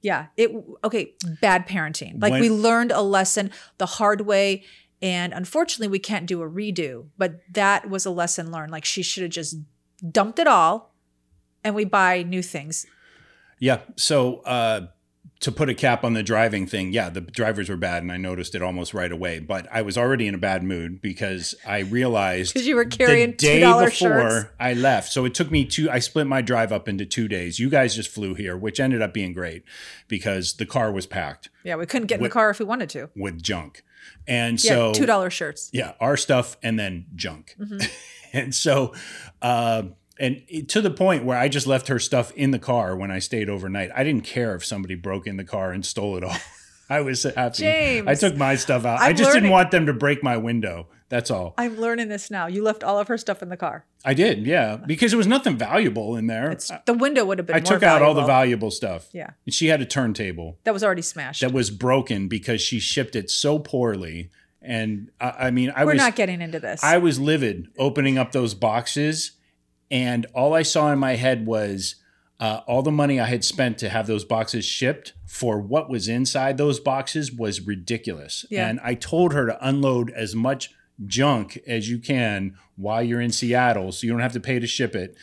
Yeah, 0.00 0.26
it 0.36 0.50
okay, 0.82 1.14
bad 1.40 1.68
parenting. 1.68 2.20
Like 2.20 2.32
When- 2.32 2.40
we 2.40 2.50
learned 2.50 2.90
a 2.90 3.02
lesson 3.02 3.50
the 3.78 3.86
hard 3.86 4.22
way 4.22 4.64
and 5.00 5.32
unfortunately 5.32 5.88
we 5.88 5.98
can't 5.98 6.26
do 6.26 6.42
a 6.42 6.48
redo, 6.48 7.06
but 7.18 7.40
that 7.52 7.88
was 7.88 8.06
a 8.06 8.10
lesson 8.10 8.50
learned. 8.50 8.72
Like 8.72 8.84
she 8.84 9.02
should 9.02 9.22
have 9.22 9.32
just 9.32 9.56
dumped 10.10 10.38
it 10.38 10.46
all 10.46 10.94
and 11.62 11.74
we 11.74 11.84
buy 11.84 12.22
new 12.22 12.42
things. 12.42 12.86
Yeah. 13.58 13.80
So 13.96 14.38
uh, 14.40 14.86
to 15.42 15.52
put 15.52 15.68
a 15.68 15.74
cap 15.74 16.02
on 16.04 16.14
the 16.14 16.22
driving 16.22 16.66
thing, 16.66 16.92
yeah, 16.92 17.10
the 17.10 17.20
drivers 17.20 17.68
were 17.68 17.76
bad, 17.76 18.02
and 18.02 18.10
I 18.10 18.16
noticed 18.16 18.54
it 18.54 18.62
almost 18.62 18.94
right 18.94 19.10
away. 19.12 19.38
But 19.40 19.66
I 19.70 19.82
was 19.82 19.98
already 19.98 20.26
in 20.26 20.34
a 20.34 20.38
bad 20.38 20.62
mood 20.62 21.00
because 21.02 21.54
I 21.66 21.80
realized 21.80 22.54
because 22.54 22.66
you 22.66 22.76
were 22.76 22.84
carrying 22.84 23.32
the 23.32 23.36
day 23.36 23.60
$2 23.60 23.84
before 23.84 23.90
shirts. 23.90 24.50
I 24.58 24.72
left. 24.74 25.12
So 25.12 25.24
it 25.24 25.34
took 25.34 25.50
me 25.50 25.64
two. 25.64 25.90
I 25.90 25.98
split 25.98 26.26
my 26.26 26.42
drive 26.42 26.72
up 26.72 26.88
into 26.88 27.04
two 27.04 27.28
days. 27.28 27.58
You 27.58 27.68
guys 27.70 27.94
just 27.94 28.08
flew 28.10 28.34
here, 28.34 28.56
which 28.56 28.80
ended 28.80 29.02
up 29.02 29.12
being 29.12 29.32
great 29.32 29.64
because 30.08 30.54
the 30.54 30.66
car 30.66 30.90
was 30.92 31.06
packed 31.06 31.48
Yeah, 31.64 31.76
we 31.76 31.86
couldn't 31.86 32.06
get 32.06 32.18
in 32.18 32.24
the 32.24 32.30
car 32.30 32.50
if 32.50 32.58
we 32.58 32.64
wanted 32.64 32.88
to. 32.90 33.10
with 33.16 33.42
junk, 33.42 33.82
and 34.26 34.62
Yeah, 34.62 34.70
so 34.70 34.92
$2 34.92 35.30
shirts. 35.30 35.70
yeah, 35.72 35.92
our 36.00 36.16
stuff 36.16 36.56
and 36.62 36.78
then 36.78 37.06
junk. 37.14 37.56
Mm-hmm. 37.60 37.78
and 38.32 38.54
so, 38.54 38.94
uh, 39.40 39.82
and 40.22 40.40
it, 40.46 40.68
to 40.70 40.80
the 40.80 40.90
point 40.90 41.24
where 41.24 41.36
I 41.36 41.48
just 41.48 41.66
left 41.66 41.88
her 41.88 41.98
stuff 41.98 42.32
in 42.32 42.52
the 42.52 42.58
car 42.58 42.96
when 42.96 43.10
I 43.10 43.18
stayed 43.18 43.50
overnight. 43.50 43.90
I 43.94 44.04
didn't 44.04 44.24
care 44.24 44.54
if 44.54 44.64
somebody 44.64 44.94
broke 44.94 45.26
in 45.26 45.36
the 45.36 45.44
car 45.44 45.72
and 45.72 45.84
stole 45.84 46.16
it 46.16 46.22
all. 46.22 46.36
I 46.88 47.00
was 47.00 47.24
happy. 47.24 47.58
James, 47.58 48.06
I 48.06 48.14
took 48.14 48.36
my 48.36 48.54
stuff 48.54 48.84
out. 48.84 49.00
i 49.00 49.08
I'm 49.08 49.16
just 49.16 49.32
didn't 49.32 49.50
want 49.50 49.70
them 49.70 49.86
to 49.86 49.92
break 49.92 50.22
my 50.22 50.36
window. 50.36 50.86
That's 51.08 51.30
all. 51.30 51.54
I'm 51.58 51.78
learning 51.78 52.08
this 52.08 52.30
now. 52.30 52.46
You 52.46 52.62
left 52.62 52.84
all 52.84 52.98
of 52.98 53.08
her 53.08 53.18
stuff 53.18 53.42
in 53.42 53.48
the 53.48 53.56
car. 53.56 53.84
I 54.04 54.14
did, 54.14 54.46
yeah, 54.46 54.76
because 54.76 55.10
there 55.10 55.18
was 55.18 55.26
nothing 55.26 55.56
valuable 55.56 56.16
in 56.16 56.26
there. 56.26 56.50
It's 56.50 56.70
the 56.86 56.94
window 56.94 57.24
would 57.24 57.38
have 57.38 57.46
been 57.46 57.56
I 57.56 57.60
took 57.60 57.82
out 57.82 58.00
all 58.00 58.14
the 58.14 58.20
valuable. 58.20 58.26
valuable 58.26 58.70
stuff. 58.70 59.08
Yeah. 59.12 59.30
And 59.44 59.52
she 59.54 59.66
had 59.66 59.80
a 59.82 59.86
turntable 59.86 60.58
That 60.64 60.72
was 60.72 60.84
already 60.84 61.02
smashed. 61.02 61.40
that 61.40 61.52
was 61.52 61.70
broken 61.70 62.28
because 62.28 62.60
she 62.60 62.78
shipped 62.78 63.16
it 63.16 63.30
so 63.30 63.58
poorly. 63.58 64.30
And 64.60 65.10
I, 65.20 65.30
I 65.30 65.50
mean, 65.50 65.72
I 65.74 65.84
We're 65.84 65.94
was 65.94 66.02
not 66.02 66.14
getting 66.14 66.40
into 66.40 66.60
this. 66.60 66.82
I 66.84 66.98
was 66.98 67.18
livid 67.18 67.68
opening 67.76 68.16
up 68.18 68.32
those 68.32 68.54
boxes, 68.54 69.32
and 69.92 70.26
all 70.34 70.54
I 70.54 70.62
saw 70.62 70.90
in 70.90 70.98
my 70.98 71.16
head 71.16 71.46
was 71.46 71.96
uh, 72.40 72.62
all 72.66 72.82
the 72.82 72.90
money 72.90 73.20
I 73.20 73.26
had 73.26 73.44
spent 73.44 73.76
to 73.78 73.90
have 73.90 74.06
those 74.06 74.24
boxes 74.24 74.64
shipped 74.64 75.12
for 75.26 75.60
what 75.60 75.90
was 75.90 76.08
inside 76.08 76.56
those 76.56 76.80
boxes 76.80 77.30
was 77.30 77.60
ridiculous. 77.60 78.46
Yeah. 78.50 78.68
And 78.68 78.80
I 78.82 78.94
told 78.94 79.34
her 79.34 79.46
to 79.46 79.68
unload 79.68 80.10
as 80.10 80.34
much 80.34 80.70
junk 81.06 81.60
as 81.66 81.90
you 81.90 81.98
can 81.98 82.56
while 82.76 83.02
you're 83.02 83.20
in 83.20 83.32
Seattle, 83.32 83.92
so 83.92 84.06
you 84.06 84.12
don't 84.12 84.22
have 84.22 84.32
to 84.32 84.40
pay 84.40 84.58
to 84.58 84.66
ship 84.66 84.96
it. 84.96 85.14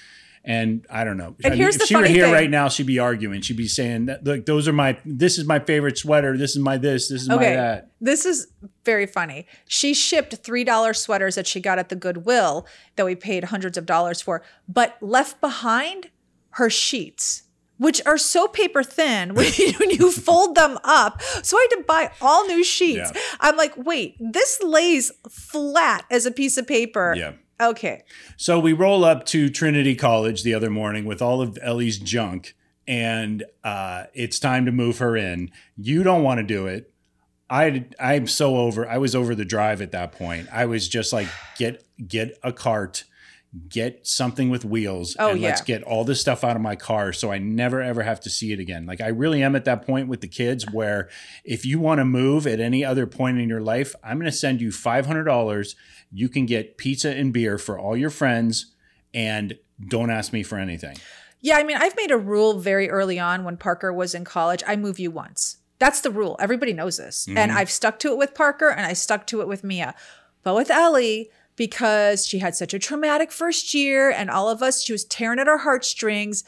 And 0.50 0.84
I 0.90 1.04
don't 1.04 1.18
know. 1.18 1.36
And 1.44 1.54
I 1.54 1.56
here's 1.56 1.76
if 1.76 1.84
she 1.84 1.96
were 1.96 2.06
here 2.06 2.24
thing. 2.24 2.34
right 2.34 2.50
now, 2.50 2.70
she'd 2.70 2.88
be 2.88 2.98
arguing. 2.98 3.42
She'd 3.42 3.56
be 3.56 3.68
saying 3.68 4.08
that 4.08 4.24
look, 4.24 4.48
those 4.48 4.68
are 4.68 4.74
my 4.74 4.98
this 5.06 5.38
is 5.38 5.46
my 5.46 5.60
favorite 5.60 5.96
sweater. 6.00 6.36
This 6.36 6.56
is 6.56 6.58
my 6.58 6.76
this. 6.76 7.08
This 7.08 7.22
is 7.22 7.30
my 7.30 7.38
that. 7.38 7.92
This 8.02 8.26
is 8.26 8.48
very 8.84 9.06
funny. 9.06 9.46
She 9.68 9.94
shipped 9.94 10.42
$3 10.42 10.96
sweaters 10.96 11.36
that 11.36 11.46
she 11.46 11.60
got 11.60 11.78
at 11.78 11.90
the 11.90 11.96
Goodwill 11.96 12.66
that 12.96 13.06
we 13.06 13.14
paid 13.14 13.44
hundreds 13.44 13.78
of 13.78 13.86
dollars 13.86 14.24
for, 14.24 14.42
but 14.68 14.98
left 15.02 15.40
behind 15.40 16.10
her 16.52 16.70
sheets. 16.70 17.44
Which 17.78 18.02
are 18.08 18.18
so 18.18 18.48
paper 18.48 18.82
thin 18.82 19.34
when 19.36 19.54
you, 19.56 19.74
when 19.74 19.92
you 19.92 20.12
fold 20.28 20.56
them 20.56 20.80
up. 20.84 21.22
So 21.44 21.58
I 21.58 21.68
had 21.70 21.78
to 21.78 21.84
buy 21.84 22.12
all 22.22 22.48
new 22.48 22.64
sheets. 22.64 23.12
Yeah. 23.14 23.22
I'm 23.40 23.56
like, 23.56 23.74
wait, 23.78 24.16
this 24.20 24.60
lays 24.64 25.12
flat 25.30 26.06
as 26.10 26.26
a 26.26 26.32
piece 26.32 26.58
of 26.58 26.68
paper. 26.68 27.14
Yeah. 27.16 27.34
Okay. 27.62 28.04
So 28.38 28.60
we 28.60 28.74
roll 28.74 29.04
up 29.04 29.26
to 29.28 29.50
Trinity 29.50 29.96
College 29.96 30.44
the 30.44 30.54
other 30.54 30.70
morning 30.70 31.06
with 31.06 31.22
all 31.22 31.42
of 31.42 31.58
Ellie's 31.62 31.98
junk, 31.98 32.56
and 32.88 33.44
uh, 33.64 34.06
it's 34.14 34.40
time 34.40 34.66
to 34.66 34.72
move 34.72 35.00
her 35.00 35.18
in. 35.18 35.52
You 35.76 36.04
don't 36.04 36.24
want 36.24 36.40
to 36.40 36.44
do 36.44 36.68
it. 36.68 36.94
I 37.50 37.86
I'm 38.00 38.28
so 38.28 38.58
over. 38.58 38.88
I 38.88 38.98
was 38.98 39.16
over 39.16 39.36
the 39.36 39.46
drive 39.46 39.82
at 39.82 39.92
that 39.92 40.12
point. 40.12 40.48
I 40.52 40.66
was 40.66 40.88
just 40.88 41.12
like, 41.12 41.28
get 41.58 41.84
get 42.08 42.38
a 42.44 42.54
cart, 42.54 43.04
get 43.68 44.06
something 44.06 44.50
with 44.52 44.64
wheels 44.64 45.16
Oh, 45.18 45.32
and 45.32 45.42
let's 45.42 45.62
get 45.62 45.82
all 45.82 46.04
this 46.04 46.22
stuff 46.22 46.44
out 46.44 46.56
of 46.56 46.62
my 46.62 46.76
car 46.76 47.12
so 47.12 47.32
I 47.32 47.40
never 47.40 47.82
ever 47.82 48.04
have 48.04 48.20
to 48.22 48.30
see 48.30 48.52
it 48.52 48.60
again. 48.60 48.86
Like 48.86 49.02
I 49.02 49.08
really 49.08 49.42
am 49.42 49.56
at 49.56 49.66
that 49.66 49.86
point 49.86 50.08
with 50.08 50.22
the 50.22 50.28
kids 50.28 50.66
where 50.72 51.10
if 51.44 51.66
you 51.66 51.80
want 51.80 52.00
to 52.00 52.06
move 52.06 52.46
at 52.46 52.60
any 52.60 52.86
other 52.86 53.08
point 53.08 53.40
in 53.40 53.50
your 53.50 53.62
life, 53.62 53.96
I'm 54.04 54.20
going 54.20 54.32
to 54.32 54.38
send 54.38 54.62
you 54.62 54.70
$500. 54.70 55.76
You 56.12 56.30
can 56.30 56.46
get 56.46 56.78
pizza 56.78 57.10
and 57.10 57.34
beer 57.34 57.58
for 57.58 57.80
all 57.80 57.98
your 57.98 58.12
friends 58.12 58.74
and 59.14 59.58
don't 59.88 60.12
ask 60.12 60.32
me 60.32 60.44
for 60.44 60.58
anything. 60.58 60.98
Yeah, 61.42 61.58
I 61.58 61.64
mean, 61.64 61.78
I've 61.78 61.96
made 61.96 62.12
a 62.12 62.18
rule 62.18 62.60
very 62.60 62.90
early 62.90 63.18
on 63.18 63.44
when 63.44 63.58
Parker 63.58 63.94
was 63.94 64.14
in 64.14 64.26
college. 64.26 64.62
I 64.68 64.76
move 64.76 65.00
you 65.00 65.10
once. 65.10 65.58
That's 65.80 66.02
the 66.02 66.12
rule. 66.12 66.36
Everybody 66.40 66.74
knows 66.74 66.98
this. 66.98 67.26
And 67.28 67.38
mm-hmm. 67.38 67.58
I've 67.58 67.72
stuck 67.72 67.98
to 68.00 68.12
it 68.12 68.18
with 68.18 68.36
Parker 68.36 68.70
and 68.70 68.86
I 68.86 68.94
stuck 68.94 69.26
to 69.28 69.42
it 69.42 69.48
with 69.48 69.64
Mia. 69.64 69.96
But 70.44 70.56
with 70.56 70.70
Ellie, 70.70 71.30
because 71.60 72.26
she 72.26 72.40
had 72.40 72.56
such 72.56 72.74
a 72.74 72.80
traumatic 72.80 73.34
first 73.34 73.74
year 73.74 74.10
and 74.10 74.30
all 74.30 74.50
of 74.50 74.64
us, 74.64 74.82
she 74.82 74.94
was 74.94 75.04
tearing 75.04 75.40
at 75.40 75.48
our 75.50 75.58
heartstrings. 75.58 76.46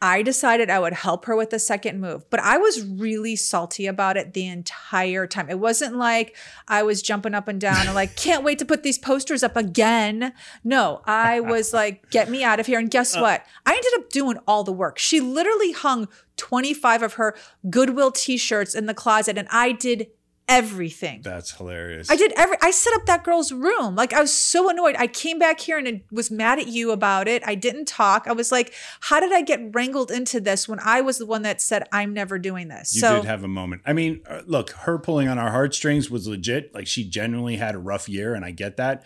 I 0.00 0.22
decided 0.22 0.70
I 0.70 0.78
would 0.78 0.94
help 0.94 1.26
her 1.26 1.36
with 1.36 1.50
the 1.50 1.58
second 1.58 2.00
move, 2.00 2.24
but 2.30 2.40
I 2.40 2.56
was 2.56 2.82
really 2.82 3.36
salty 3.36 3.86
about 3.86 4.16
it 4.16 4.32
the 4.32 4.46
entire 4.46 5.26
time. 5.26 5.50
It 5.50 5.58
wasn't 5.58 5.96
like 5.96 6.34
I 6.66 6.82
was 6.82 7.02
jumping 7.02 7.34
up 7.34 7.46
and 7.46 7.60
down 7.60 7.84
and 7.84 7.94
like, 7.94 8.16
can't 8.16 8.42
wait 8.42 8.58
to 8.60 8.64
put 8.64 8.82
these 8.82 8.96
posters 8.96 9.42
up 9.42 9.54
again. 9.54 10.32
No, 10.64 11.02
I 11.04 11.40
was 11.40 11.74
like, 11.74 12.08
get 12.08 12.30
me 12.30 12.42
out 12.42 12.58
of 12.58 12.64
here. 12.64 12.78
And 12.78 12.90
guess 12.90 13.14
uh. 13.14 13.20
what? 13.20 13.44
I 13.66 13.72
ended 13.72 13.92
up 13.98 14.08
doing 14.08 14.38
all 14.46 14.64
the 14.64 14.72
work. 14.72 14.98
She 14.98 15.20
literally 15.20 15.72
hung 15.72 16.08
25 16.38 17.02
of 17.02 17.12
her 17.14 17.36
Goodwill 17.68 18.12
t 18.12 18.38
shirts 18.38 18.74
in 18.74 18.86
the 18.86 18.94
closet, 18.94 19.36
and 19.36 19.48
I 19.50 19.72
did 19.72 20.06
everything. 20.48 21.20
That's 21.22 21.52
hilarious. 21.52 22.10
I 22.10 22.16
did 22.16 22.32
every 22.36 22.56
I 22.62 22.70
set 22.70 22.94
up 22.94 23.06
that 23.06 23.24
girl's 23.24 23.52
room. 23.52 23.94
Like 23.94 24.12
I 24.12 24.20
was 24.20 24.34
so 24.34 24.68
annoyed. 24.68 24.96
I 24.98 25.06
came 25.06 25.38
back 25.38 25.60
here 25.60 25.78
and 25.78 26.02
was 26.10 26.30
mad 26.30 26.58
at 26.58 26.68
you 26.68 26.90
about 26.90 27.28
it. 27.28 27.42
I 27.46 27.54
didn't 27.54 27.86
talk. 27.86 28.26
I 28.26 28.32
was 28.32 28.50
like, 28.50 28.72
how 29.00 29.20
did 29.20 29.32
I 29.32 29.42
get 29.42 29.74
wrangled 29.74 30.10
into 30.10 30.40
this 30.40 30.68
when 30.68 30.80
I 30.82 31.00
was 31.00 31.18
the 31.18 31.26
one 31.26 31.42
that 31.42 31.60
said 31.60 31.86
I'm 31.92 32.12
never 32.14 32.38
doing 32.38 32.68
this? 32.68 32.94
You 32.94 33.00
so 33.00 33.16
did 33.16 33.26
have 33.26 33.44
a 33.44 33.48
moment. 33.48 33.82
I 33.86 33.92
mean, 33.92 34.22
uh, 34.26 34.42
look, 34.46 34.70
her 34.70 34.98
pulling 34.98 35.28
on 35.28 35.38
our 35.38 35.50
heartstrings 35.50 36.10
was 36.10 36.26
legit. 36.26 36.74
Like 36.74 36.86
she 36.86 37.04
genuinely 37.04 37.56
had 37.56 37.74
a 37.74 37.78
rough 37.78 38.08
year, 38.08 38.34
and 38.34 38.44
I 38.44 38.50
get 38.50 38.76
that. 38.78 39.04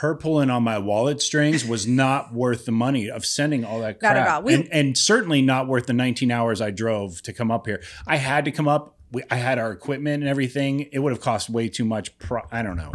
Her 0.00 0.14
pulling 0.14 0.50
on 0.50 0.62
my 0.62 0.78
wallet 0.78 1.22
strings 1.22 1.64
was 1.64 1.86
not 1.86 2.32
worth 2.32 2.64
the 2.66 2.72
money 2.72 3.08
of 3.10 3.24
sending 3.24 3.64
all 3.64 3.80
that 3.80 4.00
Not 4.02 4.12
crap, 4.12 4.26
at 4.26 4.32
all. 4.34 4.42
We- 4.42 4.54
and, 4.54 4.68
and 4.72 4.98
certainly 4.98 5.42
not 5.42 5.66
worth 5.68 5.86
the 5.86 5.92
19 5.92 6.30
hours 6.30 6.60
I 6.60 6.70
drove 6.70 7.22
to 7.22 7.32
come 7.32 7.50
up 7.50 7.66
here. 7.66 7.82
I 8.06 8.16
had 8.16 8.44
to 8.46 8.50
come 8.50 8.68
up. 8.68 8.90
We, 9.12 9.22
I 9.30 9.36
had 9.36 9.58
our 9.60 9.70
equipment 9.70 10.22
and 10.24 10.28
everything. 10.28 10.88
It 10.92 10.98
would 10.98 11.12
have 11.12 11.20
cost 11.20 11.48
way 11.48 11.68
too 11.68 11.84
much. 11.84 12.18
Pro- 12.18 12.42
I 12.50 12.62
don't 12.62 12.76
know. 12.76 12.90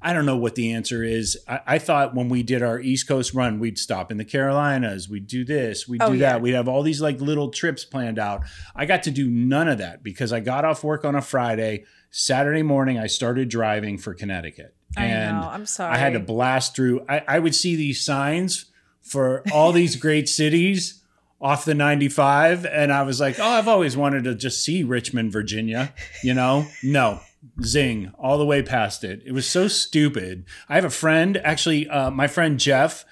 I 0.00 0.12
don't 0.12 0.24
know 0.24 0.36
what 0.36 0.54
the 0.54 0.72
answer 0.72 1.02
is. 1.02 1.36
I, 1.48 1.60
I 1.66 1.78
thought 1.78 2.14
when 2.14 2.28
we 2.28 2.44
did 2.44 2.62
our 2.62 2.78
East 2.78 3.08
Coast 3.08 3.34
run, 3.34 3.58
we'd 3.58 3.76
stop 3.78 4.12
in 4.12 4.16
the 4.16 4.24
Carolinas. 4.24 5.08
We'd 5.08 5.26
do 5.26 5.44
this. 5.44 5.88
We'd 5.88 6.00
Oh, 6.00 6.12
do 6.12 6.18
yeah. 6.18 6.34
that. 6.34 6.42
We'd 6.42 6.52
have 6.54 6.68
all 6.68 6.82
these 6.84 7.00
like 7.00 7.20
little 7.20 7.50
trips 7.50 7.84
planned 7.84 8.20
out. 8.20 8.42
I 8.76 8.86
got 8.86 9.02
to 9.04 9.10
do 9.10 9.28
none 9.28 9.66
of 9.68 9.78
that 9.78 10.04
because 10.04 10.32
I 10.32 10.38
got 10.40 10.64
off 10.64 10.84
work 10.84 11.04
on 11.04 11.16
a 11.16 11.22
Friday. 11.22 11.84
Saturday 12.10 12.62
morning, 12.62 12.96
I 12.96 13.08
started 13.08 13.48
driving 13.48 13.98
for 13.98 14.14
Connecticut. 14.14 14.76
I 14.96 15.04
and 15.06 15.40
know. 15.40 15.48
I'm 15.48 15.66
sorry. 15.66 15.94
I 15.94 15.98
had 15.98 16.12
to 16.14 16.20
blast 16.20 16.74
through. 16.76 17.04
I, 17.08 17.22
I 17.26 17.38
would 17.38 17.54
see 17.54 17.76
these 17.76 18.04
signs 18.04 18.66
for 19.02 19.42
all 19.52 19.72
these 19.72 19.96
great 19.96 20.28
cities 20.28 21.02
off 21.40 21.64
the 21.64 21.74
95. 21.74 22.64
And 22.64 22.92
I 22.92 23.02
was 23.02 23.20
like, 23.20 23.38
oh, 23.38 23.48
I've 23.48 23.68
always 23.68 23.96
wanted 23.96 24.24
to 24.24 24.34
just 24.34 24.64
see 24.64 24.82
Richmond, 24.82 25.32
Virginia. 25.32 25.92
You 26.22 26.34
know? 26.34 26.66
No. 26.82 27.20
Zing, 27.62 28.12
all 28.18 28.38
the 28.38 28.46
way 28.46 28.62
past 28.62 29.04
it. 29.04 29.22
It 29.26 29.32
was 29.32 29.46
so 29.46 29.68
stupid. 29.68 30.46
I 30.68 30.76
have 30.76 30.84
a 30.84 30.90
friend, 30.90 31.36
actually, 31.38 31.88
uh, 31.88 32.10
my 32.10 32.26
friend 32.26 32.58
Jeff 32.58 33.04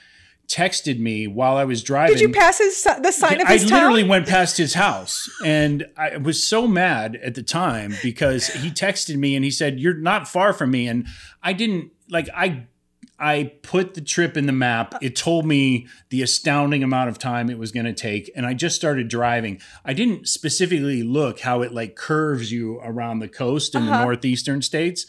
texted 0.49 0.99
me 0.99 1.27
while 1.27 1.57
I 1.57 1.65
was 1.65 1.83
driving. 1.83 2.15
did 2.17 2.21
you 2.21 2.29
pass 2.29 2.59
his 2.59 2.83
the 2.83 3.11
sign 3.11 3.41
of 3.41 3.49
his 3.49 3.71
I 3.71 3.75
literally 3.77 4.03
town? 4.03 4.09
went 4.11 4.29
past 4.29 4.59
his 4.59 4.75
house 4.75 5.29
and 5.45 5.87
I 5.97 6.19
was 6.19 6.47
so 6.47 6.67
mad 6.67 7.17
at 7.23 7.35
the 7.35 7.43
time 7.43 7.95
because 8.03 8.49
he 8.49 8.71
texted 8.71 9.17
me 9.17 9.35
and 9.35 9.45
he 9.45 9.51
said, 9.51 9.81
You're 9.81 9.95
not 9.95 10.29
far 10.29 10.53
from 10.53 10.71
me. 10.71 10.87
And 10.89 11.07
I 11.43 11.53
didn't 11.55 11.91
like 12.11 12.29
I 12.37 12.67
I 13.19 13.53
put 13.63 13.95
the 13.95 14.01
trip 14.01 14.37
in 14.37 14.47
the 14.47 14.53
map. 14.53 14.97
It 15.01 15.15
told 15.15 15.47
me 15.47 15.87
the 16.11 16.23
astounding 16.23 16.83
amount 16.83 17.09
of 17.09 17.19
time 17.19 17.49
it 17.51 17.57
was 17.59 17.71
going 17.71 17.87
to 17.87 17.93
take. 17.93 18.31
And 18.35 18.45
I 18.45 18.53
just 18.53 18.75
started 18.75 19.07
driving. 19.07 19.61
I 19.85 19.93
didn't 19.93 20.27
specifically 20.29 21.05
look 21.05 21.39
how 21.41 21.63
it 21.63 21.73
like 21.73 21.95
curves 21.95 22.51
you 22.51 22.81
around 22.83 23.21
the 23.21 23.29
coast 23.29 23.75
in 23.77 23.87
the 23.87 23.93
Uh-huh. 23.93 24.05
northeastern 24.05 24.61
states. 24.61 25.07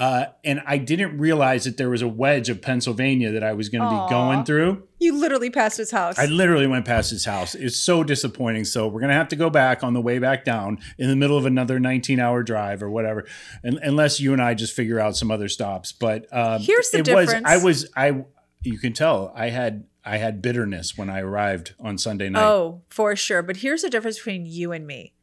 Uh, 0.00 0.32
and 0.44 0.62
I 0.66 0.78
didn't 0.78 1.18
realize 1.18 1.64
that 1.64 1.76
there 1.76 1.90
was 1.90 2.00
a 2.00 2.08
wedge 2.08 2.48
of 2.48 2.62
Pennsylvania 2.62 3.32
that 3.32 3.44
I 3.44 3.52
was 3.52 3.68
going 3.68 3.82
to 3.82 3.90
be 3.90 4.10
going 4.10 4.44
through. 4.46 4.84
You 4.98 5.14
literally 5.14 5.50
passed 5.50 5.76
his 5.76 5.90
house. 5.90 6.18
I 6.18 6.24
literally 6.24 6.66
went 6.66 6.86
past 6.86 7.10
his 7.10 7.26
house. 7.26 7.54
It's 7.54 7.76
so 7.76 8.02
disappointing. 8.02 8.64
So 8.64 8.88
we're 8.88 9.00
gonna 9.00 9.12
have 9.14 9.28
to 9.28 9.36
go 9.36 9.48
back 9.50 9.82
on 9.82 9.92
the 9.94 10.00
way 10.00 10.18
back 10.18 10.44
down 10.44 10.78
in 10.98 11.08
the 11.08 11.16
middle 11.16 11.36
of 11.38 11.46
another 11.46 11.78
19 11.80 12.18
hour 12.20 12.42
drive 12.42 12.82
or 12.82 12.90
whatever, 12.90 13.26
un- 13.64 13.78
unless 13.82 14.20
you 14.20 14.32
and 14.34 14.42
I 14.42 14.52
just 14.54 14.74
figure 14.74 15.00
out 15.00 15.16
some 15.16 15.30
other 15.30 15.48
stops. 15.48 15.92
But 15.92 16.26
um, 16.32 16.60
Here's 16.60 16.90
the 16.90 16.98
it 16.98 17.08
was 17.08 17.26
difference. 17.26 17.46
I 17.46 17.56
was 17.58 17.90
I. 17.96 18.24
You 18.62 18.78
can 18.78 18.92
tell 18.92 19.32
I 19.34 19.48
had 19.48 19.84
I 20.04 20.18
had 20.18 20.42
bitterness 20.42 20.96
when 20.96 21.08
I 21.08 21.20
arrived 21.20 21.74
on 21.80 21.98
Sunday 21.98 22.28
night. 22.28 22.42
Oh, 22.42 22.82
for 22.88 23.14
sure. 23.16 23.42
But 23.42 23.58
here's 23.58 23.82
the 23.82 23.90
difference 23.90 24.16
between 24.16 24.44
you 24.46 24.72
and 24.72 24.86
me. 24.86 25.14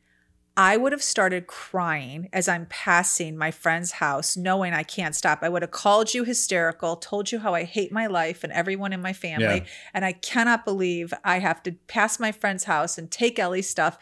I 0.60 0.76
would 0.76 0.92
have 0.92 1.04
started 1.04 1.46
crying 1.46 2.30
as 2.34 2.48
I'm 2.48 2.66
passing 2.66 3.38
my 3.38 3.52
friend's 3.52 3.92
house, 3.92 4.36
knowing 4.36 4.74
I 4.74 4.82
can't 4.82 5.16
stop. 5.16 5.40
I 5.44 5.50
would 5.50 5.62
have 5.62 5.70
called 5.70 6.16
you 6.16 6.24
hysterical, 6.24 6.96
told 6.96 7.32
you 7.32 7.38
how 7.38 7.54
I 7.54 7.64
hate 7.64 7.92
my 7.92 8.08
life 8.08 8.44
and 8.44 8.52
everyone 8.52 8.92
in 8.92 9.00
my 9.00 9.14
family. 9.14 9.46
Yeah. 9.46 9.66
And 9.94 10.04
I 10.04 10.14
cannot 10.14 10.66
believe 10.66 11.14
I 11.24 11.38
have 11.38 11.62
to 11.64 11.74
pass 11.88 12.20
my 12.20 12.32
friend's 12.32 12.64
house 12.64 12.98
and 12.98 13.12
take 13.12 13.38
Ellie's 13.38 13.70
stuff. 13.70 14.00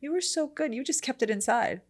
You 0.00 0.12
were 0.12 0.20
so 0.20 0.48
good. 0.48 0.74
You 0.74 0.82
just 0.82 1.02
kept 1.02 1.22
it 1.22 1.30
inside. 1.30 1.82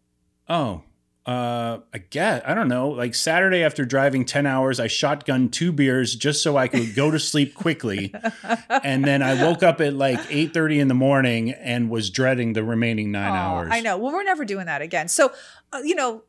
Oh, 0.47 0.83
uh, 1.25 1.79
I 1.93 1.97
guess 1.99 2.41
I 2.45 2.53
don't 2.53 2.67
know. 2.67 2.89
Like 2.89 3.15
Saturday 3.15 3.63
after 3.63 3.85
driving 3.85 4.25
ten 4.25 4.45
hours, 4.45 4.79
I 4.79 4.87
shotgunned 4.87 5.53
two 5.53 5.71
beers 5.71 6.15
just 6.15 6.43
so 6.43 6.57
I 6.57 6.67
could 6.67 6.95
go 6.95 7.11
to 7.11 7.19
sleep 7.19 7.55
quickly, 7.55 8.13
and 8.69 9.05
then 9.05 9.21
I 9.21 9.41
woke 9.41 9.63
up 9.63 9.79
at 9.79 9.93
like 9.93 10.19
eight 10.29 10.53
thirty 10.53 10.79
in 10.79 10.89
the 10.89 10.93
morning 10.93 11.51
and 11.51 11.89
was 11.89 12.09
dreading 12.09 12.53
the 12.53 12.63
remaining 12.63 13.11
nine 13.11 13.33
hours. 13.33 13.69
I 13.71 13.79
know. 13.79 13.97
Well, 13.97 14.11
we're 14.11 14.23
never 14.23 14.43
doing 14.43 14.65
that 14.65 14.81
again. 14.81 15.07
So, 15.07 15.31
uh, 15.71 15.79
you 15.83 15.95
know, 15.95 16.23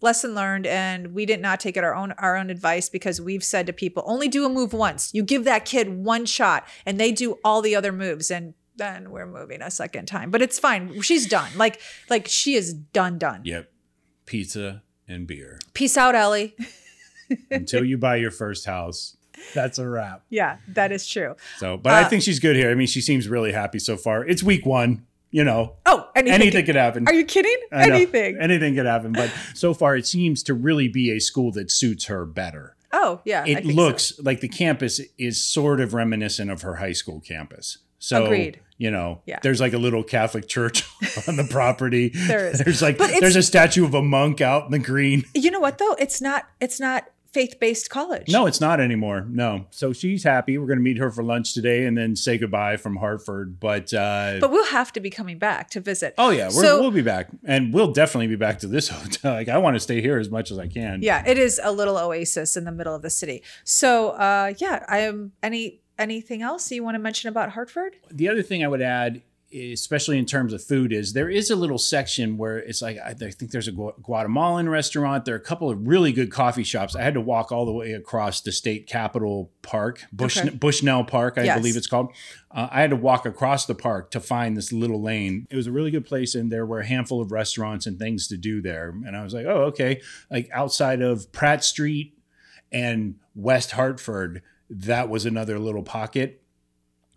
lesson 0.00 0.34
learned, 0.34 0.66
and 0.66 1.12
we 1.12 1.26
did 1.26 1.40
not 1.40 1.60
take 1.60 1.76
it 1.76 1.84
our 1.84 1.94
own 1.94 2.12
our 2.12 2.36
own 2.36 2.48
advice 2.48 2.88
because 2.88 3.20
we've 3.20 3.44
said 3.44 3.66
to 3.66 3.72
people, 3.72 4.02
only 4.06 4.28
do 4.28 4.46
a 4.46 4.48
move 4.48 4.72
once. 4.72 5.12
You 5.12 5.22
give 5.22 5.44
that 5.44 5.64
kid 5.64 5.90
one 5.90 6.24
shot, 6.24 6.66
and 6.86 6.98
they 6.98 7.12
do 7.12 7.38
all 7.44 7.60
the 7.60 7.76
other 7.76 7.92
moves, 7.92 8.30
and 8.30 8.54
then 8.76 9.10
we're 9.10 9.26
moving 9.26 9.62
a 9.62 9.70
second 9.70 10.06
time. 10.06 10.30
But 10.30 10.42
it's 10.42 10.58
fine. 10.58 11.00
She's 11.02 11.26
done. 11.26 11.50
Like 11.56 11.80
like 12.08 12.28
she 12.28 12.54
is 12.54 12.72
done 12.72 13.18
done. 13.18 13.42
Yep, 13.44 13.70
pizza 14.26 14.82
and 15.08 15.26
beer 15.26 15.58
Peace 15.74 15.96
out, 15.96 16.14
Ellie. 16.14 16.54
until 17.50 17.84
you 17.84 17.96
buy 17.98 18.16
your 18.16 18.30
first 18.30 18.66
house. 18.66 19.16
That's 19.54 19.78
a 19.78 19.88
wrap. 19.88 20.22
yeah, 20.30 20.58
that 20.68 20.92
is 20.92 21.06
true. 21.06 21.36
So, 21.58 21.76
but 21.76 21.92
I 21.92 22.02
Uh, 22.04 22.08
think 22.08 22.22
she's 22.22 22.40
good 22.40 22.56
here. 22.56 22.70
I 22.70 22.74
mean, 22.74 22.86
she 22.86 23.00
seems 23.00 23.28
really 23.28 23.52
happy 23.52 23.78
so 23.78 23.96
far. 23.96 24.24
It's 24.26 24.42
week 24.42 24.64
one. 24.64 25.06
You 25.32 25.44
know, 25.44 25.74
Oh, 25.84 26.08
anything. 26.14 26.40
anything 26.40 26.64
could 26.66 26.76
happen. 26.76 27.04
Are 27.06 27.12
you 27.12 27.24
kidding? 27.24 27.56
I 27.72 27.86
know. 27.88 27.94
Anything. 27.96 28.38
Anything 28.40 28.74
could 28.76 28.86
happen. 28.86 29.12
But 29.12 29.30
so 29.54 29.74
far, 29.74 29.94
it 29.96 30.06
seems 30.06 30.42
to 30.44 30.54
really 30.54 30.88
be 30.88 31.10
a 31.10 31.18
school 31.20 31.52
that 31.52 31.70
suits 31.70 32.06
her 32.06 32.24
better. 32.24 32.76
Oh, 32.92 33.20
yeah. 33.24 33.42
I 33.42 33.48
It 33.48 33.54
think 33.56 33.70
so. 33.70 33.74
looks 33.76 34.18
like 34.20 34.40
the 34.40 34.48
campus 34.48 35.00
is 35.18 35.42
sort 35.42 35.80
of 35.80 35.92
reminiscent 35.92 36.50
of 36.50 36.62
her 36.62 36.76
high 36.76 36.92
school 36.92 37.20
campus. 37.20 37.78
So, 37.98 38.24
Agreed. 38.24 38.60
You 38.78 38.90
know, 38.90 39.20
Yeah. 39.26 39.38
there's 39.42 39.60
like 39.60 39.72
a 39.72 39.78
little 39.78 40.02
Catholic 40.02 40.48
church 40.48 40.84
on 41.28 41.36
the 41.36 41.44
property. 41.44 42.10
There 42.26 42.48
is. 42.48 42.58
There's 42.58 42.82
like 42.82 42.98
But 42.98 43.20
there's 43.20 43.36
a 43.36 43.42
statue 43.42 43.84
of 43.84 43.94
a 43.94 44.02
monk 44.02 44.40
out 44.40 44.66
in 44.66 44.70
the 44.72 44.78
green. 44.78 45.24
You 45.34 45.50
know 45.50 45.60
what 45.60 45.78
though? 45.78 45.92
It's 45.98 46.20
not. 46.20 46.46
It's 46.60 46.78
not 46.80 47.04
faith-based 47.32 47.90
college. 47.90 48.30
No, 48.30 48.46
it's 48.46 48.62
not 48.62 48.80
anymore. 48.80 49.26
No. 49.28 49.66
So 49.70 49.92
she's 49.92 50.24
happy. 50.24 50.56
We're 50.56 50.66
going 50.66 50.78
to 50.78 50.82
meet 50.82 50.96
her 50.96 51.10
for 51.10 51.22
lunch 51.22 51.52
today 51.52 51.84
and 51.84 51.96
then 51.96 52.16
say 52.16 52.38
goodbye 52.38 52.78
from 52.78 52.96
Hartford. 52.96 53.60
But, 53.60 53.92
uh, 53.92 54.38
But 54.40 54.50
we'll 54.50 54.64
have 54.66 54.90
to 54.94 55.00
be 55.00 55.10
coming 55.10 55.38
back 55.38 55.68
to 55.70 55.80
visit. 55.80 56.14
oh 56.16 56.30
yeah, 56.30 56.46
we're, 56.46 56.62
So- 56.62 56.80
we'll 56.80 56.90
be 56.90 57.02
back, 57.02 57.28
and 57.44 57.74
we'll 57.74 57.92
definitely 57.92 58.28
be 58.28 58.36
back 58.36 58.60
to 58.60 58.66
this 58.66 58.88
hotel. 58.88 59.34
Like 59.34 59.48
I 59.50 59.58
want 59.58 59.76
to 59.76 59.80
stay 59.80 60.00
here 60.00 60.18
as 60.18 60.30
much 60.30 60.50
as 60.50 60.58
I 60.58 60.66
can. 60.66 61.02
Yeah, 61.02 61.22
it 61.26 61.36
is 61.36 61.60
a 61.62 61.72
little 61.72 61.98
oasis 61.98 62.56
in 62.56 62.64
the 62.64 62.72
middle 62.72 62.94
of 62.94 63.02
the 63.02 63.10
city. 63.10 63.42
So, 63.64 64.10
uh, 64.12 64.54
yeah, 64.56 64.84
I 64.88 64.98
am. 65.00 65.32
Any 65.42 65.80
anything 65.98 66.42
else 66.42 66.70
you 66.70 66.82
want 66.84 66.94
to 66.94 66.98
mention 67.00 67.28
about 67.28 67.50
Hartford? 67.50 67.96
the 68.10 68.28
other 68.28 68.42
thing 68.42 68.64
I 68.64 68.68
would 68.68 68.82
add, 68.82 69.22
especially 69.54 70.18
in 70.18 70.26
terms 70.26 70.52
of 70.52 70.62
food, 70.62 70.92
is 70.92 71.12
there 71.12 71.30
is 71.30 71.50
a 71.50 71.56
little 71.56 71.78
section 71.78 72.36
where 72.36 72.58
it's 72.58 72.82
like 72.82 72.98
I 72.98 73.14
think 73.14 73.52
there's 73.52 73.68
a 73.68 73.72
Guatemalan 73.72 74.68
restaurant. 74.68 75.24
There 75.24 75.34
are 75.34 75.38
a 75.38 75.40
couple 75.40 75.70
of 75.70 75.86
really 75.86 76.12
good 76.12 76.30
coffee 76.32 76.64
shops. 76.64 76.96
I 76.96 77.02
had 77.02 77.14
to 77.14 77.20
walk 77.20 77.52
all 77.52 77.64
the 77.64 77.72
way 77.72 77.92
across 77.92 78.40
the 78.40 78.50
state 78.52 78.86
capitol 78.88 79.50
park, 79.62 80.02
Bush 80.12 80.36
Okay. 80.38 80.50
Bushnell 80.50 81.04
Park, 81.04 81.38
I 81.38 81.44
Yes. 81.44 81.58
believe 81.58 81.76
it's 81.76 81.86
called. 81.86 82.12
Uh, 82.50 82.68
I 82.70 82.80
had 82.80 82.90
to 82.90 82.96
walk 82.96 83.24
across 83.24 83.66
the 83.66 83.74
park 83.74 84.10
to 84.10 84.20
find 84.20 84.56
this 84.56 84.72
little 84.72 85.00
lane. 85.00 85.46
It 85.48 85.56
was 85.56 85.66
a 85.68 85.72
really 85.72 85.90
good 85.92 86.04
place, 86.06 86.34
and 86.34 86.50
there 86.50 86.66
were 86.66 86.80
a 86.80 86.86
handful 86.86 87.20
of 87.20 87.30
restaurants 87.30 87.86
and 87.86 87.98
things 87.98 88.26
to 88.28 88.36
do 88.36 88.60
there. 88.60 88.88
And 89.06 89.16
I 89.16 89.22
was 89.22 89.32
like, 89.32 89.46
oh, 89.46 89.64
okay. 89.66 90.00
Like 90.30 90.48
outside 90.52 91.00
of 91.02 91.30
Pratt 91.32 91.62
Street 91.64 92.18
and 92.72 93.14
West 93.34 93.72
Hartford 93.72 94.42
that 94.70 95.08
was 95.08 95.26
another 95.26 95.58
little 95.58 95.82
pocket. 95.82 96.42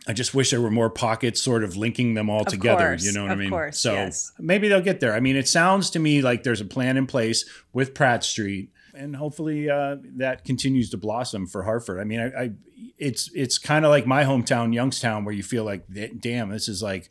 I 0.08 0.14
just 0.14 0.34
wish 0.34 0.52
there 0.52 0.62
were 0.62 0.72
more 0.72 0.90
pockets 0.90 1.42
sort 1.42 1.64
of 1.64 1.76
linking 1.76 2.14
them 2.14 2.30
all 2.30 2.46
together. 2.46 2.88
course, 2.88 3.06
you 3.06 3.12
know 3.12 3.24
what 3.24 3.32
of 3.32 3.38
I 3.38 3.42
mean? 3.42 3.50
course, 3.50 3.80
so 3.80 3.94
yes. 3.94 4.32
maybe 4.40 4.68
they'll 4.70 4.82
get 4.82 5.02
there. 5.02 5.14
I 5.14 5.20
mean, 5.20 5.36
it 5.36 5.48
sounds 5.48 5.90
to 5.92 6.00
me 6.00 6.22
like 6.22 6.44
there's 6.44 6.62
a 6.62 6.66
plan 6.66 6.96
in 6.96 7.06
place 7.06 7.46
with 7.74 7.94
Pratt 7.94 8.24
Street, 8.24 8.72
and 8.94 9.16
hopefully 9.16 9.70
uh, 9.70 9.98
that 10.16 10.46
continues 10.46 10.90
to 10.92 10.98
blossom 10.98 11.48
for 11.48 11.64
Hartford. 11.64 12.00
I 12.00 12.06
mean, 12.06 12.22
I, 12.22 12.44
I 12.44 12.52
it's 12.98 13.30
it's 13.34 13.58
kind 13.58 13.86
of 13.86 13.92
like 13.92 14.06
my 14.06 14.24
hometown, 14.24 14.74
Youngstown, 14.74 15.26
where 15.26 15.36
you 15.36 15.44
feel 15.44 15.64
like, 15.64 15.86
damn, 16.20 16.50
this 16.50 16.70
is 16.70 16.82
like 16.82 17.10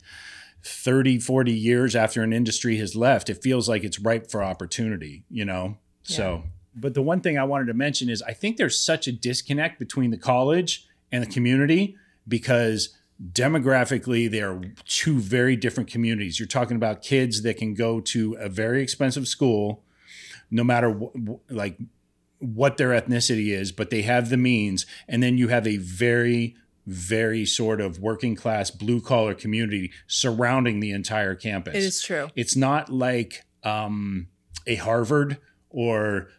30, 0.63 1.19
40 1.19 1.51
years 1.51 1.95
after 1.95 2.21
an 2.23 2.33
industry 2.33 2.77
has 2.77 2.95
left. 2.95 3.29
It 3.29 3.41
feels 3.41 3.69
like 3.69 3.83
it's 3.83 3.99
ripe 3.99 4.29
for 4.29 4.43
opportunity, 4.43 5.23
you 5.29 5.45
know? 5.45 5.77
So, 6.03 6.43
but 6.79 6.93
the 6.93 7.01
one 7.01 7.21
thing 7.21 7.37
I 7.37 7.43
wanted 7.43 7.65
to 7.65 7.73
mention 7.73 8.09
is 8.09 8.21
I 8.21 8.33
think 8.33 8.57
there's 8.57 8.77
such 8.77 9.07
a 9.07 9.11
disconnect 9.11 9.79
between 9.79 10.11
the 10.11 10.17
college 10.17 10.87
and 11.11 11.23
the 11.23 11.27
community 11.27 11.95
because 12.27 12.95
demographically 13.31 14.29
they 14.29 14.41
are 14.41 14.61
two 14.85 15.19
very 15.19 15.55
different 15.55 15.89
communities. 15.89 16.39
You're 16.39 16.47
talking 16.47 16.77
about 16.77 17.01
kids 17.01 17.41
that 17.41 17.57
can 17.57 17.73
go 17.73 17.99
to 18.01 18.33
a 18.35 18.49
very 18.49 18.81
expensive 18.81 19.27
school 19.27 19.83
no 20.51 20.63
matter 20.63 20.99
like 21.49 21.77
what 22.39 22.77
their 22.77 22.89
ethnicity 22.89 23.49
is, 23.49 23.71
but 23.71 23.89
they 23.89 24.01
have 24.03 24.29
the 24.29 24.37
means. 24.37 24.85
And 25.07 25.21
then 25.21 25.37
you 25.37 25.49
have 25.49 25.67
a 25.67 25.77
very, 25.77 26.55
very 26.85 27.45
sort 27.45 27.81
of 27.81 27.99
working 27.99 28.35
class 28.35 28.71
blue 28.71 29.01
collar 29.01 29.35
community 29.35 29.91
surrounding 30.07 30.79
the 30.79 30.91
entire 30.91 31.35
campus. 31.35 31.75
It 31.75 31.83
is 31.83 32.01
true. 32.01 32.29
It's 32.35 32.55
not 32.55 32.89
like 32.89 33.43
um, 33.63 34.27
a 34.65 34.75
Harvard 34.75 35.37
or 35.69 36.29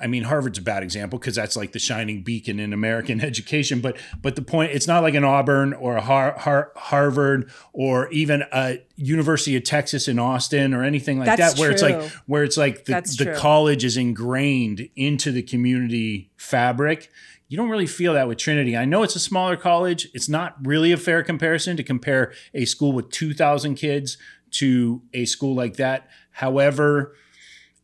I 0.00 0.06
mean, 0.06 0.24
Harvard's 0.24 0.58
a 0.58 0.62
bad 0.62 0.82
example 0.82 1.18
because 1.18 1.34
that's 1.34 1.56
like 1.56 1.72
the 1.72 1.78
shining 1.78 2.22
beacon 2.22 2.60
in 2.60 2.72
American 2.72 3.20
education. 3.24 3.80
But 3.80 3.96
but 4.20 4.36
the 4.36 4.42
point, 4.42 4.72
it's 4.72 4.86
not 4.86 5.02
like 5.02 5.14
an 5.14 5.24
Auburn 5.24 5.72
or 5.72 5.96
a 5.96 6.00
Har- 6.00 6.36
Har- 6.38 6.72
Harvard 6.76 7.50
or 7.72 8.08
even 8.10 8.44
a 8.52 8.80
University 8.96 9.56
of 9.56 9.64
Texas 9.64 10.06
in 10.08 10.18
Austin 10.18 10.74
or 10.74 10.84
anything 10.84 11.18
like 11.18 11.26
That's 11.26 11.54
that, 11.54 11.60
where 11.60 11.70
it's 11.70 11.82
like 11.82 12.02
where 12.26 12.44
it's 12.44 12.56
like 12.56 12.84
the, 12.84 12.92
That's 12.92 13.16
the 13.16 13.24
true. 13.24 13.34
college 13.34 13.84
is 13.84 13.96
ingrained 13.96 14.88
into 14.96 15.32
the 15.32 15.42
community 15.42 16.30
fabric. 16.36 17.10
You 17.48 17.56
don't 17.56 17.68
really 17.68 17.86
feel 17.86 18.14
that 18.14 18.26
with 18.26 18.38
Trinity. 18.38 18.76
I 18.76 18.84
know 18.84 19.02
it's 19.02 19.16
a 19.16 19.20
smaller 19.20 19.56
college. 19.56 20.08
It's 20.14 20.28
not 20.28 20.56
really 20.64 20.92
a 20.92 20.96
fair 20.96 21.22
comparison 21.22 21.76
to 21.76 21.82
compare 21.82 22.32
a 22.54 22.64
school 22.64 22.92
with 22.92 23.10
2,000 23.10 23.74
kids 23.74 24.16
to 24.52 25.02
a 25.12 25.24
school 25.24 25.54
like 25.54 25.76
that. 25.76 26.08
However, 26.30 27.14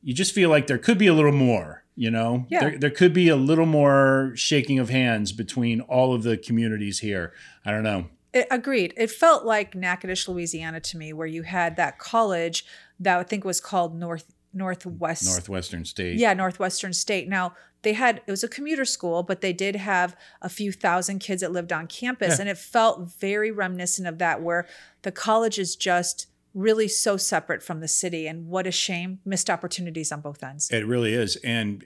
you 0.02 0.14
just 0.14 0.32
feel 0.34 0.50
like 0.50 0.66
there 0.66 0.78
could 0.78 0.98
be 0.98 1.06
a 1.06 1.12
little 1.14 1.32
more, 1.32 1.84
you 1.94 2.10
know? 2.10 2.46
Yeah. 2.48 2.60
There, 2.60 2.78
there 2.78 2.90
could 2.90 3.12
be 3.12 3.28
a 3.28 3.36
little 3.36 3.66
more 3.66 4.32
shaking 4.34 4.78
of 4.78 4.88
hands 4.90 5.32
between 5.32 5.80
all 5.82 6.14
of 6.14 6.22
the 6.22 6.36
communities 6.36 7.00
here. 7.00 7.32
I 7.64 7.70
don't 7.70 7.82
know. 7.82 8.06
It, 8.32 8.46
agreed. 8.50 8.94
It 8.96 9.10
felt 9.10 9.44
like 9.44 9.74
Natchitoches, 9.74 10.28
Louisiana 10.28 10.80
to 10.80 10.96
me, 10.96 11.12
where 11.12 11.26
you 11.26 11.42
had 11.42 11.76
that 11.76 11.98
college 11.98 12.64
that 13.00 13.18
I 13.18 13.22
think 13.24 13.44
was 13.44 13.60
called 13.60 13.94
North 13.98 14.32
Northwest. 14.52 15.26
Northwestern 15.26 15.84
State. 15.84 16.16
Yeah, 16.18 16.32
Northwestern 16.34 16.92
State. 16.92 17.28
Now 17.28 17.54
they 17.82 17.92
had 17.92 18.20
it 18.26 18.30
was 18.30 18.42
a 18.44 18.48
commuter 18.48 18.84
school, 18.84 19.22
but 19.22 19.40
they 19.40 19.52
did 19.52 19.76
have 19.76 20.16
a 20.42 20.48
few 20.48 20.72
thousand 20.72 21.20
kids 21.20 21.40
that 21.42 21.52
lived 21.52 21.72
on 21.72 21.86
campus, 21.86 22.36
Yeah. 22.36 22.42
and 22.42 22.48
it 22.48 22.58
felt 22.58 23.12
very 23.20 23.50
reminiscent 23.50 24.08
of 24.08 24.18
that, 24.18 24.42
where 24.42 24.66
the 25.02 25.12
college 25.12 25.58
is 25.58 25.76
just 25.76 26.26
really 26.54 26.88
so 26.88 27.16
separate 27.16 27.62
from 27.62 27.80
the 27.80 27.88
city. 27.88 28.26
And 28.26 28.46
what 28.48 28.66
a 28.66 28.70
shame, 28.72 29.20
missed 29.24 29.48
opportunities 29.48 30.10
on 30.12 30.20
both 30.20 30.42
ends. 30.42 30.68
It 30.70 30.86
really 30.86 31.14
is. 31.14 31.36
And 31.36 31.84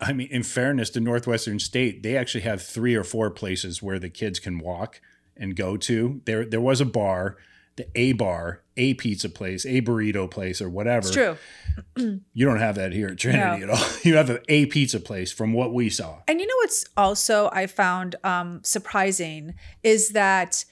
I 0.00 0.12
mean, 0.12 0.28
in 0.30 0.42
fairness 0.42 0.90
to 0.90 1.00
Northwestern 1.00 1.58
State, 1.58 2.02
they 2.02 2.16
actually 2.16 2.42
have 2.42 2.62
three 2.62 2.94
or 2.94 3.04
four 3.04 3.30
places 3.30 3.82
where 3.82 3.98
the 3.98 4.10
kids 4.10 4.38
can 4.38 4.58
walk 4.58 5.00
and 5.36 5.54
go 5.56 5.76
to. 5.76 6.20
There, 6.24 6.44
there 6.44 6.60
was 6.60 6.80
a 6.80 6.84
bar, 6.84 7.36
the 7.76 7.86
A 7.94 8.12
bar, 8.12 8.62
a 8.76 8.94
pizza 8.94 9.28
place, 9.28 9.64
a 9.64 9.80
burrito 9.80 10.28
place, 10.30 10.60
or 10.60 10.68
whatever. 10.68 11.06
It's 11.06 11.14
true. 11.14 11.36
You 12.34 12.46
don't 12.46 12.58
have 12.58 12.74
that 12.76 12.92
here 12.92 13.08
at 13.08 13.18
Trinity 13.18 13.64
No. 13.64 13.72
at 13.72 13.78
all. 13.78 13.86
You 14.04 14.16
have 14.16 14.30
a, 14.30 14.40
a 14.52 14.66
pizza 14.66 14.98
place 15.00 15.32
from 15.32 15.52
what 15.52 15.72
we 15.72 15.88
saw. 15.88 16.18
And 16.26 16.40
you 16.40 16.46
know 16.46 16.54
what's 16.62 16.84
also 16.96 17.48
I 17.52 17.66
found 17.66 18.16
um, 18.24 18.60
surprising 18.64 19.54
is 19.82 20.10
that 20.10 20.64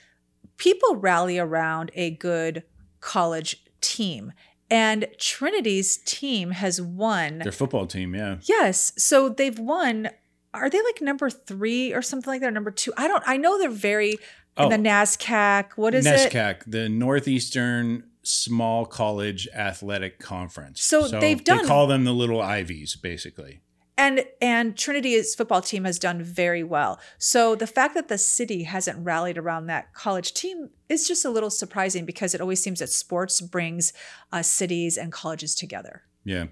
people 0.57 0.97
rally 0.97 1.39
around 1.39 1.91
a 1.95 2.11
good 2.11 2.63
college 3.01 3.65
team. 3.81 4.33
And 4.71 5.07
Trinity's 5.19 5.97
team 5.99 6.51
has 6.51 6.81
won. 6.81 7.39
Their 7.39 7.53
football 7.53 7.87
team, 7.87 8.15
yeah. 8.15 8.37
yes. 8.43 8.93
So 8.99 9.29
they've 9.29 9.59
won. 9.59 10.11
Are 10.53 10.69
they 10.69 10.83
like 10.83 11.01
number 11.01 11.31
three 11.31 11.93
or 11.95 12.03
something 12.03 12.31
like 12.31 12.41
that? 12.41 12.49
Or 12.49 12.53
number 12.53 12.71
two? 12.71 12.93
I 12.97 13.09
don't, 13.09 13.23
I 13.27 13.37
know 13.37 13.59
they're 13.59 13.71
very 13.71 14.19
Oh. 14.59 14.69
in 14.69 14.83
the 14.83 14.91
oh. 14.91 14.93
NASCAC. 14.93 15.73
What 15.77 15.95
is 15.95 16.05
it? 16.05 16.33
NESCAC, 16.33 16.65
the 16.67 16.89
Northeastern 16.89 18.05
Small 18.23 18.85
College 18.85 19.49
Athletic 19.55 20.19
Conference. 20.19 20.83
So 20.83 21.07
they've 21.07 21.43
done- 21.43 21.59
They 21.63 21.65
call 21.69 21.87
them 21.87 22.05
the 22.05 22.13
little 22.13 22.43
Ivies, 22.43 22.97
basically. 22.97 23.61
And 23.99 24.25
and 24.41 24.77
Trinity's 24.79 25.35
football 25.35 25.61
team 25.61 25.85
has 25.85 25.99
done 25.99 26.23
very 26.23 26.63
well. 26.63 27.01
So 27.19 27.57
the 27.57 27.67
fact 27.67 27.95
that 27.95 28.07
the 28.07 28.17
city 28.17 28.63
hasn't 28.63 29.05
rallied 29.05 29.37
around 29.37 29.67
that 29.67 29.93
college 29.93 30.33
team 30.35 30.71
is 30.89 31.09
just 31.09 31.25
a 31.25 31.31
little 31.31 31.51
surprising 31.51 32.05
because 32.07 32.33
it 32.33 32.41
always 32.41 32.63
seems 32.63 32.79
that 32.79 32.91
sports 32.91 33.41
brings 33.41 33.93
uh, 34.33 34.43
cities 34.43 34.97
and 34.97 35.11
colleges 35.13 35.55
together. 35.57 36.03
Yeah, 36.25 36.47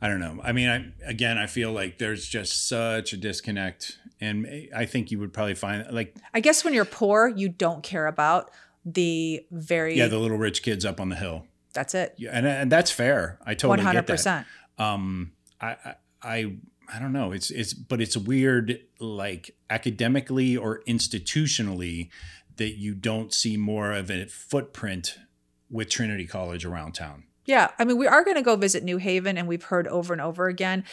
I 0.00 0.08
don't 0.08 0.20
know. 0.20 0.40
I 0.42 0.52
mean, 0.52 0.68
I 0.70 1.08
again, 1.08 1.36
I 1.36 1.46
feel 1.46 1.70
like 1.70 1.98
there's 1.98 2.26
just 2.26 2.66
such 2.66 3.12
a 3.12 3.16
disconnect, 3.18 3.98
and 4.20 4.46
I 4.74 4.86
think 4.86 5.10
you 5.10 5.18
would 5.18 5.34
probably 5.34 5.54
find 5.54 5.86
like 5.92 6.16
I 6.32 6.40
guess 6.40 6.64
when 6.64 6.72
you're 6.72 6.84
poor, 6.86 7.28
you 7.28 7.50
don't 7.50 7.82
care 7.82 8.06
about 8.06 8.50
the 8.86 9.44
very 9.50 9.98
yeah, 9.98 10.06
the 10.06 10.18
little 10.18 10.38
rich 10.38 10.62
kids 10.62 10.84
up 10.86 10.98
on 11.00 11.10
the 11.10 11.16
hill. 11.16 11.44
that's 11.74 11.94
it. 11.94 12.14
Yeah, 12.16 12.30
and 12.32 12.46
and 12.46 12.72
that's 12.72 12.90
fair. 12.90 13.38
I 13.44 13.52
totally 13.52 13.68
One 13.70 13.78
get 13.80 13.84
hundred 13.84 14.06
that. 14.06 14.12
percent. 14.12 14.46
Um, 14.78 15.32
I 15.60 15.66
I. 15.84 15.94
I 16.22 16.56
I 16.92 16.98
don't 16.98 17.12
know. 17.12 17.32
It's 17.32 17.50
it's 17.50 17.74
but 17.74 18.00
it's 18.00 18.16
weird 18.16 18.80
like 19.00 19.56
academically 19.70 20.56
or 20.56 20.82
institutionally 20.86 22.08
that 22.56 22.78
you 22.78 22.94
don't 22.94 23.32
see 23.32 23.56
more 23.56 23.92
of 23.92 24.10
a 24.10 24.26
footprint 24.26 25.18
with 25.70 25.88
Trinity 25.88 26.26
College 26.26 26.64
around 26.64 26.92
town. 26.92 27.24
Yeah, 27.44 27.70
I 27.78 27.84
mean, 27.84 27.96
we 27.96 28.06
are 28.06 28.24
going 28.24 28.36
to 28.36 28.42
go 28.42 28.56
visit 28.56 28.82
New 28.82 28.96
Haven, 28.96 29.38
and 29.38 29.46
we've 29.46 29.62
heard 29.62 29.86
over 29.86 30.12
and 30.12 30.20
over 30.20 30.48
again 30.48 30.84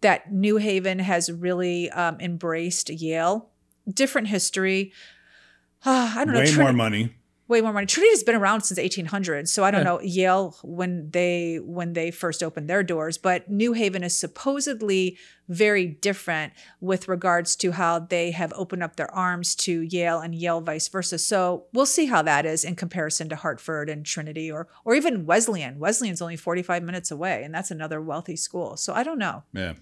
that 0.00 0.32
New 0.32 0.56
Haven 0.56 0.98
has 0.98 1.30
really 1.30 1.90
um, 1.90 2.18
embraced 2.20 2.90
Yale. 2.90 3.50
Different 3.88 4.28
history. 4.28 4.92
Ah, 5.84 6.14
I 6.18 6.24
don't 6.24 6.34
know. 6.34 6.40
Way 6.40 6.46
Trini- 6.46 6.58
more 6.58 6.72
money. 6.72 7.14
Way 7.52 7.60
more 7.60 7.72
money. 7.72 7.86
Trinity's 7.86 8.24
been 8.24 8.34
around 8.34 8.62
since 8.62 8.78
1800, 8.80 9.48
so 9.48 9.62
I 9.62 9.70
don't 9.70 9.82
Yeah. 9.82 9.84
know 9.84 10.00
Yale 10.00 10.56
when 10.64 11.10
they 11.10 11.58
when 11.62 11.92
they 11.92 12.10
first 12.10 12.42
opened 12.42 12.68
their 12.68 12.82
doors, 12.82 13.18
but 13.18 13.48
New 13.50 13.74
Haven 13.74 14.02
is 14.02 14.16
supposedly 14.16 15.16
very 15.48 15.86
different 15.86 16.52
with 16.80 17.08
regards 17.08 17.54
to 17.56 17.72
how 17.72 17.98
they 17.98 18.30
have 18.30 18.52
opened 18.56 18.82
up 18.82 18.96
their 18.96 19.12
arms 19.14 19.54
to 19.54 19.82
Yale 19.82 20.18
and 20.20 20.34
Yale 20.34 20.60
vice 20.60 20.88
versa. 20.88 21.18
So 21.18 21.66
we'll 21.74 21.86
see 21.86 22.06
how 22.06 22.22
that 22.22 22.46
is 22.46 22.64
in 22.64 22.74
comparison 22.74 23.28
to 23.28 23.36
Hartford 23.36 23.88
and 23.90 24.04
Trinity 24.04 24.50
or 24.50 24.66
or 24.84 24.94
even 24.94 25.26
Wesleyan. 25.26 25.78
Wesleyan's 25.78 26.22
only 26.22 26.36
45 26.36 26.82
minutes 26.82 27.10
away, 27.10 27.44
and 27.44 27.54
that's 27.54 27.70
another 27.70 28.00
wealthy 28.00 28.36
school. 28.36 28.76
So 28.76 28.94
I 28.94 29.02
don't 29.02 29.18
know. 29.18 29.44
Yeah. 29.52 29.74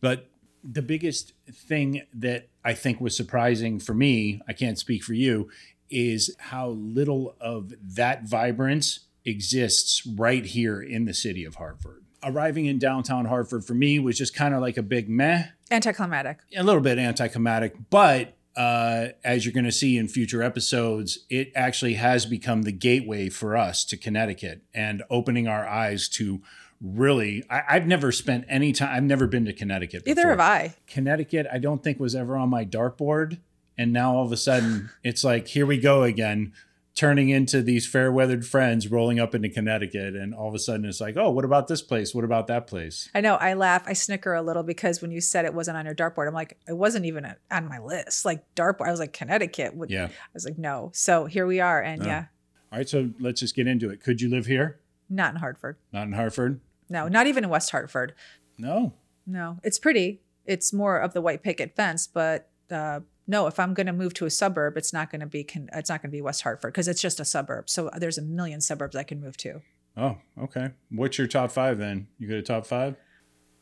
But 0.00 0.28
the 0.62 0.82
biggest 0.82 1.32
thing 1.52 2.02
that 2.14 2.48
I 2.64 2.74
think 2.74 3.00
was 3.00 3.16
surprising 3.16 3.78
for 3.78 3.94
me, 3.94 4.40
I 4.48 4.52
can't 4.52 4.78
speak 4.78 5.02
for 5.04 5.14
you, 5.14 5.48
is 5.90 6.34
how 6.38 6.68
little 6.70 7.34
of 7.40 7.72
that 7.82 8.24
vibrance 8.24 9.00
exists 9.24 10.06
right 10.06 10.44
here 10.44 10.80
in 10.80 11.04
the 11.04 11.14
city 11.14 11.44
of 11.44 11.56
Hartford. 11.56 12.04
Arriving 12.22 12.66
in 12.66 12.78
downtown 12.78 13.26
Hartford 13.26 13.64
for 13.64 13.74
me 13.74 13.98
was 13.98 14.16
just 14.18 14.34
kind 14.34 14.54
of 14.54 14.60
like 14.60 14.76
a 14.76 14.82
big 14.82 15.08
meh, 15.08 15.44
Anticlimactic. 15.70 16.38
a 16.56 16.62
little 16.62 16.80
bit 16.80 16.98
anticlimactic, 16.98 17.74
but 17.90 18.34
uh, 18.56 19.08
as 19.22 19.44
you're 19.44 19.52
going 19.52 19.64
to 19.66 19.72
see 19.72 19.98
in 19.98 20.08
future 20.08 20.42
episodes, 20.42 21.26
it 21.28 21.52
actually 21.54 21.94
has 21.94 22.24
become 22.24 22.62
the 22.62 22.72
gateway 22.72 23.28
for 23.28 23.56
us 23.56 23.84
to 23.84 23.96
Connecticut 23.96 24.62
and 24.72 25.02
opening 25.10 25.46
our 25.46 25.68
eyes 25.68 26.08
to 26.08 26.40
really. 26.80 27.44
I, 27.50 27.62
I've 27.68 27.86
never 27.86 28.10
spent 28.12 28.46
any 28.48 28.72
time. 28.72 28.94
I've 28.94 29.02
never 29.04 29.26
been 29.26 29.44
to 29.44 29.52
Connecticut. 29.52 30.04
Either 30.06 30.28
have 30.30 30.40
I. 30.40 30.74
Connecticut, 30.86 31.46
I 31.52 31.58
don't 31.58 31.82
think 31.82 32.00
was 32.00 32.14
ever 32.14 32.36
on 32.36 32.48
my 32.48 32.64
dartboard, 32.64 33.38
and 33.78 33.92
now 33.92 34.14
all 34.16 34.24
of 34.24 34.32
a 34.32 34.36
sudden 34.36 34.90
it's 35.04 35.22
like 35.24 35.48
here 35.48 35.66
we 35.66 35.78
go 35.78 36.02
again, 36.02 36.52
turning 36.94 37.28
into 37.28 37.60
these 37.62 37.86
fair 37.86 38.10
weathered 38.10 38.46
friends 38.46 38.88
rolling 38.90 39.18
up 39.20 39.34
into 39.34 39.48
Connecticut, 39.50 40.14
and 40.16 40.34
all 40.34 40.48
of 40.48 40.54
a 40.54 40.58
sudden 40.58 40.86
it's 40.86 41.00
like, 41.00 41.16
oh, 41.16 41.30
what 41.30 41.44
about 41.44 41.68
this 41.68 41.82
place? 41.82 42.14
What 42.14 42.24
about 42.24 42.46
that 42.46 42.66
place? 42.66 43.10
I 43.14 43.20
know. 43.20 43.34
I 43.36 43.52
laugh. 43.54 43.82
I 43.86 43.92
snicker 43.92 44.32
a 44.34 44.40
little 44.42 44.62
because 44.62 45.02
when 45.02 45.10
you 45.10 45.20
said 45.20 45.44
it 45.44 45.52
wasn't 45.54 45.76
on 45.76 45.84
your 45.84 45.94
dartboard, 45.94 46.26
I'm 46.26 46.34
like, 46.34 46.58
it 46.66 46.76
wasn't 46.76 47.04
even 47.04 47.26
on 47.50 47.68
my 47.68 47.78
list. 47.78 48.24
Like 48.24 48.42
dartboard, 48.54 48.88
I 48.88 48.90
was 48.90 49.00
like 49.00 49.12
Connecticut. 49.12 49.76
Would, 49.76 49.90
Yeah. 49.90 50.06
I 50.06 50.28
was 50.32 50.44
like, 50.46 50.56
no. 50.58 50.90
So 50.94 51.26
here 51.26 51.46
we 51.46 51.60
are, 51.60 51.82
and 51.82 52.02
Oh. 52.02 52.06
yeah, 52.06 52.24
All 52.72 52.78
right, 52.78 52.88
so 52.88 53.10
let's 53.20 53.40
just 53.40 53.54
get 53.54 53.66
into 53.66 53.90
it. 53.90 54.02
Could 54.02 54.20
you 54.20 54.28
live 54.30 54.46
here? 54.46 54.80
not 55.08 55.32
in 55.34 55.38
Hartford. 55.40 55.76
Not 55.92 56.08
in 56.08 56.14
Hartford? 56.14 56.60
No, 56.88 57.06
not 57.08 57.26
even 57.28 57.44
in 57.44 57.50
West 57.50 57.70
Hartford. 57.70 58.12
No. 58.58 58.94
No, 59.26 59.58
it's 59.62 59.78
pretty. 59.78 60.20
It's 60.46 60.72
more 60.72 60.98
of 60.98 61.12
the 61.12 61.20
white 61.20 61.42
picket 61.42 61.76
fence, 61.76 62.06
but 62.06 62.48
uh, 62.70 63.00
no, 63.26 63.46
if 63.46 63.58
I'm 63.58 63.74
going 63.74 63.86
to 63.86 63.92
move 63.92 64.14
to 64.14 64.26
a 64.26 64.30
suburb, 64.30 64.76
it's 64.76 64.92
not 64.92 65.10
going 65.10 65.20
to 65.20 65.26
be 65.26 65.44
con- 65.44 65.68
it's 65.72 65.90
not 65.90 66.02
going 66.02 66.10
to 66.10 66.16
be 66.16 66.22
West 66.22 66.42
Hartford 66.42 66.72
because 66.72 66.88
it's 66.88 67.00
just 67.00 67.20
a 67.20 67.24
suburb. 67.24 67.68
So 67.68 67.90
there's 67.96 68.18
a 68.18 68.22
million 68.22 68.60
suburbs 68.60 68.96
I 68.96 69.02
can 69.02 69.20
move 69.20 69.36
to. 69.38 69.62
Oh, 69.96 70.18
okay. 70.38 70.70
What's 70.90 71.18
your 71.18 71.26
top 71.26 71.50
five 71.50 71.78
then? 71.78 72.08
You 72.18 72.28
got 72.28 72.36
a 72.36 72.42
top 72.42 72.66
five? 72.66 72.96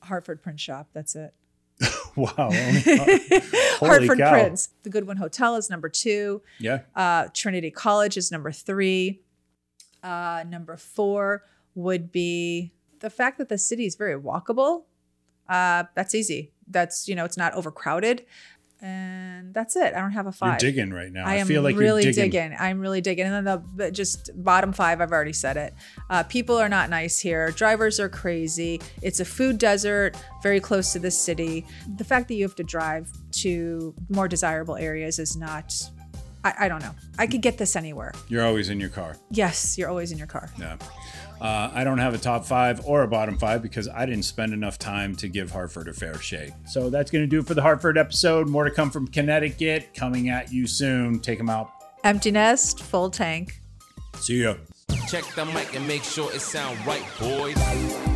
Hartford 0.02 0.42
Print 0.42 0.60
Shop. 0.60 0.88
That's 0.92 1.14
it. 1.14 1.34
Wow. 2.16 2.50
Hartford 3.80 4.18
cow. 4.18 4.30
Prints. 4.30 4.68
The 4.84 4.90
Goodwin 4.90 5.16
Hotel 5.16 5.56
is 5.56 5.68
number 5.68 5.88
two. 5.88 6.42
Yeah. 6.60 6.82
Uh, 6.94 7.26
Trinity 7.34 7.72
College 7.72 8.16
is 8.16 8.30
number 8.30 8.52
three. 8.52 9.22
Uh, 10.00 10.44
number 10.46 10.76
four 10.76 11.42
would 11.74 12.12
be 12.12 12.72
the 13.00 13.10
fact 13.10 13.38
that 13.38 13.48
the 13.48 13.58
city 13.58 13.84
is 13.84 13.96
very 13.96 14.16
walkable. 14.16 14.84
Uh, 15.48 15.84
that's 15.96 16.14
easy. 16.14 16.52
That's 16.68 17.08
you 17.08 17.14
know 17.14 17.24
it's 17.24 17.36
not 17.36 17.52
overcrowded, 17.54 18.24
and 18.84 19.54
that's 19.54 19.76
it. 19.76 19.94
I 19.94 20.00
don't 20.00 20.10
have 20.10 20.26
a 20.26 20.32
five. 20.32 20.60
You're 20.60 20.70
digging 20.70 20.92
right 20.92 21.10
now. 21.10 21.24
I 21.26 21.36
I, 21.36 21.44
feel 21.44 21.62
like 21.62 21.74
really 21.74 22.04
you're 22.04 22.12
digging. 22.12 22.30
digging. 22.50 22.56
I'm 22.60 22.80
really 22.80 23.00
digging. 23.00 23.24
And 23.24 23.46
then 23.46 23.62
the 23.76 23.90
just 23.90 24.30
bottom 24.34 24.74
five, 24.74 25.00
I've 25.00 25.10
already 25.10 25.32
said 25.32 25.56
it. 25.56 25.72
Uh, 26.10 26.22
people 26.24 26.58
are 26.58 26.68
not 26.68 26.90
nice 26.90 27.18
here. 27.18 27.50
Drivers 27.52 27.98
are 27.98 28.10
crazy. 28.10 28.82
It's 29.00 29.20
a 29.20 29.24
food 29.24 29.56
desert, 29.56 30.22
very 30.42 30.60
close 30.60 30.92
to 30.92 30.98
the 30.98 31.10
city. 31.10 31.64
The 31.96 32.04
fact 32.04 32.28
that 32.28 32.34
you 32.34 32.42
have 32.42 32.56
to 32.56 32.64
drive 32.64 33.08
to 33.32 33.94
more 34.10 34.28
desirable 34.28 34.76
areas 34.76 35.18
is 35.18 35.34
not. 35.34 35.72
I, 36.44 36.54
I 36.60 36.68
don't 36.68 36.82
know. 36.82 36.94
I 37.18 37.26
could 37.26 37.40
get 37.40 37.56
this 37.56 37.74
anywhere. 37.76 38.12
You're 38.28 38.44
always 38.44 38.68
in 38.68 38.78
your 38.78 38.90
car. 38.90 39.16
Yes, 39.30 39.78
you're 39.78 39.88
always 39.88 40.12
in 40.12 40.18
your 40.18 40.26
car. 40.26 40.50
Yeah. 40.58 40.76
Uh, 41.40 41.70
I 41.72 41.84
don't 41.84 41.98
have 41.98 42.14
a 42.14 42.18
top 42.18 42.44
five 42.44 42.84
or 42.86 43.02
a 43.02 43.08
bottom 43.08 43.36
five 43.36 43.62
because 43.62 43.88
I 43.88 44.06
didn't 44.06 44.24
spend 44.24 44.52
enough 44.52 44.78
time 44.78 45.14
to 45.16 45.28
give 45.28 45.50
Hartford 45.50 45.88
a 45.88 45.92
fair 45.92 46.18
shake. 46.18 46.52
So 46.66 46.90
that's 46.90 47.10
going 47.10 47.24
to 47.24 47.28
do 47.28 47.40
it 47.40 47.46
for 47.46 47.54
the 47.54 47.62
Hartford 47.62 47.98
episode. 47.98 48.48
More 48.48 48.64
to 48.64 48.70
come 48.70 48.90
from 48.90 49.06
Connecticut 49.08 49.94
coming 49.94 50.30
at 50.30 50.52
you 50.52 50.66
soon. 50.66 51.20
Take 51.20 51.38
them 51.38 51.50
out. 51.50 51.70
Empty 52.04 52.30
nest, 52.30 52.82
full 52.82 53.10
tank. 53.10 53.60
See 54.16 54.42
ya. 54.42 54.54
Check 55.08 55.24
the 55.34 55.44
mic 55.46 55.74
and 55.74 55.86
make 55.86 56.02
sure 56.02 56.32
it 56.32 56.40
sound 56.40 56.78
right, 56.86 57.04
boys. 57.18 58.13